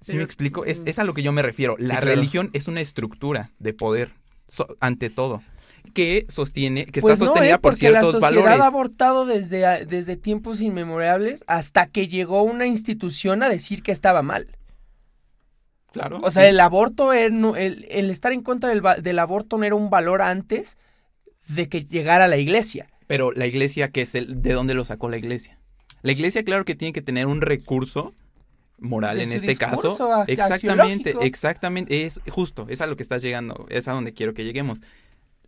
¿Sí 0.00 0.08
Pero- 0.12 0.18
me 0.18 0.24
explico? 0.24 0.64
Es, 0.64 0.82
es 0.86 0.98
a 0.98 1.04
lo 1.04 1.14
que 1.14 1.22
yo 1.22 1.32
me 1.32 1.42
refiero. 1.42 1.76
La 1.78 1.96
claro. 2.00 2.06
religión 2.06 2.50
es 2.52 2.68
una 2.68 2.80
estructura 2.80 3.50
de 3.58 3.72
poder, 3.72 4.12
so- 4.48 4.76
ante 4.80 5.10
todo, 5.10 5.42
que 5.94 6.26
sostiene, 6.28 6.84
que 6.86 7.00
Pues 7.00 7.14
está 7.14 7.24
no, 7.24 7.30
sostenida 7.30 7.54
¿eh? 7.54 7.58
por 7.58 7.72
Porque 7.72 7.90
la 7.90 8.00
ciertos 8.00 8.20
sociedad 8.20 8.42
valores. 8.44 8.60
ha 8.60 8.66
abortado 8.66 9.24
desde, 9.26 9.64
a- 9.66 9.84
desde 9.84 10.16
tiempos 10.16 10.60
inmemorables 10.60 11.44
hasta 11.46 11.86
que 11.86 12.08
llegó 12.08 12.42
una 12.42 12.66
institución 12.66 13.42
a 13.42 13.48
decir 13.48 13.82
que 13.82 13.92
estaba 13.92 14.22
mal. 14.22 14.48
Claro. 15.92 16.18
O 16.22 16.30
sea, 16.30 16.42
sí. 16.42 16.48
el 16.50 16.60
aborto, 16.60 17.12
el, 17.14 17.86
el 17.88 18.10
estar 18.10 18.32
en 18.32 18.42
contra 18.42 18.68
del, 18.68 18.82
del 19.02 19.18
aborto 19.18 19.56
no 19.56 19.64
era 19.64 19.74
un 19.74 19.88
valor 19.88 20.20
antes 20.20 20.76
de 21.48 21.68
que 21.68 21.84
llegara 21.86 22.28
la 22.28 22.36
iglesia. 22.36 22.86
Pero 23.06 23.32
la 23.32 23.46
iglesia, 23.46 23.90
¿qué 23.90 24.02
es 24.02 24.14
el, 24.14 24.42
¿de 24.42 24.52
dónde 24.52 24.74
lo 24.74 24.84
sacó 24.84 25.08
la 25.08 25.16
iglesia? 25.16 25.58
La 26.02 26.12
iglesia, 26.12 26.44
claro 26.44 26.64
que 26.64 26.74
tiene 26.74 26.92
que 26.92 27.00
tener 27.02 27.26
un 27.28 27.40
recurso 27.40 28.12
moral 28.78 29.20
en 29.20 29.32
este 29.32 29.56
caso. 29.56 30.24
Exactamente, 30.26 31.14
exactamente. 31.22 32.04
Es 32.04 32.20
justo, 32.28 32.66
es 32.68 32.80
a 32.80 32.86
lo 32.86 32.96
que 32.96 33.02
estás 33.02 33.22
llegando, 33.22 33.66
es 33.70 33.88
a 33.88 33.92
donde 33.92 34.12
quiero 34.12 34.34
que 34.34 34.44
lleguemos. 34.44 34.82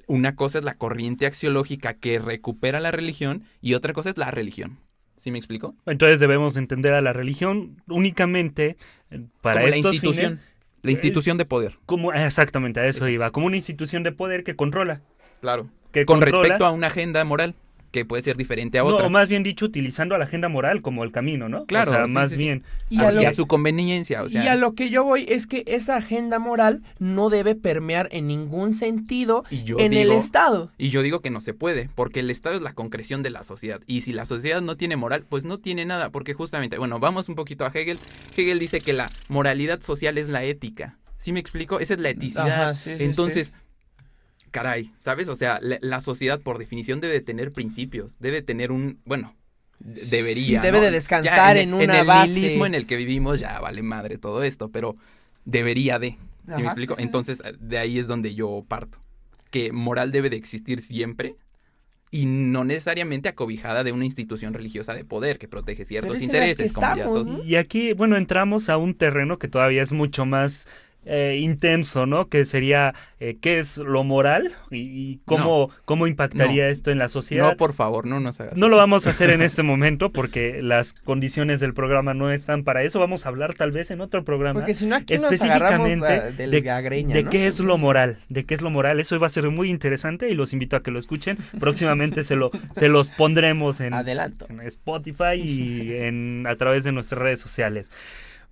Una 0.06 0.34
cosa 0.36 0.58
es 0.58 0.64
la 0.64 0.74
corriente 0.74 1.26
axiológica 1.26 1.94
que 1.94 2.18
recupera 2.18 2.80
la 2.80 2.90
religión 2.90 3.44
y 3.60 3.74
otra 3.74 3.92
cosa 3.92 4.08
es 4.10 4.16
la 4.16 4.30
religión. 4.30 4.78
¿Sí 5.16 5.30
me 5.30 5.38
explico? 5.38 5.74
Entonces 5.84 6.20
debemos 6.20 6.56
entender 6.56 6.94
a 6.94 7.00
la 7.00 7.12
religión 7.12 7.82
únicamente 7.88 8.76
eh, 9.10 9.20
para 9.42 9.60
Como 9.60 9.68
la 9.70 9.76
estos 9.76 9.94
institución. 9.94 10.30
fines. 10.38 10.44
La 10.82 10.90
institución 10.92 11.36
de 11.38 11.44
poder. 11.44 11.74
Como, 11.86 12.12
exactamente, 12.12 12.78
a 12.80 12.86
eso 12.86 13.08
iba. 13.08 13.32
Como 13.32 13.46
una 13.46 13.56
institución 13.56 14.04
de 14.04 14.12
poder 14.12 14.44
que 14.44 14.54
controla. 14.54 15.02
Claro. 15.40 15.68
Que 15.92 16.06
Con 16.06 16.20
controla- 16.20 16.42
respecto 16.42 16.64
a 16.64 16.70
una 16.70 16.86
agenda 16.86 17.24
moral 17.24 17.54
que 17.90 18.04
puede 18.04 18.22
ser 18.22 18.36
diferente 18.36 18.78
a 18.78 18.82
No, 18.82 18.88
otra. 18.88 19.06
o 19.06 19.10
más 19.10 19.28
bien 19.28 19.42
dicho, 19.42 19.64
utilizando 19.64 20.14
a 20.14 20.18
la 20.18 20.24
agenda 20.24 20.48
moral 20.48 20.82
como 20.82 21.04
el 21.04 21.12
camino, 21.12 21.48
¿no? 21.48 21.64
Claro, 21.66 21.92
O 21.92 21.94
sea, 21.94 22.06
sí, 22.06 22.12
más 22.12 22.30
sí, 22.30 22.36
sí. 22.36 22.44
bien. 22.44 22.62
Y 22.90 23.00
a, 23.00 23.30
y 23.30 23.32
su 23.32 23.46
conveniencia, 23.46 24.22
o 24.22 24.28
sea. 24.28 24.44
y 24.44 24.48
a 24.48 24.56
lo 24.56 24.74
que 24.74 24.90
yo 24.90 25.04
voy 25.04 25.24
es 25.28 25.46
que 25.46 25.64
esa 25.66 25.96
agenda 25.96 26.38
moral 26.38 26.82
no 26.98 27.30
debe 27.30 27.54
permear 27.54 28.08
en 28.12 28.26
ningún 28.28 28.74
sentido 28.74 29.44
y 29.50 29.62
yo 29.62 29.78
en 29.78 29.92
el 29.94 30.08
digo- 30.08 30.18
Estado. 30.18 30.70
Y 30.78 30.90
yo 30.90 31.02
digo 31.02 31.20
que 31.20 31.30
no 31.30 31.40
se 31.40 31.54
puede, 31.54 31.88
porque 31.94 32.20
el 32.20 32.30
Estado 32.30 32.56
es 32.56 32.62
la 32.62 32.72
concreción 32.74 33.22
de 33.22 33.30
la 33.30 33.42
sociedad. 33.42 33.80
Y 33.86 34.02
si 34.02 34.12
la 34.12 34.26
sociedad 34.26 34.60
no 34.60 34.76
tiene 34.76 34.96
moral, 34.96 35.24
pues 35.28 35.44
no 35.44 35.58
tiene 35.58 35.84
nada, 35.84 36.10
porque 36.10 36.34
justamente, 36.34 36.78
bueno, 36.78 36.98
vamos 37.00 37.28
un 37.28 37.34
poquito 37.34 37.64
a 37.64 37.68
Hegel. 37.74 37.98
Hegel 38.36 38.58
dice 38.58 38.80
que 38.80 38.92
la 38.92 39.10
moralidad 39.28 39.80
social 39.80 40.18
es 40.18 40.28
la 40.28 40.44
ética. 40.44 40.98
¿Sí 41.18 41.32
me 41.32 41.40
explico? 41.40 41.80
Esa 41.80 41.94
es 41.94 42.00
la 42.00 42.10
eticidad. 42.10 42.46
Ajá, 42.48 42.74
sí, 42.74 42.90
sí, 42.96 43.04
Entonces, 43.04 43.52
caray, 44.50 44.92
¿sabes? 44.98 45.28
O 45.28 45.36
sea, 45.36 45.58
la, 45.62 45.78
la 45.80 46.00
sociedad 46.00 46.40
por 46.40 46.58
definición 46.58 47.00
debe 47.00 47.20
tener 47.20 47.52
principios, 47.52 48.16
debe 48.20 48.42
tener 48.42 48.72
un, 48.72 49.00
bueno, 49.04 49.34
de- 49.78 50.02
debería. 50.06 50.60
Sí, 50.60 50.66
debe 50.66 50.78
¿no? 50.78 50.84
de 50.84 50.90
descansar 50.90 51.56
en 51.56 51.68
el- 51.74 51.84
una 51.84 52.00
el 52.00 52.06
base. 52.06 52.32
nihilismo 52.34 52.66
en 52.66 52.74
el 52.74 52.86
que 52.86 52.96
vivimos 52.96 53.40
ya 53.40 53.58
vale 53.60 53.82
madre 53.82 54.18
todo 54.18 54.42
esto, 54.42 54.70
pero 54.70 54.94
debería 55.44 55.98
de. 55.98 56.10
¿Sí 56.10 56.18
Ajá, 56.54 56.58
me 56.60 56.64
explico? 56.66 56.94
sí, 56.94 56.98
sí, 56.98 57.02
sí. 57.02 57.06
Entonces, 57.06 57.42
de 57.60 57.78
ahí 57.78 57.98
es 57.98 58.06
donde 58.08 58.34
yo 58.34 58.64
parto. 58.66 58.98
Que 59.50 59.70
moral 59.72 60.12
debe 60.12 60.30
de 60.30 60.36
existir 60.36 60.80
siempre 60.80 61.36
y 62.10 62.24
no 62.24 62.64
necesariamente 62.64 63.28
acobijada 63.28 63.84
de 63.84 63.92
una 63.92 64.06
institución 64.06 64.54
religiosa 64.54 64.94
de 64.94 65.04
poder 65.04 65.38
que 65.38 65.46
protege 65.46 65.84
ciertos 65.84 66.16
en 66.18 66.22
intereses. 66.24 66.72
como 66.72 66.86
ya 66.86 66.92
estamos, 67.02 67.12
todos- 67.26 67.28
¿no? 67.38 67.44
Y 67.44 67.56
aquí, 67.56 67.92
bueno, 67.92 68.16
entramos 68.16 68.70
a 68.70 68.78
un 68.78 68.94
terreno 68.94 69.38
que 69.38 69.48
todavía 69.48 69.82
es 69.82 69.92
mucho 69.92 70.24
más 70.24 70.66
eh, 71.04 71.38
intenso, 71.40 72.04
¿no? 72.06 72.28
Que 72.28 72.44
sería 72.44 72.94
eh, 73.20 73.36
qué 73.40 73.58
es 73.58 73.78
lo 73.78 74.04
moral 74.04 74.52
y, 74.70 74.76
y 74.78 75.20
cómo, 75.24 75.70
cómo 75.86 76.06
impactaría 76.06 76.64
No. 76.66 76.70
esto 76.70 76.90
en 76.90 76.98
la 76.98 77.08
sociedad. 77.08 77.50
No, 77.52 77.56
por 77.56 77.72
favor, 77.72 78.06
no 78.06 78.20
nos 78.20 78.38
hagas. 78.40 78.56
No 78.56 78.68
lo 78.68 78.76
vamos 78.76 79.06
a 79.06 79.10
hacer 79.10 79.30
en 79.30 79.40
este 79.40 79.62
momento 79.64 80.10
porque 80.12 80.60
las 80.62 80.92
condiciones 80.92 81.60
del 81.60 81.72
programa 81.72 82.12
no 82.14 82.30
están 82.30 82.62
para 82.62 82.82
eso. 82.82 83.00
Vamos 83.00 83.24
a 83.24 83.30
hablar 83.30 83.54
tal 83.54 83.72
vez 83.72 83.90
en 83.90 84.00
otro 84.02 84.22
programa 84.24 84.60
Porque 84.60 84.74
si 84.74 84.84
no 84.86 84.96
aquí 84.96 85.14
nos 85.16 85.40
agarramos 85.40 85.88
específicamente 85.88 86.16
la- 86.16 86.30
del 86.32 86.50
de, 86.50 86.60
gagreña, 86.60 87.14
de 87.14 87.22
¿no? 87.24 87.30
qué 87.30 87.46
es 87.46 87.58
lo 87.60 87.78
moral, 87.78 88.18
de 88.28 88.44
qué 88.44 88.54
es 88.54 88.60
lo 88.60 88.68
moral. 88.70 89.00
Eso 89.00 89.18
va 89.18 89.28
a 89.28 89.30
ser 89.30 89.48
muy 89.50 89.70
interesante 89.70 90.28
y 90.28 90.34
los 90.34 90.52
invito 90.52 90.76
a 90.76 90.82
que 90.82 90.90
lo 90.90 90.98
escuchen. 90.98 91.38
Próximamente 91.58 92.22
se, 92.22 92.36
lo, 92.36 92.50
se 92.74 92.88
los 92.88 93.08
pondremos 93.08 93.80
en, 93.80 93.94
Adelanto. 93.94 94.46
en 94.50 94.60
Spotify 94.60 95.34
y 95.42 95.94
en, 95.94 96.44
a 96.46 96.54
través 96.56 96.84
de 96.84 96.92
nuestras 96.92 97.20
redes 97.20 97.40
sociales. 97.40 97.90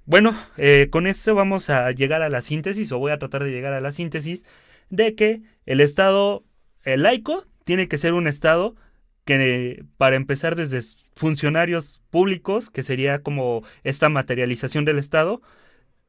Bueno, 0.06 0.36
eh, 0.56 0.86
con 0.90 1.08
esto 1.08 1.34
vamos 1.34 1.68
a 1.68 1.90
llegar 1.90 2.22
a 2.22 2.28
la 2.30 2.40
síntesis, 2.40 2.92
o 2.92 2.98
voy 2.98 3.10
a 3.10 3.18
tratar 3.18 3.42
de 3.42 3.50
llegar 3.50 3.72
a 3.72 3.80
la 3.80 3.90
síntesis, 3.90 4.44
de 4.88 5.16
que 5.16 5.42
el 5.66 5.80
Estado 5.80 6.44
eh, 6.84 6.96
laico 6.96 7.44
tiene 7.64 7.88
que 7.88 7.98
ser 7.98 8.12
un 8.12 8.28
Estado 8.28 8.76
que, 9.24 9.84
para 9.96 10.14
empezar 10.14 10.54
desde 10.54 10.80
funcionarios 11.16 12.02
públicos, 12.10 12.70
que 12.70 12.84
sería 12.84 13.22
como 13.22 13.64
esta 13.82 14.08
materialización 14.08 14.84
del 14.84 14.98
Estado, 14.98 15.42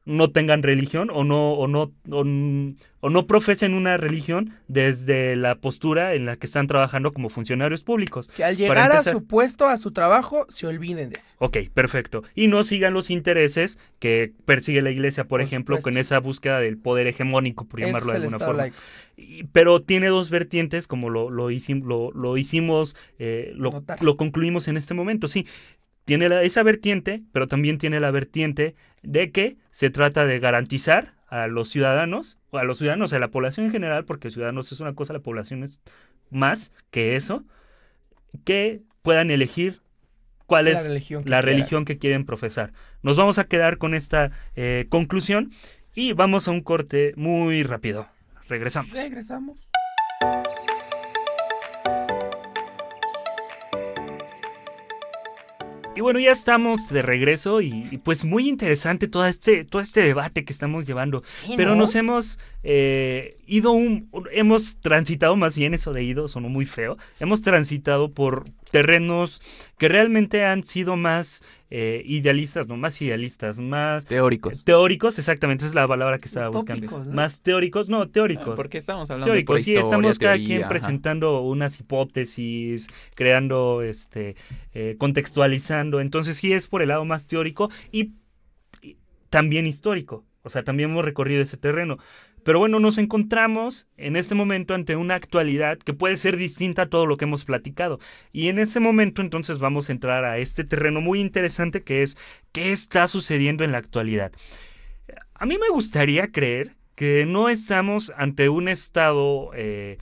no 0.08 0.30
tengan 0.30 0.62
religión 0.62 1.10
o 1.12 1.22
no, 1.22 1.52
o 1.52 1.68
no, 1.68 1.92
o, 2.10 2.24
no 3.10 3.26
profesen 3.26 3.74
una 3.74 3.98
religión 3.98 4.54
desde 4.66 5.36
la 5.36 5.56
postura 5.56 6.14
en 6.14 6.24
la 6.24 6.36
que 6.36 6.46
están 6.46 6.66
trabajando 6.66 7.12
como 7.12 7.28
funcionarios 7.28 7.84
públicos. 7.84 8.28
Que 8.28 8.42
al 8.42 8.56
llegar 8.56 8.90
a 8.90 9.02
su 9.02 9.26
puesto, 9.26 9.66
a 9.68 9.76
su 9.76 9.92
trabajo, 9.92 10.46
se 10.48 10.66
olviden 10.66 11.10
de 11.10 11.16
eso. 11.18 11.34
Ok, 11.38 11.58
perfecto. 11.74 12.22
Y 12.34 12.46
no 12.46 12.64
sigan 12.64 12.94
los 12.94 13.10
intereses 13.10 13.78
que 13.98 14.32
persigue 14.46 14.80
la 14.80 14.90
iglesia, 14.90 15.24
por, 15.24 15.28
Por 15.28 15.40
ejemplo, 15.42 15.76
supuesto. 15.76 15.90
con 15.90 15.98
esa 15.98 16.18
búsqueda 16.20 16.58
del 16.58 16.78
poder 16.78 17.06
hegemónico, 17.06 17.66
por 17.66 17.80
llamarlo 17.80 18.12
es 18.14 18.18
de 18.20 18.24
alguna 18.26 18.44
forma. 18.44 18.66
Y- 19.16 19.44
pero 19.52 19.82
tiene 19.82 20.06
dos 20.06 20.30
vertientes, 20.30 20.86
como 20.86 21.10
lo, 21.10 21.28
lo, 21.28 21.50
hicim- 21.50 21.84
lo, 21.84 22.12
lo 22.12 22.36
hicimos, 22.38 22.96
eh, 23.18 23.52
lo, 23.56 23.84
lo 24.00 24.16
concluimos 24.16 24.68
en 24.68 24.76
este 24.76 24.94
momento. 24.94 25.28
Sí, 25.28 25.44
tiene 26.08 26.28
la- 26.30 26.42
esa 26.42 26.62
vertiente, 26.62 27.22
pero 27.32 27.46
también 27.46 27.76
tiene 27.78 28.00
la 28.00 28.10
vertiente 28.10 28.74
de 29.02 29.30
que 29.30 29.58
se 29.70 29.90
trata 29.90 30.24
de 30.26 30.38
garantizar 30.40 31.12
a 31.28 31.46
los 31.46 31.68
ciudadanos, 31.68 32.38
o 32.50 32.56
a 32.58 32.64
los 32.64 32.78
ciudadanos, 32.78 33.12
a 33.12 33.18
la 33.18 33.28
población 33.28 33.66
en 33.66 33.72
general, 33.72 34.06
porque 34.06 34.30
ciudadanos 34.30 34.72
es 34.72 34.80
una 34.80 34.94
cosa, 34.94 35.12
la 35.12 35.20
población 35.20 35.62
es 35.62 35.80
más 36.30 36.72
que 36.90 37.14
eso, 37.14 37.44
que 38.44 38.80
puedan 39.02 39.30
elegir 39.30 39.80
cuál 40.46 40.64
La 40.64 40.70
es 40.72 40.88
religión 40.88 41.20
la 41.20 41.24
quieran. 41.24 41.44
religión 41.44 41.84
que 41.84 41.98
quieren 41.98 42.24
profesar. 42.24 42.72
Nos 43.02 43.16
vamos 43.18 43.38
a 43.38 43.44
quedar 43.44 43.76
con 43.76 43.94
esta 43.94 44.30
eh, 44.56 44.86
conclusión 44.88 45.50
y 45.94 46.14
vamos 46.14 46.48
a 46.48 46.52
un 46.52 46.62
corte 46.62 47.12
muy 47.16 47.62
rápido. 47.64 48.08
Regresamos. 48.48 48.92
Regresamos. 48.92 49.68
Y 55.98 56.00
bueno, 56.00 56.20
ya 56.20 56.30
estamos 56.30 56.90
de 56.90 57.02
regreso 57.02 57.60
y, 57.60 57.98
pues 58.04 58.24
muy 58.24 58.48
interesante 58.48 59.08
todo 59.08 59.26
este, 59.26 59.64
todo 59.64 59.82
este 59.82 60.00
debate 60.00 60.44
que 60.44 60.52
estamos 60.52 60.86
llevando. 60.86 61.24
Pero 61.56 61.74
nos 61.74 61.96
hemos 61.96 62.38
eh, 62.62 63.36
ido 63.48 63.72
un, 63.72 64.08
hemos 64.30 64.76
transitado 64.78 65.34
más 65.34 65.58
bien 65.58 65.74
eso 65.74 65.92
de 65.92 66.04
ido, 66.04 66.28
sonó 66.28 66.48
muy 66.48 66.66
feo. 66.66 66.98
Hemos 67.18 67.42
transitado 67.42 68.12
por 68.12 68.44
terrenos 68.70 69.42
que 69.78 69.88
realmente 69.88 70.44
han 70.44 70.64
sido 70.64 70.96
más 70.96 71.42
eh, 71.70 72.02
idealistas, 72.06 72.66
no 72.66 72.76
más 72.76 73.00
idealistas, 73.02 73.58
más 73.58 74.04
teóricos. 74.06 74.64
Teóricos, 74.64 75.18
exactamente, 75.18 75.64
esa 75.64 75.70
es 75.70 75.74
la 75.74 75.86
palabra 75.86 76.18
que 76.18 76.26
estaba 76.26 76.48
buscando. 76.48 77.04
Más 77.04 77.40
teóricos, 77.42 77.88
no, 77.88 78.08
teóricos. 78.08 78.54
Ah, 78.54 78.56
porque 78.56 78.78
estamos 78.78 79.10
hablando 79.10 79.26
teóricos, 79.26 79.56
de 79.58 79.62
sí, 79.62 79.74
estamos 79.74 80.18
cada 80.18 80.36
quien 80.36 80.66
presentando 80.68 81.42
unas 81.42 81.78
hipótesis, 81.78 82.88
creando, 83.14 83.82
este, 83.82 84.36
eh, 84.72 84.96
contextualizando. 84.98 86.00
Entonces 86.00 86.38
sí 86.38 86.52
es 86.52 86.66
por 86.68 86.82
el 86.82 86.88
lado 86.88 87.04
más 87.04 87.26
teórico 87.26 87.70
y 87.92 88.12
también 89.28 89.66
histórico. 89.66 90.24
O 90.42 90.48
sea, 90.48 90.62
también 90.64 90.90
hemos 90.90 91.04
recorrido 91.04 91.42
ese 91.42 91.58
terreno. 91.58 91.98
Pero 92.44 92.58
bueno, 92.58 92.80
nos 92.80 92.98
encontramos 92.98 93.88
en 93.96 94.16
este 94.16 94.34
momento 94.34 94.74
ante 94.74 94.96
una 94.96 95.14
actualidad 95.14 95.78
que 95.78 95.92
puede 95.92 96.16
ser 96.16 96.36
distinta 96.36 96.82
a 96.82 96.88
todo 96.88 97.06
lo 97.06 97.16
que 97.16 97.24
hemos 97.24 97.44
platicado. 97.44 97.98
Y 98.32 98.48
en 98.48 98.58
ese 98.58 98.80
momento 98.80 99.22
entonces 99.22 99.58
vamos 99.58 99.88
a 99.88 99.92
entrar 99.92 100.24
a 100.24 100.38
este 100.38 100.64
terreno 100.64 101.00
muy 101.00 101.20
interesante 101.20 101.82
que 101.82 102.02
es 102.02 102.16
qué 102.52 102.72
está 102.72 103.06
sucediendo 103.06 103.64
en 103.64 103.72
la 103.72 103.78
actualidad. 103.78 104.32
A 105.34 105.46
mí 105.46 105.58
me 105.58 105.68
gustaría 105.68 106.32
creer 106.32 106.76
que 106.94 107.26
no 107.26 107.48
estamos 107.48 108.12
ante 108.16 108.48
un 108.48 108.68
estado 108.68 109.50
eh, 109.54 109.98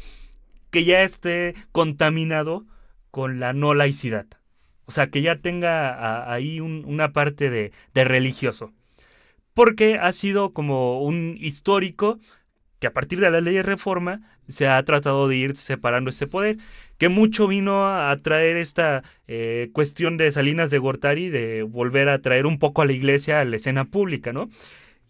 que 0.71 0.85
ya 0.85 1.03
esté 1.03 1.55
contaminado 1.73 2.65
con 3.11 3.39
la 3.41 3.53
no 3.53 3.75
laicidad. 3.75 4.27
O 4.87 4.93
sea, 4.93 5.09
que 5.09 5.21
ya 5.21 5.37
tenga 5.37 6.33
ahí 6.33 6.61
una 6.61 7.13
parte 7.13 7.51
de, 7.51 7.73
de 7.93 8.05
religioso 8.05 8.73
porque 9.57 9.95
ha 9.99 10.13
sido 10.13 10.53
como 10.53 11.01
un 11.01 11.39
histórico 11.41 12.21
que 12.79 12.87
a 12.87 12.93
partir 12.93 13.21
de 13.21 13.31
la 13.31 13.41
ley 13.41 13.55
de 13.55 13.63
reforma 13.63 14.21
se 14.49 14.69
ha 14.69 14.83
tratado 14.85 15.29
de 15.29 15.37
ir 15.37 15.57
separando 15.57 16.11
este 16.11 16.27
poder, 16.27 16.59
que 16.99 17.09
mucho 17.09 17.47
vino 17.47 17.87
a 17.89 18.15
traer 18.19 18.59
esta 18.59 19.03
eh, 19.27 19.71
cuestión 19.73 20.19
de 20.19 20.31
Salinas 20.31 20.71
de 20.71 20.77
Gortari, 20.77 21.31
de 21.31 21.63
volver 21.63 22.11
a 22.11 22.21
traer 22.21 22.45
un 22.45 22.59
poco 22.59 22.83
a 22.83 22.85
la 22.85 22.93
iglesia 22.93 23.41
a 23.41 23.47
la 23.47 23.57
escena 23.57 23.87
pública, 23.87 24.35
¿no? 24.35 24.51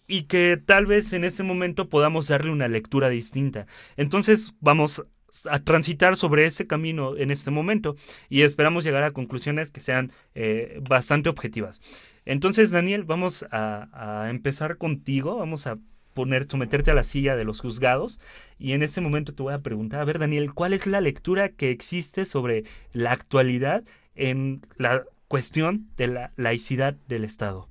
Y 0.07 0.23
que 0.27 0.63
tal 0.65 0.87
vez 0.87 1.13
en 1.13 1.25
este 1.25 1.43
momento 1.43 1.89
podamos 1.89 2.29
darle 2.29 2.53
una 2.53 2.69
lectura 2.69 3.09
distinta. 3.09 3.67
Entonces 3.97 4.55
vamos 4.61 5.05
a 5.51 5.59
transitar 5.59 6.15
sobre 6.15 6.47
ese 6.47 6.69
camino 6.69 7.17
en 7.17 7.33
este 7.33 7.51
momento 7.51 7.97
y 8.29 8.43
esperamos 8.43 8.85
llegar 8.85 9.03
a 9.03 9.11
conclusiones 9.11 9.73
que 9.73 9.81
sean 9.81 10.13
eh, 10.37 10.79
bastante 10.89 11.29
objetivas. 11.31 11.81
Entonces, 12.27 12.73
Daniel, 12.73 13.05
vamos 13.05 13.47
a, 13.51 14.27
empezar 14.29 14.77
contigo, 14.77 15.37
vamos 15.37 15.67
a 15.67 15.79
poner, 16.13 16.49
someterte 16.51 16.91
a 16.91 16.95
la 16.95 17.05
silla 17.05 17.37
de 17.37 17.45
los 17.45 17.61
juzgados. 17.61 18.21
Y 18.59 18.73
en 18.73 18.83
este 18.83 19.01
momento 19.01 19.33
te 19.33 19.43
voy 19.43 19.55
a 19.55 19.61
preguntar, 19.61 20.01
a 20.01 20.05
ver, 20.05 20.19
Daniel, 20.19 20.53
¿cuál 20.53 20.73
es 20.73 20.87
la 20.87 21.01
lectura 21.01 21.51
que 21.51 21.71
existe 21.71 22.25
sobre 22.25 22.65
la 22.93 23.13
actualidad 23.13 23.85
en 24.17 24.63
la 24.77 25.05
cuestión 25.29 25.89
de 25.97 26.09
la 26.09 26.33
laicidad 26.37 26.97
del 27.09 27.25
Estado? 27.25 27.69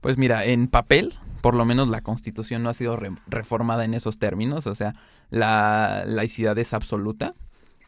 Pues 0.00 0.16
mira, 0.16 0.44
en 0.44 0.68
papel, 0.68 1.14
por 1.42 1.54
lo 1.54 1.66
menos 1.66 1.88
la 1.88 2.00
constitución 2.00 2.62
no 2.62 2.70
ha 2.70 2.74
sido 2.74 2.98
reformada 3.26 3.84
en 3.84 3.94
esos 3.94 4.18
términos, 4.18 4.66
o 4.66 4.74
sea, 4.74 4.94
la 5.30 6.04
laicidad 6.06 6.56
es 6.58 6.72
absoluta. 6.72 7.34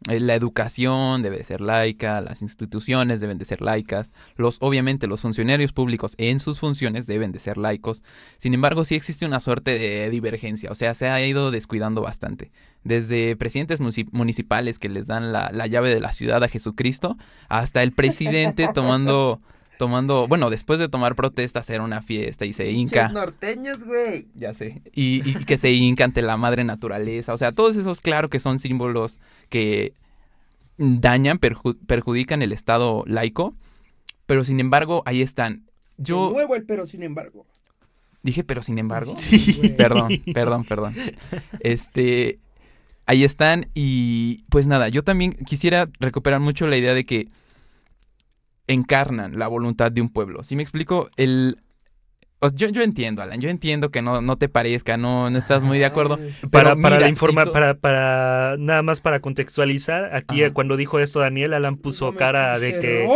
Eh, 0.09 0.19
la 0.19 0.35
educación 0.35 1.23
debe 1.23 1.45
ser 1.45 1.61
laica, 1.61 2.23
las 2.23 2.41
instituciones 2.41 3.21
deben 3.21 3.37
de 3.37 3.45
ser 3.45 3.61
laicas, 3.61 4.13
los, 4.37 4.57
obviamente 4.61 5.07
los 5.07 5.21
funcionarios 5.21 5.73
públicos 5.73 6.15
en 6.17 6.41
sus 6.41 6.59
funciones 6.59 7.07
deben 7.07 7.33
de 7.33 7.39
ser 7.39 7.59
laicos. 7.59 8.03
Sin 8.39 8.55
embargo, 8.55 8.87
sí 8.87 8.95
existe 8.95 9.27
una 9.27 9.41
suerte 9.41 9.79
de 9.79 10.09
divergencia, 10.09 10.71
o 10.71 10.75
sea, 10.75 10.95
se 10.95 11.09
ha 11.09 11.25
ido 11.25 11.51
descuidando 11.51 12.01
bastante. 12.01 12.51
Desde 12.83 13.37
presidentes 13.37 13.79
municipales 14.11 14.79
que 14.79 14.89
les 14.89 15.07
dan 15.07 15.33
la, 15.33 15.51
la 15.53 15.67
llave 15.67 15.93
de 15.93 16.01
la 16.01 16.13
ciudad 16.13 16.43
a 16.43 16.49
Jesucristo, 16.49 17.19
hasta 17.51 17.83
el 17.83 17.93
presidente 17.93 18.69
tomando 18.75 19.43
tomando, 19.81 20.29
bueno, 20.29 20.51
después 20.51 20.79
de 20.79 20.91
tomar 20.91 21.15
protesta, 21.15 21.61
hacer 21.61 21.81
una 21.81 22.03
fiesta 22.03 22.45
y 22.45 22.53
se 22.53 22.71
hinca. 22.71 23.09
norteños, 23.09 23.83
güey. 23.83 24.27
Ya 24.35 24.53
sé. 24.53 24.83
Y, 24.93 25.27
y, 25.27 25.47
que 25.47 25.57
se 25.57 25.71
hinca 25.73 26.05
ante 26.05 26.21
la 26.21 26.37
madre 26.37 26.65
naturaleza. 26.65 27.33
O 27.33 27.39
sea, 27.39 27.53
todos 27.53 27.77
esos, 27.77 28.03
claro 28.03 28.29
que 28.29 28.41
son 28.41 28.59
símbolos 28.59 29.21
que 29.49 29.95
dañan, 30.77 31.39
perjudican 31.39 32.43
el 32.43 32.53
Estado 32.53 33.05
laico. 33.07 33.55
Pero 34.27 34.45
sin 34.45 34.61
embargo, 34.61 35.03
ahí 35.07 35.23
están. 35.23 35.65
Yo. 35.97 36.29
De 36.29 36.35
nuevo 36.35 36.57
el 36.57 36.65
pero 36.65 36.85
sin 36.85 37.03
embargo. 37.03 37.47
Dije, 38.23 38.45
pero 38.45 38.63
sin 38.63 38.79
embargo. 38.79 39.15
Sí. 39.17 39.73
Perdón, 39.79 40.21
perdón, 40.35 40.65
perdón. 40.65 40.95
Este. 41.61 42.39
Ahí 43.07 43.25
están. 43.25 43.71
Y 43.73 44.45
pues 44.51 44.67
nada, 44.67 44.91
yo 44.91 45.03
también 45.03 45.33
quisiera 45.47 45.89
recuperar 46.01 46.41
mucho 46.41 46.67
la 46.67 46.77
idea 46.77 46.93
de 46.93 47.07
que 47.07 47.29
encarnan 48.71 49.39
la 49.39 49.49
voluntad 49.49 49.91
de 49.91 50.01
un 50.01 50.09
pueblo. 50.09 50.45
Si 50.45 50.55
me 50.55 50.63
explico, 50.63 51.11
el... 51.17 51.59
yo, 52.55 52.69
yo 52.69 52.83
entiendo, 52.83 53.21
Alan, 53.21 53.41
yo 53.41 53.49
entiendo 53.49 53.91
que 53.91 54.01
no, 54.01 54.21
no 54.21 54.39
te 54.39 54.49
parezca, 54.49 54.97
no, 54.97 55.29
no 55.29 55.37
estás 55.37 55.61
muy 55.61 55.79
de 55.79 55.87
acuerdo. 55.87 56.19
Para, 56.53 56.77
para 56.77 57.09
informar, 57.09 57.51
para, 57.51 57.75
para, 57.75 58.57
nada 58.59 58.83
más 58.83 59.01
para 59.01 59.19
contextualizar, 59.21 60.15
aquí 60.15 60.49
cuando 60.51 60.77
dijo 60.77 61.01
esto 61.01 61.19
Daniel, 61.19 61.53
Alan 61.53 61.77
puso 61.77 62.15
cara 62.15 62.59
de 62.61 62.79
que 62.81 63.09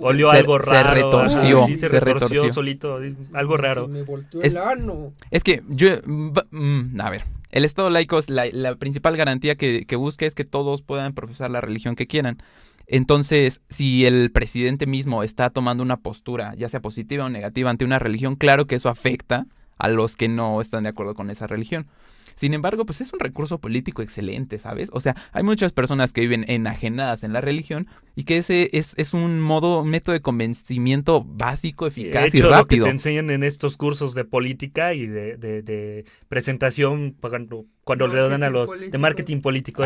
olió 0.00 0.30
algo 0.30 0.58
raro. 0.58 0.88
Se 0.88 0.94
retorció. 0.94 1.66
se, 1.76 1.88
retorció, 1.88 2.48
solito, 2.50 2.98
algo 3.34 3.56
raro. 3.58 3.86
me 3.86 4.02
volteó 4.02 4.40
el 4.42 4.56
ano. 4.56 5.12
Es 5.30 5.44
que 5.44 5.62
yo, 5.68 5.88
mm, 6.06 7.00
a 7.00 7.10
ver, 7.10 7.24
el 7.50 7.66
Estado 7.66 7.90
laico, 7.90 8.18
es 8.18 8.30
la, 8.30 8.46
la 8.50 8.76
principal 8.76 9.14
garantía 9.18 9.56
que, 9.56 9.84
que 9.84 9.96
busca 9.96 10.24
es 10.24 10.34
que 10.34 10.46
todos 10.46 10.80
puedan 10.80 11.12
profesar 11.12 11.50
la 11.50 11.60
religión 11.60 11.96
que 11.96 12.06
quieran. 12.06 12.42
Entonces, 12.86 13.60
si 13.68 14.04
el 14.06 14.30
presidente 14.30 14.86
mismo 14.86 15.22
está 15.22 15.50
tomando 15.50 15.82
una 15.82 15.98
postura, 15.98 16.54
ya 16.56 16.68
sea 16.68 16.80
positiva 16.80 17.24
o 17.24 17.28
negativa, 17.28 17.70
ante 17.70 17.84
una 17.84 17.98
religión, 17.98 18.36
claro 18.36 18.66
que 18.66 18.74
eso 18.74 18.88
afecta 18.88 19.46
a 19.78 19.88
los 19.88 20.16
que 20.16 20.28
no 20.28 20.60
están 20.60 20.82
de 20.84 20.90
acuerdo 20.90 21.14
con 21.14 21.30
esa 21.30 21.46
religión. 21.46 21.86
Sin 22.34 22.54
embargo, 22.54 22.84
pues 22.84 23.00
es 23.00 23.12
un 23.12 23.20
recurso 23.20 23.58
político 23.58 24.02
excelente, 24.02 24.58
¿sabes? 24.58 24.88
O 24.92 25.00
sea, 25.00 25.16
hay 25.32 25.42
muchas 25.42 25.72
personas 25.72 26.12
que 26.12 26.20
viven 26.20 26.44
enajenadas 26.48 27.24
en 27.24 27.32
la 27.32 27.40
religión 27.40 27.88
y 28.14 28.24
que 28.24 28.36
ese 28.36 28.68
es, 28.72 28.92
es 28.96 29.14
un 29.14 29.40
modo, 29.40 29.80
un 29.80 29.88
método 29.88 30.12
de 30.12 30.20
convencimiento 30.20 31.24
básico, 31.24 31.86
eficaz 31.86 32.34
y 32.34 32.42
rápido. 32.42 32.50
Lo 32.50 32.66
que 32.66 32.80
te 32.80 32.90
enseñan 32.90 33.30
en 33.30 33.42
estos 33.42 33.76
cursos 33.76 34.14
de 34.14 34.24
política 34.24 34.92
y 34.92 35.06
de, 35.06 35.36
de, 35.36 36.04
presentación 36.28 37.16
cuando, 37.18 37.64
cuando 37.84 38.08
le 38.08 38.20
dan 38.28 38.42
a 38.42 38.50
los 38.50 38.70
de 38.70 38.98
marketing 38.98 39.40
político. 39.40 39.82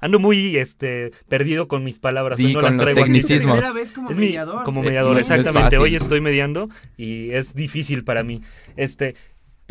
ando 0.00 0.18
muy 0.18 0.56
este 0.56 1.12
perdido 1.28 1.68
con 1.68 1.84
mis 1.84 1.98
palabras. 1.98 2.38
Sí, 2.38 2.54
con 2.54 2.76
los 2.76 2.94
tecnicismos. 2.94 3.60
Es 3.76 3.92
como 3.92 4.10
mediador. 4.10 4.64
como 4.64 4.82
mediador, 4.82 5.18
exactamente. 5.18 5.76
Hoy 5.78 5.94
estoy 5.94 6.20
mediando 6.20 6.68
y 6.96 7.30
es 7.32 7.54
difícil 7.54 8.04
para 8.04 8.22
mí. 8.22 8.40
Este, 8.76 9.14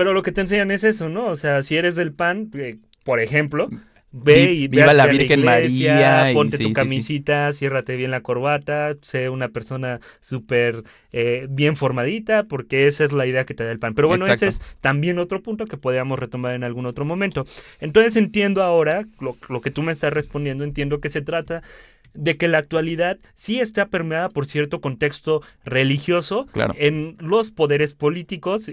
pero 0.01 0.13
lo 0.13 0.23
que 0.23 0.31
te 0.31 0.41
enseñan 0.41 0.71
es 0.71 0.83
eso, 0.83 1.09
¿no? 1.09 1.27
O 1.27 1.35
sea, 1.35 1.61
si 1.61 1.75
eres 1.75 1.95
del 1.95 2.11
PAN, 2.11 2.49
eh, 2.55 2.79
por 3.05 3.19
ejemplo, 3.19 3.69
ve 4.11 4.51
y 4.51 4.67
viva 4.67 4.95
la 4.95 5.05
Virgen 5.05 5.45
María, 5.45 6.31
ponte 6.33 6.57
tu 6.57 6.73
camisita, 6.73 7.53
ciérrate 7.53 7.95
bien 7.97 8.09
la 8.09 8.21
corbata, 8.21 8.93
sé 9.03 9.29
una 9.29 9.49
persona 9.49 9.99
súper 10.19 10.81
eh, 11.11 11.45
bien 11.51 11.75
formadita, 11.75 12.45
porque 12.45 12.87
esa 12.87 13.03
es 13.03 13.11
la 13.11 13.27
idea 13.27 13.45
que 13.45 13.53
te 13.53 13.63
da 13.63 13.71
el 13.71 13.77
PAN. 13.77 13.93
Pero 13.93 14.07
bueno, 14.07 14.25
ese 14.25 14.47
es 14.47 14.59
también 14.79 15.19
otro 15.19 15.43
punto 15.43 15.67
que 15.67 15.77
podríamos 15.77 16.17
retomar 16.17 16.55
en 16.55 16.63
algún 16.63 16.87
otro 16.87 17.05
momento. 17.05 17.45
Entonces 17.79 18.15
entiendo 18.15 18.63
ahora 18.63 19.05
lo, 19.19 19.37
lo 19.49 19.61
que 19.61 19.69
tú 19.69 19.83
me 19.83 19.91
estás 19.91 20.11
respondiendo, 20.11 20.63
entiendo 20.63 20.99
que 20.99 21.11
se 21.11 21.21
trata 21.21 21.61
de 22.13 22.37
que 22.37 22.47
la 22.47 22.57
actualidad 22.57 23.19
sí 23.33 23.59
está 23.59 23.87
permeada 23.87 24.29
por 24.29 24.45
cierto 24.45 24.81
contexto 24.81 25.41
religioso 25.63 26.47
en 26.75 27.17
los 27.19 27.51
poderes 27.51 27.93
políticos, 27.93 28.67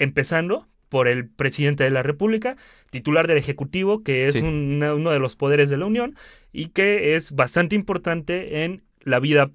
empezando 0.00 0.66
por 0.88 1.06
el 1.06 1.28
presidente 1.28 1.84
de 1.84 1.90
la 1.90 2.02
República, 2.02 2.56
titular 2.90 3.28
del 3.28 3.38
Ejecutivo, 3.38 4.02
que 4.02 4.26
es 4.26 4.42
uno 4.42 5.10
de 5.10 5.18
los 5.20 5.36
poderes 5.36 5.70
de 5.70 5.76
la 5.76 5.86
Unión 5.86 6.16
y 6.52 6.70
que 6.70 7.14
es 7.14 7.32
bastante 7.32 7.76
importante 7.76 8.64
en 8.64 8.82
la 9.02 9.20
vida 9.20 9.52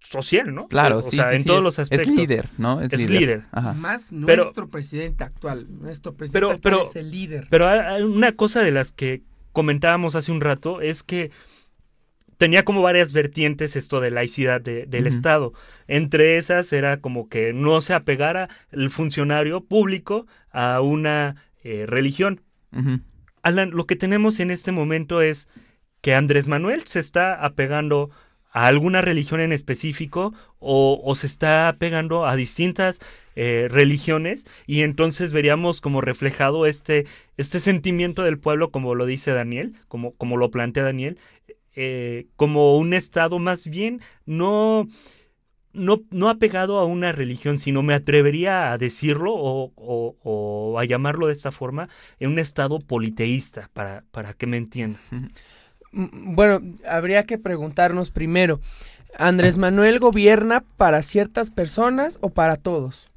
social, 0.00 0.54
¿no? 0.54 0.68
Claro, 0.68 0.98
o 0.98 1.02
sí, 1.02 1.16
sea, 1.16 1.34
en 1.34 1.44
todos 1.44 1.62
los 1.62 1.78
aspectos. 1.78 2.08
Es 2.08 2.14
líder, 2.14 2.50
¿no? 2.58 2.80
Es, 2.82 3.08
líder. 3.08 3.44
Más 3.76 4.12
nuestro 4.12 4.68
presidente 4.68 5.24
actual. 5.24 5.66
Nuestro 5.68 6.14
presidente 6.14 6.52
actual 6.52 6.80
es 6.82 6.96
el 6.96 7.10
líder. 7.10 7.46
Pero 7.50 7.66
hay 7.66 8.02
una 8.02 8.36
cosa 8.36 8.60
de 8.62 8.70
las 8.70 8.92
que 8.92 9.22
comentábamos 9.52 10.14
hace 10.14 10.30
un 10.30 10.40
rato 10.40 10.80
es 10.80 11.02
que 11.02 11.30
tenía 12.40 12.64
como 12.64 12.80
varias 12.80 13.12
vertientes 13.12 13.76
esto 13.76 14.00
de 14.00 14.10
laicidad 14.10 14.62
del 14.62 15.06
Estado. 15.06 15.52
Entre 15.88 16.38
esas 16.38 16.72
era 16.72 17.02
como 17.02 17.28
que 17.28 17.52
no 17.52 17.82
se 17.82 17.92
apegara 17.92 18.48
el 18.70 18.88
funcionario 18.88 19.62
público 19.62 20.26
a 20.50 20.80
una 20.80 21.36
eh, 21.62 21.84
religión. 21.86 22.40
Alan, 23.42 23.72
lo 23.72 23.84
que 23.84 23.94
tenemos 23.94 24.40
en 24.40 24.50
este 24.50 24.72
momento 24.72 25.20
es 25.20 25.48
que 26.00 26.14
Andrés 26.14 26.48
Manuel 26.48 26.86
se 26.86 26.98
está 27.00 27.44
apegando 27.44 28.08
a 28.52 28.68
alguna 28.68 29.02
religión 29.02 29.40
en 29.40 29.52
específico 29.52 30.32
o, 30.58 31.14
se 31.14 31.26
está 31.26 31.76
pegando 31.78 32.26
a 32.26 32.36
distintas 32.36 33.00
eh, 33.36 33.68
religiones 33.70 34.46
y 34.66 34.80
entonces 34.80 35.34
veríamos 35.34 35.82
como 35.82 36.00
reflejado 36.00 36.64
este, 36.64 37.04
este 37.36 37.60
sentimiento 37.60 38.22
del 38.22 38.38
pueblo, 38.38 38.70
como 38.70 38.94
lo 38.94 39.04
dice 39.04 39.30
Daniel, 39.32 39.74
como, 39.88 40.12
como 40.14 40.38
lo 40.38 40.50
plantea 40.50 40.84
Daniel, 40.84 41.18
eh, 41.82 42.26
como 42.36 42.76
un 42.76 42.92
estado 42.92 43.38
más 43.38 43.66
bien 43.66 44.02
no, 44.26 44.86
no, 45.72 46.02
no 46.10 46.28
apegado 46.28 46.78
a 46.78 46.84
una 46.84 47.10
religión, 47.12 47.58
sino 47.58 47.82
me 47.82 47.94
atrevería 47.94 48.70
a 48.70 48.76
decirlo 48.76 49.32
o, 49.34 50.78
a 50.78 50.84
llamarlo 50.84 51.28
de 51.28 51.32
esta 51.32 51.50
forma, 51.50 51.88
en 52.18 52.32
un 52.32 52.38
estado 52.38 52.80
politeísta, 52.80 53.70
para, 53.72 54.04
para 54.10 54.34
que 54.34 54.46
me 54.46 54.56
entiendas. 54.56 55.02
Bueno, 55.92 56.60
habría 56.86 57.26
que 57.26 57.36
preguntarnos 57.36 58.12
primero, 58.12 58.60
¿Andrés 59.18 59.58
Manuel 59.58 59.98
gobierna 59.98 60.62
para 60.76 61.02
ciertas 61.02 61.50
personas 61.50 62.18
o 62.20 62.30
para 62.30 62.54
todos? 62.54 63.09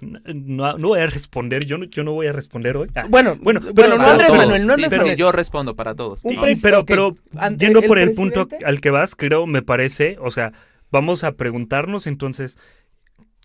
No, 0.00 0.78
no 0.78 0.88
voy 0.88 1.00
a 1.00 1.06
responder, 1.06 1.64
yo 1.64 1.78
no, 1.78 1.84
yo 1.84 2.02
no 2.04 2.12
voy 2.12 2.26
a 2.26 2.32
responder 2.32 2.76
hoy. 2.76 2.88
Ah, 2.94 3.06
bueno, 3.08 3.36
bueno, 3.40 3.60
bueno, 3.74 3.98
no 3.98 4.06
Andrés 4.06 4.34
Manuel, 4.34 4.66
no 4.66 4.72
Andrés 4.74 4.92
Manuel. 4.92 5.16
yo 5.16 5.32
respondo 5.32 5.76
para 5.76 5.94
todos. 5.94 6.22
pero, 6.62 6.84
pero 6.84 7.14
yendo 7.56 7.82
por 7.82 7.98
el 7.98 8.12
punto 8.12 8.48
al 8.64 8.80
que 8.80 8.90
vas, 8.90 9.14
creo, 9.14 9.46
me 9.46 9.62
parece, 9.62 10.16
o 10.20 10.30
sea, 10.30 10.52
vamos 10.90 11.24
a 11.24 11.32
preguntarnos 11.32 12.06
entonces, 12.06 12.58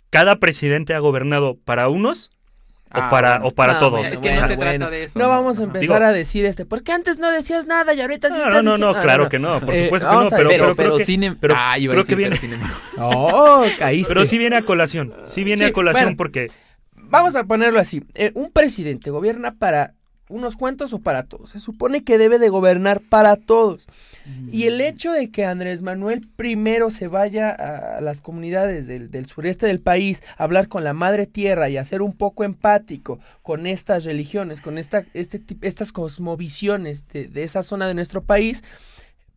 ¿cada 0.10 0.38
presidente 0.38 0.94
ha 0.94 1.00
gobernado 1.00 1.58
para 1.64 1.90
unos 1.90 2.30
o 2.96 3.02
ah, 3.02 3.10
para, 3.10 3.42
o 3.44 3.50
para 3.52 3.80
todos. 3.80 4.08
Es 4.08 4.20
que 4.20 4.34
no 4.34 4.48
se 4.48 4.58
trata 4.58 4.90
de 4.90 5.04
eso. 5.06 5.20
No, 5.20 5.28
vamos 5.28 5.60
a 5.60 5.64
empezar 5.64 6.04
a 6.04 6.12
decir 6.12 6.46
este, 6.46 6.66
porque 6.66 6.92
antes 6.92 7.18
no 7.18 7.30
decías 7.32 7.66
nada 7.66 7.94
y 7.94 8.02
ahorita 8.02 8.30
sí 8.30 8.36
No, 8.38 8.50
no, 8.50 8.62
no, 8.62 8.78
no, 8.78 9.00
claro 9.02 9.30
que 9.30 9.40
no, 9.40 9.60
por 9.60 9.74
eh, 9.74 9.86
supuesto 9.86 10.10
que 10.10 10.16
no, 10.16 10.30
pero, 10.30 10.50
pero, 10.50 10.76
pero, 10.76 11.00
cine... 11.00 11.36
pero 11.40 11.56
ah, 11.58 11.76
creo 11.78 12.06
que 12.06 12.16
viene... 12.16 12.40
oh, 12.98 13.66
caíste. 13.80 14.14
Pero 14.14 14.26
sí 14.26 14.38
viene 14.38 14.56
a 14.56 14.62
colación, 14.62 15.14
sí 15.26 15.44
viene 15.44 15.66
a 15.66 15.74
colación 15.74 16.16
porque... 16.16 16.48
Vamos 17.08 17.36
a 17.36 17.44
ponerlo 17.44 17.80
así, 17.80 18.04
eh, 18.16 18.32
un 18.34 18.52
presidente 18.52 19.12
gobierna 19.12 19.54
para 19.54 19.94
unos 20.30 20.56
cuantos 20.56 20.94
o 20.94 21.00
para 21.00 21.24
todos. 21.24 21.52
Se 21.52 21.60
supone 21.60 22.04
que 22.04 22.18
debe 22.18 22.40
de 22.40 22.50
gobernar 22.50 23.00
para 23.00 23.36
todos. 23.36 23.86
Y 24.52 24.66
el 24.66 24.82
hecho 24.82 25.12
de 25.12 25.30
que 25.30 25.46
Andrés 25.46 25.82
Manuel 25.82 26.28
primero 26.36 26.90
se 26.90 27.08
vaya 27.08 27.50
a 27.50 28.02
las 28.02 28.22
comunidades 28.22 28.88
del, 28.88 29.26
sureste 29.26 29.68
del 29.68 29.80
país 29.80 30.24
a 30.38 30.44
hablar 30.46 30.68
con 30.68 30.84
la 30.84 30.94
madre 30.94 31.28
tierra 31.28 31.70
y 31.70 31.78
a 31.78 31.86
ser 31.86 32.02
un 32.02 32.14
poco 32.14 32.44
empático 32.44 33.20
con 33.44 33.68
estas 33.68 34.04
religiones, 34.04 34.62
con 34.62 34.78
esta, 34.78 35.06
este, 35.14 35.42
estas 35.62 35.92
cosmovisiones 35.92 37.08
de, 37.10 37.28
de 37.28 37.44
esa 37.44 37.62
zona 37.62 37.88
de 37.88 37.94
nuestro 37.94 38.24
país, 38.24 38.64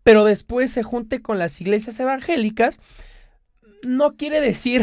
pero 0.02 0.24
después 0.24 0.70
se 0.70 0.82
junte 0.82 1.20
con 1.20 1.38
las 1.38 1.60
iglesias 1.60 2.00
evangélicas, 2.00 2.80
no 3.86 4.16
quiere 4.16 4.40
decir 4.40 4.82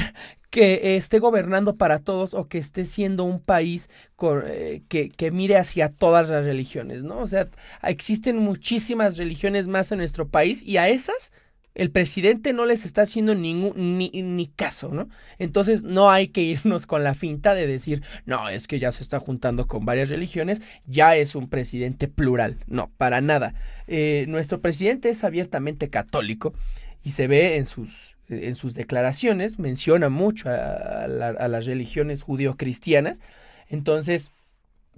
que 0.56 0.96
esté 0.96 1.20
gobernando 1.20 1.76
para 1.76 2.00
todos 2.00 2.34
o 2.34 2.48
que 2.48 2.58
esté 2.60 2.86
siendo 2.86 3.26
un 3.26 3.42
país 3.42 3.90
eh, 4.22 4.84
que, 4.88 5.10
que, 5.10 5.30
mire 5.30 5.58
hacia 5.58 5.90
todas 5.90 6.30
las 6.30 6.46
religiones, 6.46 7.04
¿no? 7.04 7.18
O 7.18 7.28
sea, 7.28 7.50
existen 7.84 8.38
muchísimas 8.38 9.18
religiones 9.18 9.68
más 9.68 9.92
en 9.92 9.98
nuestro 9.98 10.30
país 10.30 10.64
y 10.64 10.78
a 10.78 10.88
esas 10.88 11.34
el 11.74 11.92
presidente 11.92 12.54
no 12.54 12.66
les 12.66 12.86
está 12.86 13.02
haciendo 13.02 13.36
ningún 13.36 13.98
ni, 13.98 14.10
ni, 14.10 14.48
caso, 14.48 14.92
¿no? 14.92 15.10
Entonces 15.40 15.84
no 15.84 16.10
hay 16.10 16.30
que 16.30 16.40
irnos 16.40 16.86
con 16.86 17.04
la 17.04 17.16
finta 17.16 17.54
de 17.54 17.68
decir, 17.68 18.02
no, 18.26 18.48
es 18.48 18.70
que 18.70 18.80
ya 18.80 18.94
se 18.94 19.04
está 19.04 19.20
juntando 19.20 19.68
con 19.68 19.84
varias 19.84 20.08
religiones, 20.08 20.62
ya 20.86 21.18
es 21.18 21.36
un 21.36 21.50
presidente 21.50 22.08
plural. 22.08 22.60
No, 22.66 22.92
para 22.96 23.20
nada. 23.20 23.56
Eh, 23.88 24.24
nuestro 24.30 24.62
presidente 24.62 25.10
es 25.10 25.26
abiertamente 25.26 25.90
católico 25.90 26.54
y 27.04 27.12
se 27.12 27.28
ve 27.28 27.58
en 27.58 27.66
sus 27.66 28.15
en 28.30 28.56
sus 28.56 28.74
declaraciones 28.74 29.60
menciona 29.60 30.10
mucho 30.10 30.50
a, 30.50 31.08
las 31.08 31.66
religiones 31.66 32.24
judío-cristianas. 32.24 33.22
Entonces, 33.70 34.32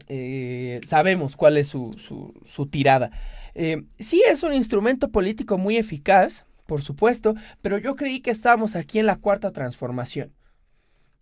eh, 0.07 0.79
sabemos 0.85 1.35
cuál 1.35 1.57
es 1.57 1.67
su, 1.67 2.69
tirada. 2.69 3.11
Eh, 3.55 3.83
sí 3.99 4.23
es 4.27 4.43
un 4.43 4.53
instrumento 4.53 5.09
político 5.09 5.57
muy 5.57 5.77
eficaz, 5.77 6.45
por 6.65 6.81
supuesto, 6.81 7.35
pero 7.61 7.77
yo 7.77 7.95
creí 7.95 8.19
que 8.19 8.31
estábamos 8.31 8.75
aquí 8.75 8.99
en 8.99 9.05
la 9.05 9.15
cuarta 9.15 9.51
transformación. 9.51 10.33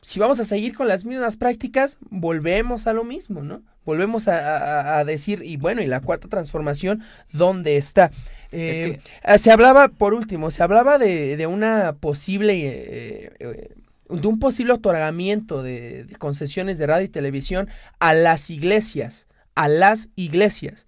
Si 0.01 0.19
vamos 0.19 0.39
a 0.39 0.45
seguir 0.45 0.75
con 0.75 0.87
las 0.87 1.05
mismas 1.05 1.37
prácticas, 1.37 1.97
volvemos 2.09 2.87
a 2.87 2.93
lo 2.93 3.03
mismo, 3.03 3.41
¿no? 3.41 3.63
Volvemos 3.85 4.27
a, 4.27 4.97
a 4.97 5.05
decir, 5.05 5.41
y 5.43 5.57
bueno, 5.57 5.81
y 5.81 5.85
la 5.85 6.01
cuarta 6.01 6.27
transformación, 6.27 7.03
¿dónde 7.31 7.77
está? 7.77 8.11
Eh, 8.57 8.99
ah, 9.23 9.37
se 9.37 9.51
hablaba, 9.51 9.89
por 9.89 10.13
último, 10.13 10.49
se 10.49 10.63
hablaba 10.63 10.97
de, 10.97 11.45
una 11.47 11.93
posible, 11.99 12.53
eh, 12.65 13.31
eh, 13.39 13.69
de 14.09 14.27
un 14.27 14.39
posible 14.39 14.73
otorgamiento 14.73 15.61
de, 15.61 16.07
concesiones 16.19 16.77
de 16.77 16.87
radio 16.87 17.05
y 17.05 17.09
televisión 17.09 17.67
a 17.99 18.13
las 18.13 18.49
iglesias, 18.49 19.27
a 19.55 19.67
las 19.67 20.09
iglesias. 20.15 20.85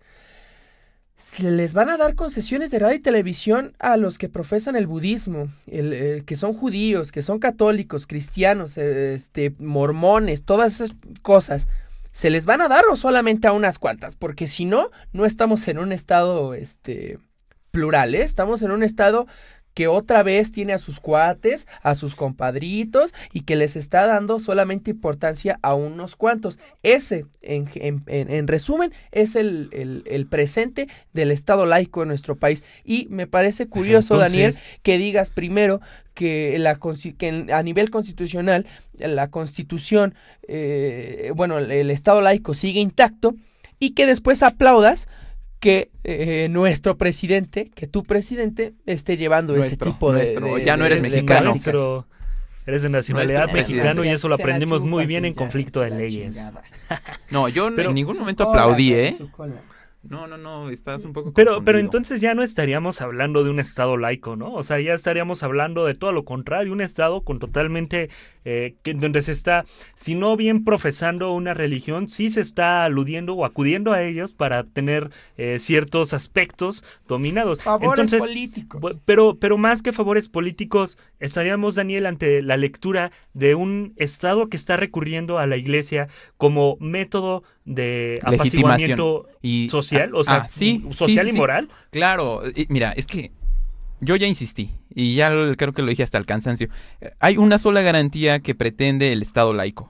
Se 1.17 1.51
les 1.51 1.73
van 1.73 1.89
a 1.89 1.97
dar 1.97 2.15
concesiones 2.15 2.71
de 2.71 2.79
radio 2.79 2.95
y 2.95 3.01
televisión 3.01 3.73
a 3.79 3.97
los 3.97 4.17
que 4.17 4.29
profesan 4.29 4.77
el 4.77 4.87
budismo, 4.87 5.49
el, 5.69 6.23
que 6.25 6.37
son 6.37 6.53
judíos, 6.53 7.11
que 7.11 7.21
son 7.21 7.39
católicos, 7.39 8.07
cristianos, 8.07 8.77
este, 8.77 9.53
mormones, 9.59 10.43
todas 10.43 10.75
esas 10.75 10.95
cosas. 11.21 11.67
¿Se 12.17 12.31
les 12.31 12.47
van 12.47 12.61
a 12.61 12.67
dar 12.67 12.83
o 12.91 12.95
solamente 12.95 13.47
a 13.47 13.51
unas 13.51 13.77
cuantas? 13.77 14.15
Porque 14.15 14.47
si 14.47 14.65
no, 14.65 14.89
no 15.13 15.23
estamos 15.23 15.67
en 15.67 15.77
un 15.77 15.91
estado, 15.91 16.55
este, 16.55 17.19
plurales, 17.69 18.21
estamos 18.21 18.63
en 18.63 18.71
un 18.71 18.81
estado 18.81 19.27
que 19.77 19.87
otra 19.87 20.23
vez 20.23 20.51
tiene 20.51 20.73
a 20.73 20.79
sus 20.79 20.99
cuates, 20.99 21.67
a 21.83 21.93
sus 21.93 22.15
compadritos 22.15 23.13
y 23.31 23.41
que 23.41 23.55
les 23.55 23.75
está 23.75 24.07
dando 24.07 24.39
solamente 24.39 24.89
importancia 24.89 25.59
a 25.61 25.75
unos 25.75 26.15
cuantos. 26.15 26.57
Ese, 26.81 27.27
en, 27.43 27.69
en, 28.07 28.47
resumen, 28.47 28.91
es 29.11 29.35
el, 29.35 29.69
el, 30.07 30.25
presente 30.25 30.87
del 31.13 31.29
Estado 31.29 31.67
laico 31.67 32.01
en 32.01 32.07
nuestro 32.07 32.37
país. 32.37 32.63
Y 32.83 33.05
me 33.11 33.27
parece 33.27 33.67
curioso, 33.67 34.17
Daniel, 34.17 34.55
que 34.81 34.97
digas 34.97 35.29
primero 35.29 35.79
que, 36.15 36.57
la, 36.57 36.79
que 37.19 37.45
a 37.53 37.61
nivel 37.61 37.91
constitucional 37.91 38.65
la 38.97 39.29
constitución, 39.29 40.15
eh, 40.47 41.31
bueno, 41.35 41.59
el 41.59 41.91
Estado 41.91 42.21
laico 42.21 42.55
sigue 42.55 42.79
intacto 42.79 43.35
y 43.77 43.91
que 43.91 44.07
después 44.07 44.41
aplaudas 44.41 45.07
que 45.59 45.91
eh, 46.03 46.47
nuestro 46.49 46.97
presidente, 46.97 47.69
que 47.73 47.87
tu 47.87 48.03
presidente 48.03 48.73
esté 48.85 49.17
llevando 49.17 49.55
ese 49.55 49.77
tipo 49.77 50.13
de, 50.13 50.63
Ya 50.65 50.77
no 50.77 50.85
eres 50.85 51.01
mexicano. 51.01 51.53
pero 51.63 52.05
eres 52.65 52.83
de 52.83 52.89
nacionalidad 52.89 53.51
mexicano 53.51 54.03
y 54.03 54.09
eso 54.09 54.27
lo 54.27 54.35
aprendimos 54.35 54.83
muy 54.83 55.05
bien 55.05 55.25
en 55.25 55.33
conflicto 55.33 55.81
de 55.81 55.91
leyes. 55.91 56.51
No, 57.31 57.49
yo 57.49 57.67
en 57.67 57.93
ningún 57.93 58.17
momento 58.17 58.49
aplaudí, 58.49 58.93
¿eh? 58.93 59.17
No, 60.09 60.25
no, 60.25 60.37
no, 60.37 60.69
estás 60.69 61.03
un 61.03 61.11
poco 61.11 61.33
Pero, 61.33 61.63
pero 61.63 61.79
entonces 61.79 62.21
ya 62.21 62.33
no 62.33 62.41
estaríamos 62.43 63.01
hablando 63.01 63.43
de 63.43 63.49
un 63.49 63.59
Estado 63.59 63.97
laico, 63.97 64.35
¿no? 64.35 64.53
O 64.53 64.63
sea, 64.63 64.79
ya 64.79 64.93
estaríamos 64.93 65.43
hablando 65.43 65.85
de 65.85 65.95
todo 65.95 66.11
lo 66.13 66.23
contrario, 66.23 66.71
un 66.71 66.81
Estado 66.81 67.21
con 67.21 67.39
totalmente, 67.39 68.09
eh, 68.45 68.75
que, 68.83 68.93
donde 68.93 69.21
se 69.21 69.33
está, 69.33 69.65
si 69.95 70.15
no 70.15 70.37
bien 70.37 70.63
profesando 70.63 71.33
una 71.33 71.53
religión, 71.53 72.07
sí 72.07 72.31
se 72.31 72.41
está 72.41 72.85
aludiendo 72.85 73.33
o 73.33 73.43
acudiendo 73.43 73.91
a 73.91 74.01
ellos 74.03 74.33
para 74.33 74.63
tener 74.63 75.09
eh, 75.37 75.59
ciertos 75.59 76.13
aspectos 76.13 76.85
dominados. 77.07 77.61
Favores 77.61 78.13
políticos. 78.15 78.97
Pero, 79.03 79.37
pero 79.37 79.57
más 79.57 79.81
que 79.81 79.91
favores 79.91 80.29
políticos, 80.29 80.97
estaríamos, 81.19 81.75
Daniel, 81.75 82.05
ante 82.05 82.41
la 82.41 82.55
lectura 82.55 83.11
de 83.33 83.55
un 83.55 83.93
Estado 83.97 84.47
que 84.47 84.57
está 84.57 84.77
recurriendo 84.77 85.37
a 85.37 85.47
la 85.47 85.57
Iglesia 85.57 86.07
como 86.37 86.77
método 86.79 87.43
de 87.65 88.19
apaciguamiento 88.23 89.27
y, 89.47 89.69
social, 89.69 90.13
o 90.13 90.23
sea, 90.23 90.45
ah, 90.45 90.47
social 90.47 91.27
y 91.27 91.33
moral. 91.33 91.69
Claro, 91.91 92.41
mira, 92.69 92.91
es 92.91 93.07
que 93.07 93.31
yo 93.99 94.15
ya 94.15 94.27
insistí, 94.27 94.71
y 94.93 95.15
ya 95.15 95.31
creo 95.55 95.73
que 95.73 95.81
lo 95.81 95.89
dije 95.89 96.03
hasta 96.03 96.17
el 96.17 96.25
cansancio. 96.25 96.69
Hay 97.19 97.37
una 97.37 97.57
sola 97.57 97.81
garantía 97.81 98.39
que 98.39 98.55
pretende 98.55 99.13
el 99.13 99.21
Estado 99.21 99.53
laico, 99.53 99.89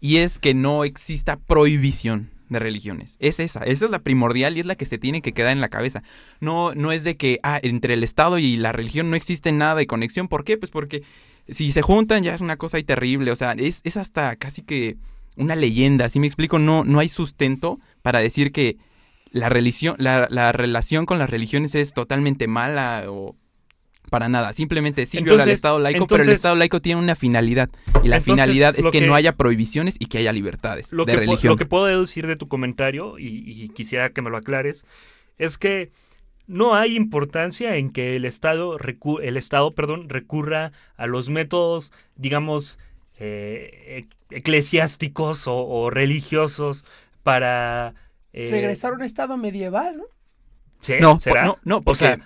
y 0.00 0.18
es 0.18 0.38
que 0.38 0.54
no 0.54 0.84
exista 0.84 1.36
prohibición 1.36 2.30
de 2.48 2.58
religiones. 2.58 3.16
Es 3.18 3.40
esa, 3.40 3.64
esa 3.64 3.84
es 3.86 3.90
la 3.90 3.98
primordial 3.98 4.56
y 4.56 4.60
es 4.60 4.66
la 4.66 4.76
que 4.76 4.84
se 4.84 4.98
tiene 4.98 5.22
que 5.22 5.32
quedar 5.32 5.52
en 5.52 5.60
la 5.60 5.68
cabeza. 5.68 6.02
No, 6.40 6.74
no 6.74 6.92
es 6.92 7.04
de 7.04 7.16
que 7.16 7.38
ah, 7.42 7.58
entre 7.62 7.94
el 7.94 8.04
Estado 8.04 8.38
y 8.38 8.56
la 8.56 8.72
religión 8.72 9.10
no 9.10 9.16
existe 9.16 9.52
nada 9.52 9.74
de 9.74 9.86
conexión. 9.86 10.28
¿Por 10.28 10.44
qué? 10.44 10.56
Pues 10.56 10.70
porque 10.70 11.02
si 11.48 11.72
se 11.72 11.82
juntan 11.82 12.22
ya 12.22 12.34
es 12.34 12.40
una 12.40 12.56
cosa 12.56 12.76
ahí 12.76 12.84
terrible. 12.84 13.32
O 13.32 13.36
sea, 13.36 13.52
es, 13.52 13.80
es 13.84 13.96
hasta 13.96 14.36
casi 14.36 14.62
que 14.62 14.96
una 15.36 15.56
leyenda, 15.56 16.08
si 16.08 16.20
me 16.20 16.26
explico, 16.26 16.58
no, 16.58 16.84
no 16.84 17.00
hay 17.00 17.08
sustento 17.08 17.78
para 18.02 18.20
decir 18.20 18.52
que 18.52 18.76
la, 19.36 19.48
religión, 19.48 19.96
la, 19.98 20.52
relación 20.52 21.06
con 21.06 21.18
las 21.18 21.30
religiones 21.30 21.74
es 21.74 21.92
totalmente 21.92 22.48
mala 22.48 23.04
o 23.08 23.36
para 24.10 24.28
nada. 24.28 24.52
Simplemente 24.52 25.04
sí 25.06 25.22
viola 25.22 25.42
al 25.42 25.50
Estado 25.50 25.78
laico, 25.78 26.06
pero 26.06 26.22
el 26.22 26.30
Estado 26.30 26.54
laico 26.54 26.80
tiene 26.80 27.00
una 27.00 27.14
finalidad. 27.14 27.68
Y 28.02 28.08
la 28.08 28.20
finalidad 28.20 28.74
es 28.78 28.84
que, 28.90 29.06
no 29.06 29.14
haya 29.14 29.36
prohibiciones 29.36 29.96
y 29.98 30.06
que 30.06 30.18
haya 30.18 30.32
libertades 30.32 30.92
lo 30.92 31.04
de 31.04 31.12
que 31.12 31.18
religión. 31.18 31.50
Lo 31.50 31.56
que 31.56 31.66
puedo 31.66 31.86
deducir 31.86 32.26
de 32.26 32.36
tu 32.36 32.48
comentario, 32.48 33.18
y, 33.18 33.68
quisiera 33.70 34.10
que 34.10 34.22
me 34.22 34.30
lo 34.30 34.36
aclares, 34.36 34.84
es 35.38 35.58
que 35.58 35.90
no 36.46 36.74
hay 36.74 36.96
importancia 36.96 37.76
en 37.76 37.90
que 37.90 38.16
el 38.16 38.24
Estado, 38.24 38.78
el 39.22 39.36
Estado 39.36 39.70
perdón, 39.72 40.08
recurra 40.08 40.72
a 40.96 41.06
los 41.06 41.28
métodos, 41.28 41.92
digamos, 42.14 42.78
eh, 43.18 44.06
eclesiásticos 44.30 45.44
o, 45.46 45.90
religiosos 45.90 46.84
para... 47.22 47.94
Eh, 48.36 48.48
Regresar 48.50 48.92
a 48.92 48.96
un 48.96 49.02
Estado 49.02 49.36
medieval, 49.36 49.96
¿no? 49.96 50.04
¿Sí? 50.80 50.94
No, 51.00 51.18
¿Será? 51.18 51.44
no, 51.44 51.58
no, 51.64 51.80
porque... 51.80 52.18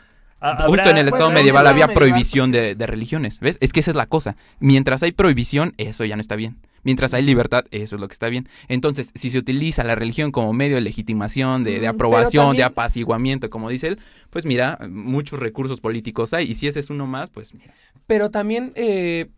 Justo 0.67 0.89
en 0.89 0.97
el 0.97 1.07
Estado 1.07 1.31
medieval 1.31 1.67
había 1.67 1.87
prohibición 1.89 2.51
de, 2.51 2.75
de, 2.75 2.87
religiones, 2.87 3.41
¿ves? 3.41 3.59
Es 3.61 3.75
que 3.75 3.81
esa 3.81 3.91
es 3.91 3.95
la 3.95 4.07
cosa. 4.07 4.37
Mientras 4.59 5.03
hay 5.03 5.13
prohibición, 5.13 5.75
eso 5.77 6.05
ya 6.07 6.17
no 6.17 6.23
está 6.23 6.35
bien. 6.35 6.57
Mientras 6.83 7.13
hay 7.13 7.23
libertad, 7.23 7.67
eso 7.71 7.95
es 7.95 8.01
lo 8.01 8.09
que 8.09 8.15
está 8.15 8.29
bien. 8.29 8.49
Entonces, 8.69 9.13
si 9.15 9.31
se 9.31 9.39
utiliza 9.39 9.85
la 9.85 9.95
religión 9.95 10.33
como 10.33 10.53
medio 10.53 10.77
de 10.77 10.81
legitimación, 10.81 11.63
de, 11.63 11.87
aprobación, 11.87 12.57
de 12.57 12.65
apaciguamiento, 12.65 13.51
como 13.51 13.69
dice 13.69 13.89
él, 13.89 13.99
pues 14.31 14.47
mira, 14.47 14.79
muchos 14.89 15.39
recursos 15.41 15.81
políticos 15.81 16.33
hay. 16.33 16.51
Y 16.51 16.55
si 16.55 16.67
ese 16.67 16.81
es 16.81 16.91
uno 16.91 17.07
más, 17.07 17.31
pues 17.31 17.55
mira. 17.55 17.75
Pero 18.07 18.31
también, 18.31 18.73
eh, 18.77 19.29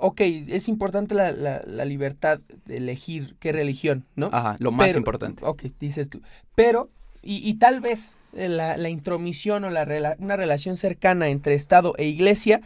ok, 0.00 0.20
es 0.20 0.68
importante 0.68 1.14
la, 1.14 1.32
la, 1.32 1.84
libertad 1.84 2.40
de 2.66 2.78
elegir 2.78 3.36
qué 3.38 3.52
religión, 3.52 4.04
¿no? 4.16 4.30
Ajá, 4.32 4.56
lo 4.58 4.72
más 4.72 4.94
importante. 4.96 5.44
Ok, 5.44 5.64
dices 5.78 6.08
tú. 6.08 6.22
Pero, 6.54 6.90
y, 7.22 7.48
y 7.48 7.54
tal 7.54 7.80
vez 7.80 8.14
eh, 8.34 8.48
la, 8.48 8.76
la, 8.76 8.88
intromisión 8.88 9.64
o 9.64 9.70
la, 9.70 10.16
una 10.18 10.36
relación 10.36 10.76
cercana 10.76 11.28
entre 11.28 11.54
Estado 11.54 11.94
e 11.98 12.06
Iglesia 12.06 12.60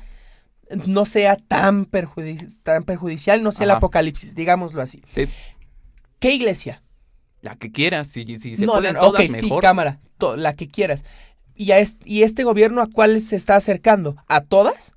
no 0.87 1.07
sea 1.07 1.37
tan, 1.37 1.87
tan 2.63 2.85
perjudicial, 2.85 3.43
no 3.43 3.53
sea 3.53 3.65
el 3.65 3.71
apocalipsis, 3.71 4.35
digámoslo 4.35 4.81
así. 4.81 5.03
¿Qué 6.19 6.33
iglesia? 6.33 6.83
La 7.43 7.57
que 7.57 7.71
quieras, 7.71 8.09
si, 8.09 8.39
si 8.39 8.57
se 8.57 8.67
pueden 8.67 8.95
todas, 8.95 9.29
mejor. 9.29 9.41
sí, 9.41 9.51
cámara, 9.61 10.01
la 10.37 10.55
que 10.55 10.69
quieras. 10.69 11.05
¿Y, 11.55 11.73
a 11.73 11.83
¿Y 12.05 12.23
este 12.23 12.45
gobierno 12.45 12.81
a 12.81 12.87
cuál 12.87 13.21
se 13.21 13.37
está 13.37 13.57
acercando? 13.57 14.17
¿A 14.27 14.41
todas? 14.41 14.94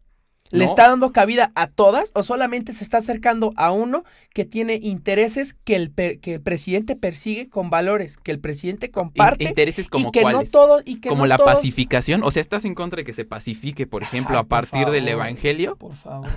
¿Le 0.49 0.65
está 0.65 0.89
dando 0.89 1.11
cabida 1.11 1.51
a 1.55 1.67
todas 1.67 2.11
o 2.15 2.23
solamente 2.23 2.73
se 2.73 2.83
está 2.83 2.97
acercando 2.97 3.53
a 3.55 3.71
uno 3.71 4.03
que 4.33 4.45
tiene 4.45 4.79
intereses 4.81 5.53
que 5.53 5.75
el, 5.75 5.93
que 5.93 6.33
el 6.35 6.41
presidente 6.41 6.95
persigue 6.95 7.49
con 7.49 7.69
valores, 7.69 8.17
que 8.17 8.31
el 8.31 8.39
presidente 8.39 8.91
comparte? 8.91 9.43
Intereses 9.43 9.89
como 9.89 10.09
y 10.09 10.11
que 10.11 10.23
no 10.23 10.43
todo 10.43 10.81
y 10.85 10.99
que 10.99 11.09
Como 11.09 11.25
la 11.25 11.37
pacificación. 11.37 12.23
O 12.23 12.31
sea, 12.31 12.41
¿estás 12.41 12.65
en 12.65 12.75
contra 12.75 12.97
de 12.97 13.03
que 13.03 13.13
se 13.13 13.25
pacifique, 13.25 13.87
por 13.87 14.03
ejemplo, 14.03 14.37
a 14.37 14.43
partir 14.45 14.87
del 14.89 15.07
evangelio? 15.07 15.75
Por 15.75 15.95
favor. 15.95 16.27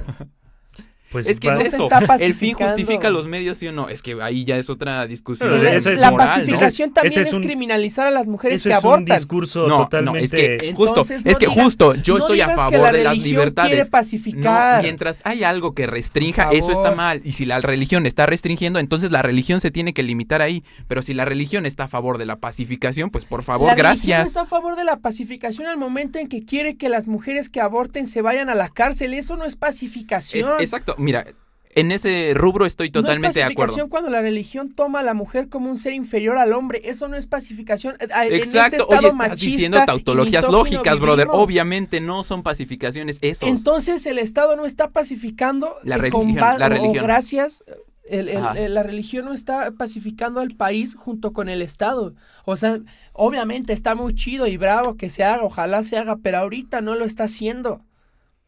Pues 1.11 1.27
es 1.27 1.41
que 1.41 1.49
es 1.49 1.75
eso. 1.75 1.89
el 2.21 2.35
fin 2.35 2.55
justifica 2.55 3.11
los 3.11 3.27
medios, 3.27 3.59
¿sí 3.59 3.67
o 3.67 3.73
no? 3.73 3.89
Es 3.89 4.01
que 4.01 4.17
ahí 4.23 4.45
ya 4.45 4.57
es 4.57 4.71
otra 4.71 5.07
discusión. 5.07 5.51
la, 5.63 6.17
pacificación 6.17 6.93
también 6.93 7.27
es, 7.27 7.37
criminalizar 7.37 8.07
a 8.07 8.13
las 8.13 8.29
mujeres 8.29 8.63
que 8.63 8.73
abortan. 8.73 9.09
Es 9.09 9.11
un 9.11 9.19
discurso 9.19 9.67
totalmente... 9.67 10.55
es 10.55 10.63
que 10.63 10.73
justo, 10.73 11.01
es 11.01 11.39
que 11.39 11.47
justo 11.47 11.95
yo 11.95 12.19
estoy 12.19 12.41
a 12.43 12.51
favor 12.51 12.93
de 12.93 13.03
las 13.03 13.19
libertades. 13.19 13.73
Quiere 13.73 13.91
pacificar. 13.91 14.83
mientras 14.83 15.21
hay 15.25 15.43
algo 15.43 15.75
que 15.75 15.89
restrinja, 15.89 16.51
eso 16.53 16.71
está 16.71 16.93
mal. 16.93 17.21
Y 17.25 17.33
si 17.33 17.45
la 17.45 17.59
religión 17.61 18.07
está 18.07 18.27
restringiendo, 18.27 18.79
entonces 18.79 19.11
la 19.11 19.23
religión 19.23 19.61
se 19.61 19.73
tiene 19.73 19.93
que 19.93 20.05
limitar 20.05 20.43
ahí. 20.43 20.63
Pero 20.87 21.03
si 21.03 21.13
la 21.13 21.25
religión 21.25 21.67
está 21.67 21.85
a 21.85 21.89
favor 21.89 22.19
de 22.19 22.27
la 22.27 22.37
pacificación, 22.37 23.11
pues 23.11 23.25
por 23.25 23.43
favor, 23.43 23.67
la 23.67 23.75
gracias. 23.75 24.29
está 24.29 24.43
a 24.43 24.47
favor 24.47 24.77
de 24.77 24.85
la 24.85 24.99
pacificación 24.99 25.67
al 25.67 25.77
momento 25.77 26.21
en 26.21 26.29
que 26.29 26.45
quiere 26.45 26.77
que 26.77 26.89
las 26.89 27.09
mujeres 27.09 27.49
que 27.49 27.61
aborten 27.61 28.07
se 28.07 28.23
vayan 28.23 28.49
a 28.49 28.55
la 28.55 28.69
cárcel. 28.69 29.15
Eso 29.15 29.37
no 29.37 29.45
es 29.45 29.57
pacificación. 29.57 30.53
exacto 30.61 30.95
mira, 31.01 31.27
en 31.73 31.93
ese 31.93 32.33
rubro 32.35 32.67
estoy 32.67 32.91
totalmente 32.91 33.39
de 33.39 33.45
acuerdo. 33.45 33.75
pacificación 33.75 33.89
cuando 33.89 34.11
la 34.11 34.21
religión 34.21 34.73
toma 34.75 35.01
a 35.01 35.03
la 35.05 35.15
mujer 35.15 35.49
como 35.49 35.71
un 35.71 35.79
ser 35.79 35.93
inferior 35.93 36.37
al 36.37 36.53
hombre. 36.53 36.83
Eso 36.85 37.07
no 37.07 37.17
es 37.17 37.29
pacificación. 37.29 37.97
Eh, 38.01 38.09
Exacto. 38.33 38.87
Oye, 38.89 39.09
estás 39.09 39.39
diciendo 39.39 39.79
tautologías 39.87 40.45
lógicas, 40.45 40.99
brother. 40.99 41.29
Obviamente 41.31 42.01
no 42.01 42.25
son 42.25 42.43
pacificaciones 42.43 43.19
esos. 43.21 43.49
Entonces 43.49 44.05
el 44.07 44.19
Estado 44.19 44.57
no 44.57 44.67
está 44.67 44.91
pacificando. 44.91 45.77
La 45.85 45.97
religión. 45.97 46.35
La 46.35 46.69
religión. 46.69 47.05
gracias. 47.05 47.63
la 48.09 48.83
religión 48.83 49.27
no 49.27 49.33
está 49.33 49.71
pacificando 49.71 50.41
al 50.41 50.57
país 50.57 50.97
junto 50.97 51.33
con 51.33 51.49
el 51.49 51.63
Estado. 51.63 52.15
O 52.47 52.57
sea, 52.57 52.81
obviamente 53.13 53.73
está 53.73 53.95
muy 53.95 54.13
chido 54.17 54.49
y 54.49 54.57
bravo 54.57 54.97
que 54.97 55.09
se 55.09 55.23
haga, 55.23 55.45
ojalá 55.45 55.85
se 55.85 55.99
haga, 55.99 56.17
pero 56.17 56.39
ahorita 56.39 56.81
no 56.81 56.97
lo 56.97 57.05
está 57.05 57.25
haciendo. 57.25 57.85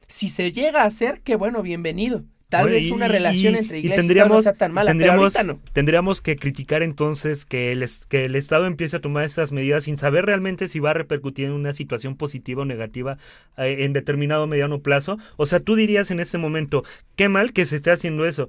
Si 0.09 0.27
se 0.29 0.51
llega 0.51 0.83
a 0.83 0.87
hacer, 0.87 1.21
qué 1.23 1.37
bueno, 1.37 1.63
bienvenido. 1.63 2.25
Tal 2.53 2.69
vez 2.69 2.91
una 2.91 3.09
relación 3.09 3.57
entre 3.57 3.79
iglesias 3.79 4.01
tendríamos, 4.01 4.37
no 4.37 4.43
sea 4.43 4.53
tan 4.53 4.73
mala, 4.73 4.91
tendríamos, 4.91 5.33
pero 5.33 5.55
no. 5.55 5.61
Tendríamos 5.73 6.21
que 6.21 6.37
criticar 6.37 6.83
entonces 6.83 7.47
que 7.47 7.73
el, 7.73 7.89
que 8.09 8.27
el 8.27 8.37
Estado 8.37 8.67
empiece 8.67 8.97
a 8.97 9.01
tomar 9.01 9.25
estas 9.25 9.53
medidas 9.53 9.85
sin 9.85 9.97
saber 9.97 10.27
realmente 10.27 10.69
si 10.69 10.79
va 10.79 10.91
a 10.91 10.95
repercutir 10.95 11.47
en 11.47 11.53
una 11.53 11.73
situación 11.73 12.17
positiva 12.17 12.63
o 12.63 12.65
negativa 12.67 13.17
eh, 13.57 13.79
en 13.81 13.95
determinado 13.95 14.47
mediano 14.47 14.81
plazo. 14.81 15.19
O 15.37 15.47
sea, 15.47 15.61
tú 15.61 15.77
dirías 15.77 16.11
en 16.11 16.21
este 16.21 16.37
momento, 16.37 16.85
qué 17.17 17.31
mal 17.31 17.55
que 17.55 17.65
se 17.65 17.77
esté 17.77 17.91
haciendo 17.91 18.27
eso 18.27 18.49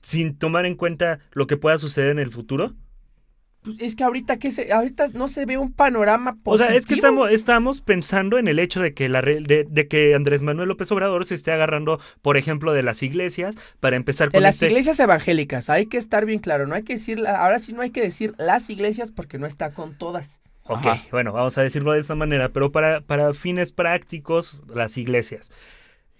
sin 0.00 0.36
tomar 0.36 0.66
en 0.66 0.76
cuenta 0.76 1.20
lo 1.32 1.46
que 1.46 1.56
pueda 1.56 1.78
suceder 1.78 2.10
en 2.10 2.18
el 2.18 2.30
futuro. 2.30 2.74
Pues, 3.64 3.80
es 3.80 3.96
que 3.96 4.04
ahorita 4.04 4.38
que 4.38 4.50
se, 4.50 4.72
ahorita 4.72 5.08
no 5.14 5.28
se 5.28 5.46
ve 5.46 5.56
un 5.56 5.72
panorama 5.72 6.34
positivo. 6.34 6.54
O 6.54 6.58
sea, 6.58 6.76
es 6.76 6.86
que 6.86 6.94
estamos, 6.94 7.30
estamos 7.30 7.80
pensando 7.80 8.38
en 8.38 8.46
el 8.46 8.58
hecho 8.58 8.80
de 8.80 8.92
que 8.92 9.08
la 9.08 9.22
de, 9.22 9.66
de, 9.68 9.88
que 9.88 10.14
Andrés 10.14 10.42
Manuel 10.42 10.68
López 10.68 10.92
Obrador 10.92 11.24
se 11.24 11.34
esté 11.34 11.50
agarrando, 11.50 11.98
por 12.20 12.36
ejemplo, 12.36 12.74
de 12.74 12.82
las 12.82 13.02
iglesias 13.02 13.56
para 13.80 13.96
empezar 13.96 14.30
con 14.30 14.38
de 14.38 14.42
las 14.42 14.56
este 14.56 14.66
iglesias 14.66 15.00
evangélicas. 15.00 15.70
Hay 15.70 15.86
que 15.86 15.96
estar 15.96 16.26
bien 16.26 16.40
claro, 16.40 16.66
no 16.66 16.74
hay 16.74 16.82
que 16.82 16.92
decir, 16.94 17.26
ahora 17.26 17.58
sí 17.58 17.72
no 17.72 17.80
hay 17.80 17.90
que 17.90 18.02
decir 18.02 18.34
las 18.36 18.68
iglesias 18.68 19.10
porque 19.10 19.38
no 19.38 19.46
está 19.46 19.72
con 19.72 19.96
todas. 19.96 20.42
Ok, 20.66 20.86
bueno, 21.10 21.32
vamos 21.32 21.56
a 21.58 21.62
decirlo 21.62 21.92
de 21.92 22.00
esta 22.00 22.14
manera, 22.14 22.50
pero 22.50 22.70
para, 22.70 23.00
para 23.00 23.32
fines 23.34 23.72
prácticos, 23.72 24.60
las 24.74 24.96
iglesias. 24.96 25.52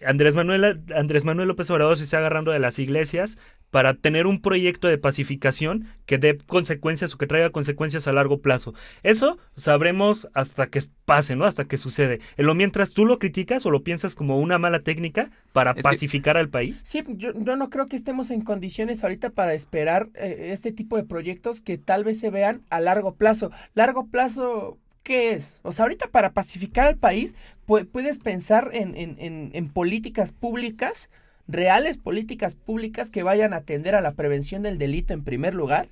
Andrés 0.04 0.34
Manuel, 0.34 0.82
Andrés 0.94 1.24
Manuel 1.24 1.48
López 1.48 1.70
Obrador 1.70 1.96
se 1.96 2.04
está 2.04 2.18
agarrando 2.18 2.50
de 2.50 2.58
las 2.58 2.78
iglesias 2.78 3.38
para 3.70 3.94
tener 3.94 4.28
un 4.28 4.40
proyecto 4.40 4.86
de 4.86 4.98
pacificación 4.98 5.88
que 6.06 6.18
dé 6.18 6.38
consecuencias 6.38 7.12
o 7.12 7.18
que 7.18 7.26
traiga 7.26 7.50
consecuencias 7.50 8.06
a 8.06 8.12
largo 8.12 8.40
plazo. 8.40 8.72
Eso 9.02 9.38
sabremos 9.56 10.28
hasta 10.32 10.68
que 10.68 10.80
pase, 11.04 11.34
¿no? 11.34 11.44
Hasta 11.44 11.64
que 11.64 11.76
sucede. 11.76 12.20
En 12.36 12.46
lo 12.46 12.54
mientras 12.54 12.92
tú 12.92 13.04
lo 13.04 13.18
criticas 13.18 13.66
o 13.66 13.70
lo 13.70 13.82
piensas 13.82 14.14
como 14.14 14.38
una 14.38 14.58
mala 14.58 14.80
técnica 14.80 15.30
para 15.52 15.74
pacificar 15.74 16.36
al 16.36 16.50
país. 16.50 16.82
Sí, 16.86 17.02
yo, 17.16 17.32
no 17.32 17.70
creo 17.70 17.88
que 17.88 17.96
estemos 17.96 18.30
en 18.30 18.42
condiciones 18.42 19.02
ahorita 19.02 19.30
para 19.30 19.54
esperar 19.54 20.08
eh, 20.14 20.50
este 20.52 20.70
tipo 20.70 20.96
de 20.96 21.04
proyectos 21.04 21.60
que 21.60 21.76
tal 21.76 22.04
vez 22.04 22.20
se 22.20 22.30
vean 22.30 22.62
a 22.70 22.80
largo 22.80 23.16
plazo. 23.16 23.50
Largo 23.74 24.06
plazo 24.06 24.78
¿qué 25.04 25.34
es? 25.34 25.56
O 25.62 25.72
sea, 25.72 25.84
ahorita 25.84 26.08
para 26.08 26.32
pacificar 26.32 26.88
al 26.88 26.96
país 26.96 27.36
puedes 27.66 28.18
pensar 28.18 28.70
en, 28.72 28.96
en, 28.96 29.50
en, 29.52 29.68
políticas 29.68 30.32
públicas 30.32 31.08
reales 31.46 31.98
políticas 31.98 32.54
públicas 32.54 33.10
que 33.10 33.22
vayan 33.22 33.52
a 33.52 33.58
atender 33.58 33.94
a 33.94 34.00
la 34.00 34.12
prevención 34.12 34.62
del 34.62 34.78
delito 34.78 35.12
en 35.12 35.22
primer 35.22 35.54
lugar 35.54 35.88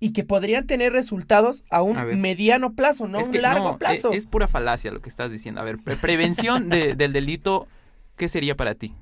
y 0.00 0.12
que 0.12 0.24
podrían 0.24 0.66
tener 0.66 0.92
resultados 0.92 1.64
a 1.70 1.82
un 1.82 2.20
mediano 2.20 2.74
plazo, 2.74 3.08
no 3.08 3.18
a 3.18 3.22
un 3.24 3.42
largo 3.42 3.74
e, 3.74 3.78
plazo. 3.78 4.12
Es, 4.12 4.26
pura 4.26 4.48
falacia 4.48 4.90
lo 4.90 5.00
que 5.00 5.08
estás 5.08 5.30
diciendo. 5.30 5.60
A 5.60 5.64
ver, 5.64 5.78
prevención 6.00 6.68
del 6.70 7.12
delito, 7.12 7.66
¿qué 8.16 8.28
sería 8.28 8.56
para 8.56 8.74
ti? 8.74 8.94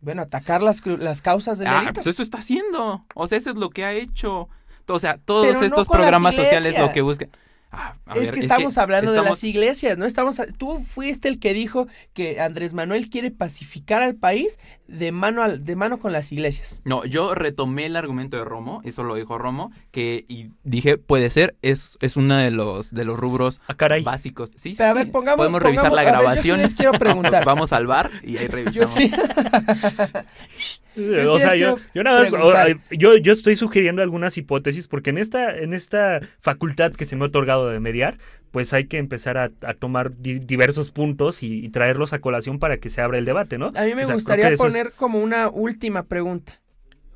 Bueno, 0.00 0.22
atacar 0.22 0.62
las, 0.62 0.84
las 0.84 1.22
causas 1.22 1.58
del 1.58 1.68
ah, 1.68 1.80
delito. 1.80 1.94
Pues 1.94 2.08
eso 2.08 2.22
está 2.22 2.38
haciendo. 2.38 3.04
O 3.14 3.28
sea, 3.28 3.38
eso 3.38 3.50
es 3.50 3.56
lo 3.56 3.70
que 3.70 3.84
ha 3.84 3.92
hecho. 3.92 4.48
O 4.88 4.98
sea, 4.98 5.18
todos 5.18 5.62
estos 5.62 5.86
programas 5.86 6.34
sociales 6.34 6.76
lo 6.78 6.90
que 6.92 7.02
buscan. 7.02 7.30
Ah, 7.72 7.94
es 8.16 8.32
que 8.32 8.40
estamos 8.40 8.78
hablando 8.78 9.12
de 9.12 9.22
las 9.22 9.44
iglesias, 9.44 9.96
¿no? 9.96 10.04
Estamos, 10.04 10.40
tú 10.58 10.82
fuiste 10.84 11.28
el 11.28 11.38
que 11.38 11.54
dijo 11.54 11.86
que 12.14 12.40
Andrés 12.40 12.72
Manuel 12.72 13.08
quiere 13.08 13.30
pacificar 13.30 14.02
al 14.02 14.16
país 14.16 14.58
de 14.90 15.12
mano, 15.12 15.42
al, 15.42 15.64
de 15.64 15.76
mano 15.76 15.98
con 15.98 16.12
las 16.12 16.32
iglesias. 16.32 16.80
No, 16.84 17.04
yo 17.04 17.34
retomé 17.34 17.86
el 17.86 17.96
argumento 17.96 18.36
de 18.36 18.44
Romo, 18.44 18.82
eso 18.84 19.04
lo 19.04 19.14
dijo 19.14 19.38
Romo, 19.38 19.72
que 19.92 20.24
y 20.28 20.50
dije, 20.64 20.98
puede 20.98 21.30
ser, 21.30 21.54
es, 21.62 21.96
es 22.00 22.16
uno 22.16 22.36
de 22.36 22.50
los, 22.50 22.92
de 22.92 23.04
los 23.04 23.18
rubros 23.18 23.60
ah, 23.68 23.74
caray. 23.74 24.02
básicos. 24.02 24.50
Sí, 24.56 24.74
Pero 24.76 24.90
a 24.90 24.94
ver, 24.94 25.10
pongamos, 25.10 25.38
Podemos 25.38 25.62
revisar 25.62 25.92
la 25.92 26.02
grabación. 26.02 26.56
yo 26.58 26.62
les 26.62 26.74
quiero 26.74 26.92
preguntar. 26.92 27.44
Vamos 27.50 27.72
al 27.72 27.86
bar 27.86 28.10
y 28.22 28.36
ahí 28.36 28.48
revisamos. 28.48 28.96
o 30.96 31.38
sea, 31.38 31.54
yo, 31.54 31.78
yo, 31.94 32.02
nada 32.02 32.26
yo, 32.90 33.16
yo, 33.16 33.32
estoy 33.32 33.54
sugiriendo 33.56 34.02
algunas 34.02 34.36
hipótesis 34.36 34.88
porque 34.88 35.10
en 35.10 35.18
esta, 35.18 35.56
en 35.56 35.72
esta 35.72 36.20
facultad 36.40 36.92
que 36.92 37.06
se 37.06 37.16
me 37.16 37.24
ha 37.24 37.28
otorgado 37.28 37.68
de 37.68 37.78
mediar, 37.80 38.18
pues 38.50 38.72
hay 38.72 38.86
que 38.86 38.98
empezar 38.98 39.38
a, 39.38 39.50
tomar 39.74 40.16
diversos 40.18 40.90
puntos 40.90 41.42
y, 41.42 41.68
traerlos 41.68 42.12
a 42.12 42.20
colación 42.20 42.58
para 42.58 42.76
que 42.76 42.90
se 42.90 43.00
abra 43.00 43.18
el 43.18 43.24
debate, 43.24 43.58
¿no? 43.58 43.72
A 43.74 43.84
mí 43.84 43.94
me 43.94 44.04
gustaría 44.04 44.54
poner 44.56 44.92
como 44.92 45.20
una 45.20 45.48
última 45.48 46.04
pregunta. 46.04 46.60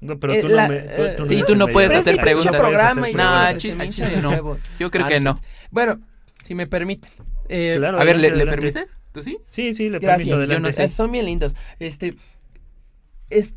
No, 0.00 0.18
pero 0.18 0.34
eh, 0.34 0.40
tú, 0.42 0.48
no, 0.48 0.68
me, 0.68 0.80
tú, 1.16 1.26
sí, 1.26 1.42
tú 1.46 1.56
no 1.56 1.66
puedes 1.68 1.92
hacer 1.92 2.20
preguntas. 2.20 2.52
No, 4.22 4.56
yo 4.78 4.90
creo 4.90 5.08
que 5.08 5.20
no. 5.20 5.40
Bueno, 5.70 6.00
si 6.42 6.54
me 6.54 6.66
permite. 6.66 7.08
Eh, 7.48 7.80
a 7.82 8.04
ver, 8.04 8.18
¿le, 8.18 8.46
permites? 8.46 8.86
¿Tú 9.12 9.22
sí? 9.22 9.38
Sí, 9.46 9.72
sí, 9.72 9.88
le 9.88 9.98
Gracias, 9.98 10.28
permito. 10.28 10.52
Adelante, 10.54 10.88
Son 10.88 11.10
bien 11.10 11.24
lindos. 11.24 11.56
Este, 11.78 12.16
es, 13.30 13.54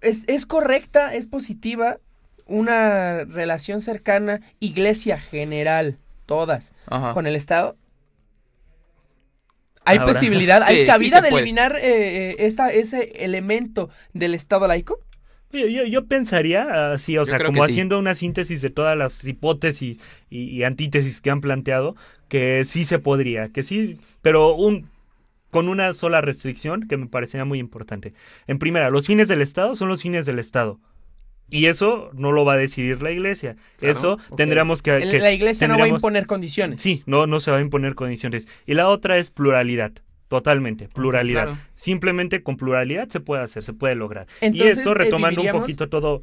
es, 0.00 0.24
es 0.28 0.46
correcta, 0.46 1.14
es 1.14 1.26
positiva 1.26 1.98
una 2.46 3.24
relación 3.24 3.80
cercana 3.80 4.40
iglesia 4.60 5.18
general 5.18 5.98
todas, 6.26 6.72
Ajá. 6.86 7.12
con 7.14 7.26
el 7.26 7.36
Estado, 7.36 7.76
¿hay 9.84 9.98
Ahora- 9.98 10.12
posibilidad, 10.12 10.62
hay 10.64 10.80
Sí, 10.82 10.86
cabida 10.86 11.20
de 11.20 11.28
eliminar 11.28 11.76
eh, 11.76 12.30
eh, 12.30 12.36
esa, 12.40 12.72
ese 12.72 13.12
elemento 13.24 13.90
del 14.12 14.34
Estado 14.34 14.66
laico? 14.66 14.98
Yo, 15.52 15.68
yo- 15.68 15.84
yo 15.84 16.06
pensaría 16.06 16.92
así, 16.92 17.16
o 17.16 17.20
Yo 17.22 17.26
sea, 17.26 17.38
como 17.44 17.64
sí. 17.64 17.70
haciendo 17.72 17.98
una 17.98 18.14
síntesis 18.16 18.60
de 18.60 18.70
todas 18.70 18.96
las 18.98 19.24
hipótesis 19.24 19.98
y, 20.28 20.44
y 20.50 20.64
antítesis 20.64 21.20
que 21.20 21.30
han 21.30 21.40
planteado, 21.40 21.94
que 22.28 22.64
sí 22.64 22.84
se 22.84 22.98
podría, 22.98 23.48
que 23.52 23.62
sí, 23.62 24.00
pero 24.22 24.54
un 24.54 24.92
con 25.50 25.68
una 25.68 25.92
sola 25.92 26.20
restricción 26.20 26.88
que 26.88 26.96
me 26.96 27.06
parecería 27.06 27.44
muy 27.44 27.60
importante. 27.60 28.12
En 28.48 28.58
primera, 28.58 28.90
los 28.90 29.06
fines 29.06 29.28
del 29.28 29.40
Estado 29.40 29.76
son 29.76 29.88
los 29.88 30.02
fines 30.02 30.26
del 30.26 30.40
Estado. 30.40 30.80
Y 31.50 31.66
eso 31.66 32.10
no 32.14 32.32
lo 32.32 32.44
va 32.44 32.54
a 32.54 32.56
decidir 32.56 33.02
la 33.02 33.12
iglesia. 33.12 33.56
Claro, 33.78 33.92
eso 33.92 34.12
ok. 34.30 34.36
tendríamos 34.36 34.82
que, 34.82 34.98
que- 34.98 35.18
la 35.18 35.32
iglesia 35.32 35.68
no 35.68 35.78
va 35.78 35.84
a 35.84 35.88
imponer 35.88 36.26
condiciones. 36.26 36.80
Sí, 36.80 37.02
no, 37.06 37.26
no 37.26 37.40
se 37.40 37.50
va 37.50 37.58
a 37.58 37.60
imponer 37.60 37.94
condiciones. 37.94 38.48
Y 38.66 38.74
la 38.74 38.88
otra 38.88 39.18
es 39.18 39.30
pluralidad. 39.30 39.92
Totalmente, 40.28 40.88
pluralidad. 40.88 41.44
claro. 41.44 41.58
Simplemente 41.74 42.42
con 42.42 42.56
pluralidad 42.56 43.08
se 43.08 43.20
puede 43.20 43.42
hacer, 43.42 43.62
se 43.62 43.72
puede 43.72 43.94
lograr. 43.94 44.26
y 44.40 44.62
eso 44.62 44.92
eh, 44.92 44.94
retomando 44.94 45.42
un 45.42 45.50
poquito 45.50 45.88
todo 45.88 46.22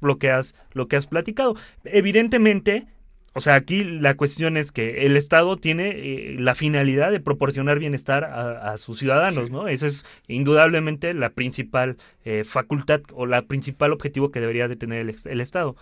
lo 0.00 0.18
que 0.18 0.30
has 0.30 0.54
lo 0.72 0.88
que 0.88 0.96
has 0.96 1.06
platicado. 1.06 1.56
Evidentemente, 1.84 2.86
o 3.32 3.40
sea, 3.40 3.54
aquí 3.54 3.84
la 3.84 4.16
cuestión 4.16 4.56
es 4.56 4.72
que 4.72 5.06
el 5.06 5.16
Estado 5.16 5.56
tiene 5.56 5.90
eh, 5.90 6.36
la 6.38 6.54
finalidad 6.54 7.10
de 7.12 7.20
proporcionar 7.20 7.78
bienestar 7.78 8.24
a, 8.24 8.72
a 8.72 8.76
sus 8.78 8.98
ciudadanos, 8.98 9.50
¿no? 9.50 9.68
Esa 9.68 9.86
es 9.86 10.04
indudablemente 10.28 11.14
la 11.14 11.30
principal 11.30 11.96
eh, 12.24 12.42
facultad 12.44 13.02
o 13.14 13.26
la 13.26 13.42
principal 13.42 13.92
objetivo 13.92 14.30
que 14.30 14.40
debería 14.40 14.66
de 14.68 14.76
tener 14.76 15.00
el, 15.26 15.40
Estado. 15.40 15.76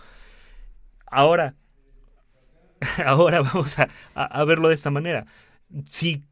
Ahora, 1.07 1.55
ahora 3.05 3.41
vamos 3.41 3.79
a, 3.79 3.89
a- 4.15 4.25
a 4.41 4.43
verlo 4.45 4.69
de 4.69 4.75
esta 4.75 4.89
manera. 4.91 5.25
Si 5.87 6.23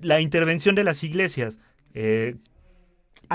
la 0.00 0.20
intervención 0.20 0.74
de 0.74 0.84
las 0.84 1.02
iglesias 1.04 1.60
eh, 1.94 2.36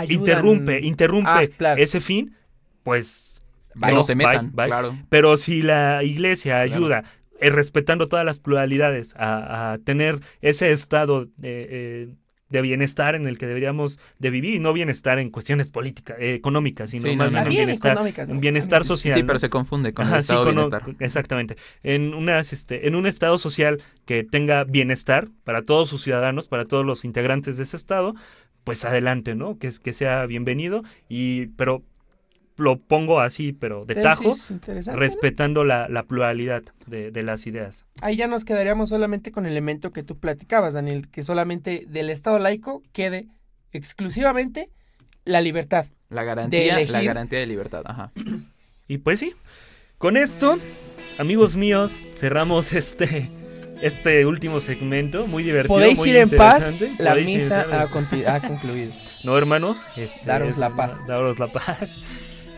interrumpe, 0.07 0.79
interrumpe 0.81 1.29
Ah, 1.29 1.47
claro. 1.57 1.81
ese 1.81 1.99
fin, 2.01 2.35
pues 2.83 3.30
No 3.75 4.03
se 4.03 4.15
metan, 4.15 4.51
bye. 4.53 4.67
claro. 4.67 4.97
Pero 5.09 5.37
si 5.37 5.61
la 5.61 6.03
iglesia 6.03 6.63
Claro. 6.65 6.73
ayuda, 6.73 7.03
eh, 7.39 7.49
respetando 7.49 8.07
todas 8.07 8.25
las 8.25 8.39
pluralidades, 8.39 9.15
a, 9.17 9.73
a 9.73 9.77
tener 9.79 10.19
ese 10.41 10.71
estado 10.71 11.25
de, 11.37 11.67
eh, 11.69 12.15
de 12.49 12.61
bienestar 12.61 13.15
en 13.15 13.25
el 13.27 13.37
que 13.37 13.47
deberíamos 13.47 13.97
de 14.19 14.29
vivir, 14.29 14.55
y 14.55 14.59
no 14.59 14.73
bienestar 14.73 15.19
en 15.19 15.29
cuestiones 15.29 15.69
políticas, 15.71 16.17
eh, 16.19 16.33
económicas, 16.33 16.91
sino 16.91 17.09
Sí, 17.09 17.15
más 17.15 17.31
no, 17.31 17.39
bien 17.45 17.49
bienestar, 17.49 17.97
bienestar 18.39 18.83
social. 18.83 19.15
Sí, 19.15 19.21
¿no? 19.21 19.27
pero 19.27 19.39
se 19.39 19.49
confunde 19.49 19.93
con 19.93 20.05
Ajá, 20.05 20.17
el 20.17 20.21
sí, 20.23 20.25
estado 20.33 20.45
de 20.45 20.53
con- 20.53 20.69
bienestar. 20.69 20.95
exactamente. 20.99 21.55
En, 21.81 22.13
unas, 22.13 22.51
este, 22.53 22.87
en 22.87 22.95
un 22.95 23.07
estado 23.07 23.37
social 23.37 23.81
que 24.05 24.23
tenga 24.25 24.65
bienestar 24.65 25.29
para 25.45 25.61
todos 25.63 25.87
sus 25.89 26.03
ciudadanos, 26.03 26.47
para 26.49 26.65
todos 26.65 26.85
los 26.85 27.05
integrantes 27.05 27.55
de 27.57 27.63
ese 27.63 27.77
estado, 27.77 28.15
pues 28.65 28.83
adelante, 28.85 29.33
¿no? 29.33 29.57
Que, 29.57 29.67
es- 29.67 29.79
que 29.79 29.93
sea 29.93 30.25
bienvenido, 30.25 30.83
y, 31.09 31.47
pero 31.55 31.83
lo 32.61 32.77
pongo 32.79 33.19
así, 33.19 33.51
pero 33.53 33.85
de 33.85 33.95
tajo, 33.95 34.33
respetando 34.93 35.63
la, 35.63 35.87
la 35.89 36.03
pluralidad 36.03 36.63
de, 36.87 37.11
de 37.11 37.23
las 37.23 37.45
ideas. 37.47 37.85
Ahí 38.01 38.15
ya 38.15 38.27
nos 38.27 38.45
quedaríamos 38.45 38.89
solamente 38.89 39.31
con 39.31 39.45
el 39.45 39.51
elemento 39.51 39.91
que 39.91 40.03
tú 40.03 40.17
platicabas, 40.17 40.73
Daniel, 40.73 41.09
que 41.09 41.23
solamente 41.23 41.85
del 41.87 42.09
Estado 42.09 42.39
laico 42.39 42.81
quede 42.93 43.27
exclusivamente 43.73 44.69
la 45.25 45.41
libertad. 45.41 45.85
La 46.09 46.23
garantía, 46.23 46.75
elegir. 46.75 46.91
la 46.91 47.03
garantía 47.03 47.39
de 47.39 47.47
libertad, 47.47 47.83
ajá. 47.85 48.11
Y 48.87 48.97
pues 48.97 49.19
sí, 49.19 49.33
con 49.97 50.17
esto, 50.17 50.59
amigos 51.17 51.55
míos, 51.55 52.01
cerramos 52.15 52.73
este, 52.73 53.29
este 53.81 54.25
último 54.25 54.59
segmento, 54.59 55.25
muy 55.27 55.43
divertido. 55.43 55.75
Podéis 55.75 55.99
muy 55.99 56.09
ir 56.09 56.15
en 56.17 56.29
paz, 56.29 56.71
interesante. 56.73 57.03
la 57.03 57.11
Podéis 57.11 57.29
ir 57.29 57.35
en 57.37 57.41
misa 57.43 57.65
paz. 57.69 58.33
ha, 58.43 58.47
concluido. 58.47 58.91
No, 59.23 59.37
hermano. 59.37 59.77
este, 59.95 60.25
Daros 60.25 60.49
es- 60.49 60.57
la 60.57 60.75
paz. 60.75 61.05
Daros 61.05 61.37
la 61.37 61.47
paz. 61.47 61.99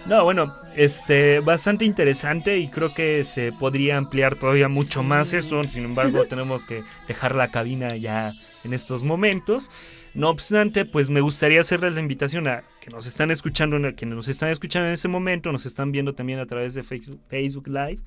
No, 0.06 0.24
bueno, 0.26 0.54
este, 0.76 1.40
bastante 1.40 1.86
interesante 1.86 2.58
y 2.58 2.68
creo 2.68 2.94
que 2.94 3.24
se 3.24 3.54
podría 3.54 3.98
ampliar 3.98 4.36
todavía 4.36 4.68
mucho 4.68 5.02
más 5.02 5.32
esto. 5.32 5.64
Sin 5.64 5.86
embargo, 5.86 6.26
tenemos 6.30 6.66
que 6.66 6.84
dejar 7.08 7.36
la 7.36 7.48
cabina 7.48 7.96
ya 7.96 8.34
en 8.66 8.74
estos 8.74 9.04
momentos. 9.04 9.72
No 10.14 10.30
obstante, 10.30 10.84
pues 10.84 11.10
me 11.10 11.22
gustaría 11.22 11.62
hacerles 11.62 11.94
la 11.96 12.02
invitación 12.02 12.48
a 12.50 12.64
que 12.82 12.90
nos 12.90 13.08
están 13.08 13.32
escuchando, 13.32 13.78
a 13.78 13.94
quienes 13.94 14.16
nos 14.18 14.28
están 14.28 14.50
escuchando 14.50 14.88
en 14.88 14.94
este 14.94 15.08
momento, 15.08 15.52
nos 15.54 15.66
están 15.66 15.92
viendo 15.94 16.14
también 16.14 16.40
a 16.40 16.46
través 16.46 16.74
de 16.74 16.84
Facebook, 16.84 17.68
Live, 17.68 18.00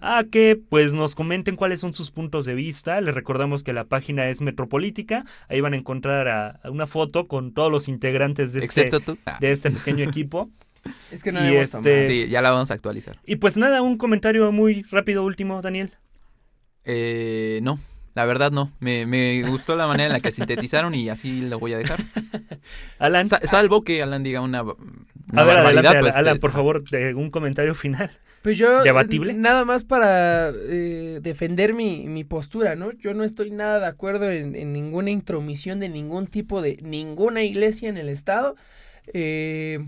a 0.00 0.24
que 0.30 0.60
pues 0.68 0.94
nos 0.94 1.14
comenten 1.14 1.54
cuáles 1.54 1.78
son 1.78 1.94
sus 1.94 2.10
puntos 2.10 2.44
de 2.44 2.54
vista. 2.54 3.00
Les 3.00 3.14
recordamos 3.14 3.62
que 3.62 3.72
la 3.72 3.84
página 3.84 4.28
es 4.28 4.40
Metropolítica. 4.40 5.24
Ahí 5.48 5.60
van 5.60 5.74
a 5.74 5.76
encontrar 5.76 6.26
a- 6.26 6.60
a 6.64 6.70
una 6.70 6.88
foto 6.88 7.28
con 7.28 7.54
todos 7.54 7.70
los 7.70 7.86
integrantes 7.88 8.52
de 8.52 8.60
este, 8.64 8.80
Excepto 8.82 9.00
tú. 9.14 9.18
Ah, 9.26 9.38
de 9.40 9.52
este 9.52 9.70
pequeño 9.70 10.02
equipo. 10.08 10.50
Es 11.10 11.22
que 11.22 11.32
no 11.32 11.44
Y 11.44 11.48
hemos 11.54 11.74
este- 11.74 12.06
sí, 12.06 12.28
ya 12.28 12.42
la 12.42 12.50
vamos 12.50 12.70
a 12.70 12.74
actualizar. 12.74 13.18
Y 13.26 13.36
pues 13.36 13.56
nada, 13.56 13.82
un 13.82 13.96
comentario 13.98 14.50
muy 14.52 14.82
rápido 14.90 15.24
último, 15.24 15.60
Daniel. 15.62 15.92
Eh, 16.84 17.60
no, 17.62 17.78
la 18.14 18.24
verdad 18.24 18.50
no. 18.52 18.70
Me, 18.80 19.06
me 19.06 19.42
gustó 19.42 19.76
la 19.76 19.86
manera 19.86 20.06
en 20.06 20.12
la 20.12 20.20
que 20.20 20.32
sintetizaron 20.32 20.94
y 20.94 21.08
así 21.08 21.40
lo 21.42 21.58
voy 21.58 21.72
a 21.74 21.78
dejar. 21.78 21.98
Alan, 22.98 23.26
Sa- 23.26 23.40
salvo 23.44 23.82
que 23.82 24.02
Alan 24.02 24.22
diga 24.22 24.40
una, 24.40 24.62
una 24.62 24.74
a 25.34 25.44
ver, 25.44 25.54
barbaridad, 25.56 25.86
adelante, 25.86 26.00
pues, 26.00 26.16
Alan, 26.16 26.34
te- 26.34 26.40
por 26.40 26.52
favor, 26.52 26.88
de 26.88 27.14
un 27.14 27.30
comentario 27.30 27.74
final. 27.74 28.10
Pues 28.42 28.56
yo, 28.58 28.84
¿Debatible? 28.84 29.32
eh, 29.32 29.36
nada 29.36 29.64
más 29.64 29.84
para 29.84 30.50
eh, 30.54 31.18
defender 31.20 31.74
mi, 31.74 32.06
mi 32.06 32.22
postura, 32.22 32.76
¿no? 32.76 32.92
Yo 32.92 33.12
no 33.12 33.24
estoy 33.24 33.50
nada 33.50 33.80
de 33.80 33.86
acuerdo 33.86 34.30
en, 34.30 34.54
en 34.54 34.72
ninguna 34.72 35.10
intromisión 35.10 35.80
de 35.80 35.88
ningún 35.88 36.28
tipo 36.28 36.62
de 36.62 36.78
ninguna 36.82 37.42
iglesia 37.42 37.88
en 37.88 37.96
el 37.96 38.08
Estado. 38.08 38.54
eh, 39.12 39.80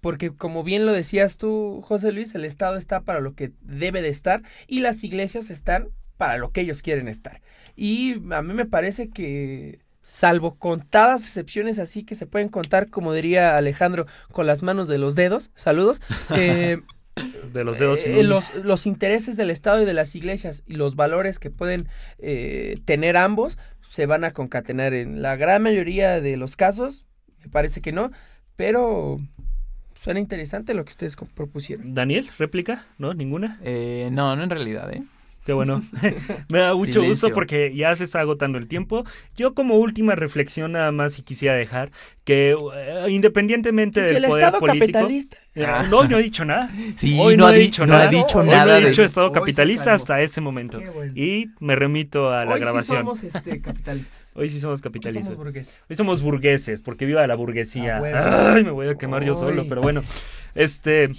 porque 0.00 0.34
como 0.34 0.64
bien 0.64 0.86
lo 0.86 0.92
decías 0.92 1.38
tú, 1.38 1.82
José 1.82 2.12
Luis, 2.12 2.34
el 2.34 2.44
Estado 2.44 2.76
está 2.76 3.02
para 3.02 3.20
lo 3.20 3.34
que 3.34 3.52
debe 3.60 4.02
de 4.02 4.08
estar 4.08 4.42
y 4.66 4.80
las 4.80 5.04
iglesias 5.04 5.50
están 5.50 5.88
para 6.16 6.38
lo 6.38 6.52
que 6.52 6.62
ellos 6.62 6.82
quieren 6.82 7.08
estar. 7.08 7.40
Y 7.76 8.14
a 8.32 8.42
mí 8.42 8.54
me 8.54 8.66
parece 8.66 9.10
que, 9.10 9.80
salvo 10.10 10.56
contadas 10.56 11.22
excepciones 11.22 11.78
así 11.78 12.02
que 12.02 12.16
se 12.16 12.26
pueden 12.26 12.48
contar, 12.48 12.90
como 12.90 13.12
diría 13.12 13.56
Alejandro, 13.56 14.06
con 14.32 14.44
las 14.44 14.62
manos 14.62 14.88
de 14.88 14.98
los 14.98 15.14
dedos, 15.14 15.52
saludos, 15.54 16.00
eh, 16.36 16.78
De 17.52 17.64
los 17.64 17.78
dedos. 17.78 18.04
eh, 18.04 18.24
los 18.24 18.86
intereses 18.86 19.36
del 19.36 19.50
Estado 19.50 19.82
y 19.82 19.84
de 19.84 19.94
las 19.94 20.14
iglesias 20.16 20.64
y 20.66 20.74
los 20.74 20.96
valores 20.96 21.38
que 21.38 21.50
pueden 21.50 21.88
eh, 22.18 22.78
tener 22.84 23.16
ambos 23.16 23.56
se 23.88 24.06
van 24.06 24.24
a 24.24 24.32
concatenar 24.32 24.94
en 24.94 25.22
la 25.22 25.36
gran 25.36 25.62
mayoría 25.62 26.20
de 26.20 26.36
los 26.36 26.56
casos. 26.56 27.06
Me 27.38 27.48
parece 27.48 27.80
que 27.80 27.92
no, 27.92 28.10
pero 28.56 29.20
suena 30.02 30.18
interesante 30.20 30.72
lo 30.72 30.84
que 30.84 30.90
ustedes 30.90 31.16
propusieron. 31.34 31.92
Daniel, 31.92 32.30
réplica, 32.38 32.86
¿no? 32.98 33.12
¿Ninguna? 33.12 33.60
Eh, 33.62 34.08
no, 34.10 34.34
no 34.34 34.42
en 34.42 34.50
realidad, 34.50 34.90
¿eh? 34.92 35.02
Qué 35.50 35.54
bueno. 35.54 35.82
Me 36.48 36.60
da 36.60 36.74
mucho 36.76 37.02
gusto 37.02 37.30
porque 37.30 37.74
ya 37.74 37.94
se 37.96 38.04
está 38.04 38.20
agotando 38.20 38.56
el 38.56 38.68
tiempo. 38.68 39.04
Yo 39.36 39.52
como 39.54 39.74
última 39.78 40.14
reflexión 40.14 40.72
nada 40.72 40.92
más 40.92 41.18
y 41.18 41.22
quisiera 41.22 41.54
dejar 41.56 41.90
que 42.24 42.56
eh, 42.74 43.06
independientemente 43.08 44.06
Si 44.06 44.14
del 44.14 44.24
el 44.24 44.30
poder 44.30 44.44
Estado 44.44 44.60
político... 44.60 44.92
capitalista. 44.92 45.36
Eh, 45.56 45.64
Ah. 45.66 45.84
no, 45.90 46.04
no 46.04 46.16
he 46.18 46.22
dicho 46.22 46.44
nada. 46.44 46.70
Sí, 46.96 47.18
Hoy 47.20 47.36
no, 47.36 47.42
no 47.42 47.46
ha 47.48 47.54
he 47.56 47.58
di- 47.58 47.64
dicho 47.64 47.84
no 47.84 47.92
nada. 47.94 48.04
ha 48.04 48.08
dicho 48.08 48.38
Hoy 48.38 48.44
no 48.46 48.52
Hoy 48.52 48.56
no 48.58 48.64
nada. 48.66 48.78
he 48.78 48.82
de- 48.82 48.88
dicho 48.90 49.02
Estado 49.02 49.26
Hoy 49.26 49.32
capitalista 49.32 49.92
hasta 49.92 50.20
este 50.22 50.40
momento. 50.40 50.80
Bueno. 50.94 51.12
Y 51.16 51.48
me 51.58 51.74
remito 51.74 52.30
a 52.30 52.44
la 52.44 52.52
Hoy 52.54 52.60
grabación. 52.60 52.98
sí 52.98 53.02
somos 53.02 53.22
este, 53.24 53.60
capitalistas. 53.60 54.30
Hoy 54.34 54.48
sí 54.48 54.60
somos 54.60 54.78
Hoy 54.78 54.82
capitalistas. 54.84 55.26
somos 55.26 55.38
burgueses. 55.44 55.84
Hoy 55.90 55.96
somos 55.96 56.22
burgueses, 56.22 56.80
porque 56.80 57.04
viva 57.06 57.26
la 57.26 57.34
burguesía. 57.34 57.96
Ah, 57.96 57.98
bueno. 57.98 58.18
Ay, 58.54 58.62
me 58.62 58.70
voy 58.70 58.86
a 58.86 58.94
quemar 58.94 59.24
yo 59.24 59.34
solo, 59.34 59.66
pero 59.68 59.80
bueno. 59.80 60.04
Este, 60.54 61.10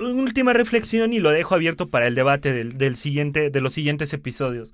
última 0.00 0.52
reflexión 0.52 1.12
y 1.12 1.18
lo 1.20 1.30
dejo 1.30 1.54
abierto 1.54 1.88
para 1.90 2.06
el 2.06 2.14
debate 2.14 2.52
del, 2.52 2.78
del 2.78 2.96
siguiente, 2.96 3.50
de 3.50 3.60
los 3.60 3.72
siguientes 3.72 4.12
episodios. 4.12 4.72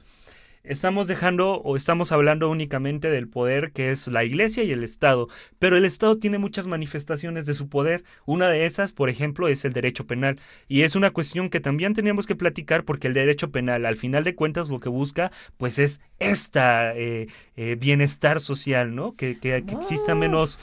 Estamos 0.64 1.06
dejando 1.06 1.60
o 1.60 1.76
estamos 1.76 2.10
hablando 2.10 2.50
únicamente 2.50 3.08
del 3.08 3.28
poder 3.28 3.70
que 3.70 3.92
es 3.92 4.08
la 4.08 4.24
iglesia 4.24 4.64
y 4.64 4.72
el 4.72 4.82
Estado, 4.82 5.28
pero 5.60 5.76
el 5.76 5.84
Estado 5.84 6.18
tiene 6.18 6.38
muchas 6.38 6.66
manifestaciones 6.66 7.46
de 7.46 7.54
su 7.54 7.68
poder. 7.68 8.02
Una 8.24 8.48
de 8.48 8.66
esas, 8.66 8.92
por 8.92 9.08
ejemplo, 9.08 9.46
es 9.46 9.64
el 9.64 9.72
derecho 9.72 10.08
penal. 10.08 10.40
Y 10.66 10.82
es 10.82 10.96
una 10.96 11.12
cuestión 11.12 11.50
que 11.50 11.60
también 11.60 11.94
tenemos 11.94 12.26
que 12.26 12.34
platicar 12.34 12.82
porque 12.84 13.06
el 13.06 13.14
derecho 13.14 13.52
penal, 13.52 13.86
al 13.86 13.96
final 13.96 14.24
de 14.24 14.34
cuentas, 14.34 14.68
lo 14.68 14.80
que 14.80 14.88
busca, 14.88 15.30
pues 15.56 15.78
es 15.78 16.00
esta 16.18 16.96
eh, 16.96 17.28
eh, 17.56 17.76
bienestar 17.78 18.40
social, 18.40 18.92
¿no? 18.92 19.14
Que, 19.14 19.38
que- 19.38 19.62
que 19.64 19.74
exista 19.74 20.12
Ah. 20.12 20.16
menos 20.16 20.58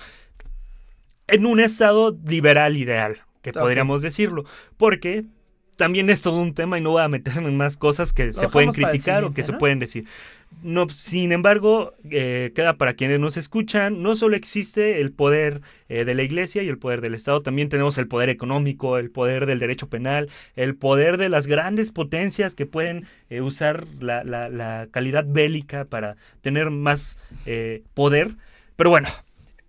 en 1.28 1.46
un 1.46 1.62
Estado 1.62 2.14
liberal 2.28 2.76
ideal, 2.76 3.20
que 3.44 3.54
podríamos 3.54 4.02
decirlo. 4.02 4.46
Porque 4.78 5.26
también 5.78 6.10
es 6.10 6.22
todo 6.22 6.40
un 6.40 6.54
tema 6.54 6.78
y 6.78 6.82
no 6.82 6.92
voy 6.92 7.02
a 7.02 7.08
meterme 7.08 7.50
en 7.50 7.58
más 7.58 7.78
cosas 7.78 8.14
que 8.14 8.32
se 8.32 8.48
pueden 8.50 8.72
criticar 8.72 9.24
o 9.24 9.32
que 9.32 9.44
se 9.44 9.54
pueden 9.54 9.80
decir. 9.80 10.06
No, 10.62 10.88
sin 10.88 11.32
embargo, 11.32 11.94
eh, 12.12 12.52
queda 12.56 12.78
para 12.78 12.94
quienes 12.94 13.20
nos 13.20 13.38
escuchan, 13.38 14.04
no 14.04 14.16
solo 14.16 14.36
existe 14.36 15.02
el 15.02 15.12
poder 15.12 15.62
eh, 15.90 16.06
de 16.06 16.14
la 16.14 16.22
iglesia 16.22 16.62
y 16.62 16.70
el 16.70 16.78
poder 16.78 17.02
del 17.02 17.16
Estado, 17.16 17.42
también 17.42 17.70
tenemos 17.70 17.98
el 17.98 18.08
poder 18.08 18.30
económico, 18.30 19.00
el 19.00 19.10
poder 19.10 19.48
del 19.48 19.58
derecho 19.58 19.90
penal, 19.90 20.30
el 20.56 20.76
poder 20.76 21.18
de 21.18 21.30
las 21.30 21.48
grandes 21.48 21.92
potencias 21.92 22.54
que 22.54 22.68
pueden 22.68 23.08
eh, 23.30 23.42
usar 23.42 23.86
la, 24.00 24.24
la, 24.24 24.48
la, 24.48 24.88
calidad 24.92 25.26
bélica 25.28 25.86
para 25.86 26.18
tener 26.42 26.70
más 26.70 27.18
poder. 27.96 28.36
Pero 28.76 28.92
bueno, 28.92 29.10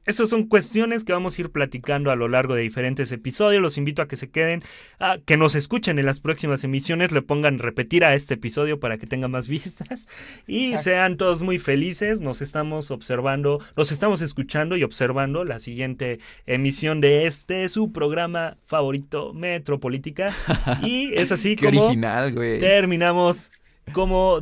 esas 0.06 0.28
son 0.28 0.46
cuestiones 0.46 1.04
que 1.04 1.12
vamos 1.12 1.38
a 1.38 1.42
ir 1.42 1.50
platicando 1.50 2.10
a 2.10 2.16
lo 2.16 2.28
largo 2.28 2.54
de 2.54 2.62
diferentes 2.62 3.10
episodios. 3.12 3.62
Los 3.62 3.78
invito 3.78 4.02
a 4.02 4.08
que 4.08 4.16
se 4.16 4.30
queden, 4.30 4.62
a 4.98 5.18
que 5.24 5.36
nos 5.36 5.54
escuchen 5.54 5.98
en 5.98 6.06
las 6.06 6.20
próximas 6.20 6.64
emisiones, 6.64 7.12
le 7.12 7.22
pongan 7.22 7.58
repetir 7.58 8.04
a 8.04 8.14
este 8.14 8.34
episodio 8.34 8.80
para 8.80 8.98
que 8.98 9.06
tenga 9.06 9.28
más 9.28 9.48
vistas 9.54 10.06
y 10.46 10.76
sean 10.76 11.16
todos 11.16 11.42
muy 11.42 11.58
felices. 11.58 12.20
Nos 12.20 12.42
estamos 12.42 12.90
observando, 12.90 13.60
nos 13.76 13.92
estamos 13.92 14.20
escuchando 14.20 14.76
y 14.76 14.84
observando 14.84 15.44
la 15.44 15.58
siguiente 15.58 16.18
emisión 16.46 17.00
de 17.00 17.26
este 17.26 17.68
su 17.68 17.92
programa 17.92 18.56
favorito 18.64 19.32
Metropolítica 19.32 20.34
y 20.82 21.14
es 21.14 21.32
así 21.32 21.56
como 21.56 21.84
original, 21.84 22.32
güey. 22.32 22.58
terminamos 22.58 23.50
como, 23.92 24.40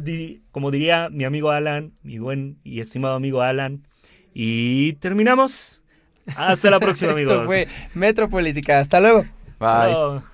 como 0.51 0.71
diría 0.71 1.09
mi 1.11 1.25
amigo 1.25 1.51
Alan, 1.51 1.93
mi 2.03 2.19
buen 2.19 2.59
y 2.65 2.81
estimado 2.81 3.15
amigo 3.15 3.43
Alan 3.43 3.83
y 4.35 4.95
terminamos. 4.95 5.81
Hasta 6.37 6.71
la 6.71 6.81
próxima, 6.81 7.13
amigos. 7.13 7.33
Esto 7.33 7.47
fue 7.47 7.69
Metropolítica. 7.95 8.79
Hasta 8.79 9.01
luego. 9.01 9.27
Bye. 9.59 10.32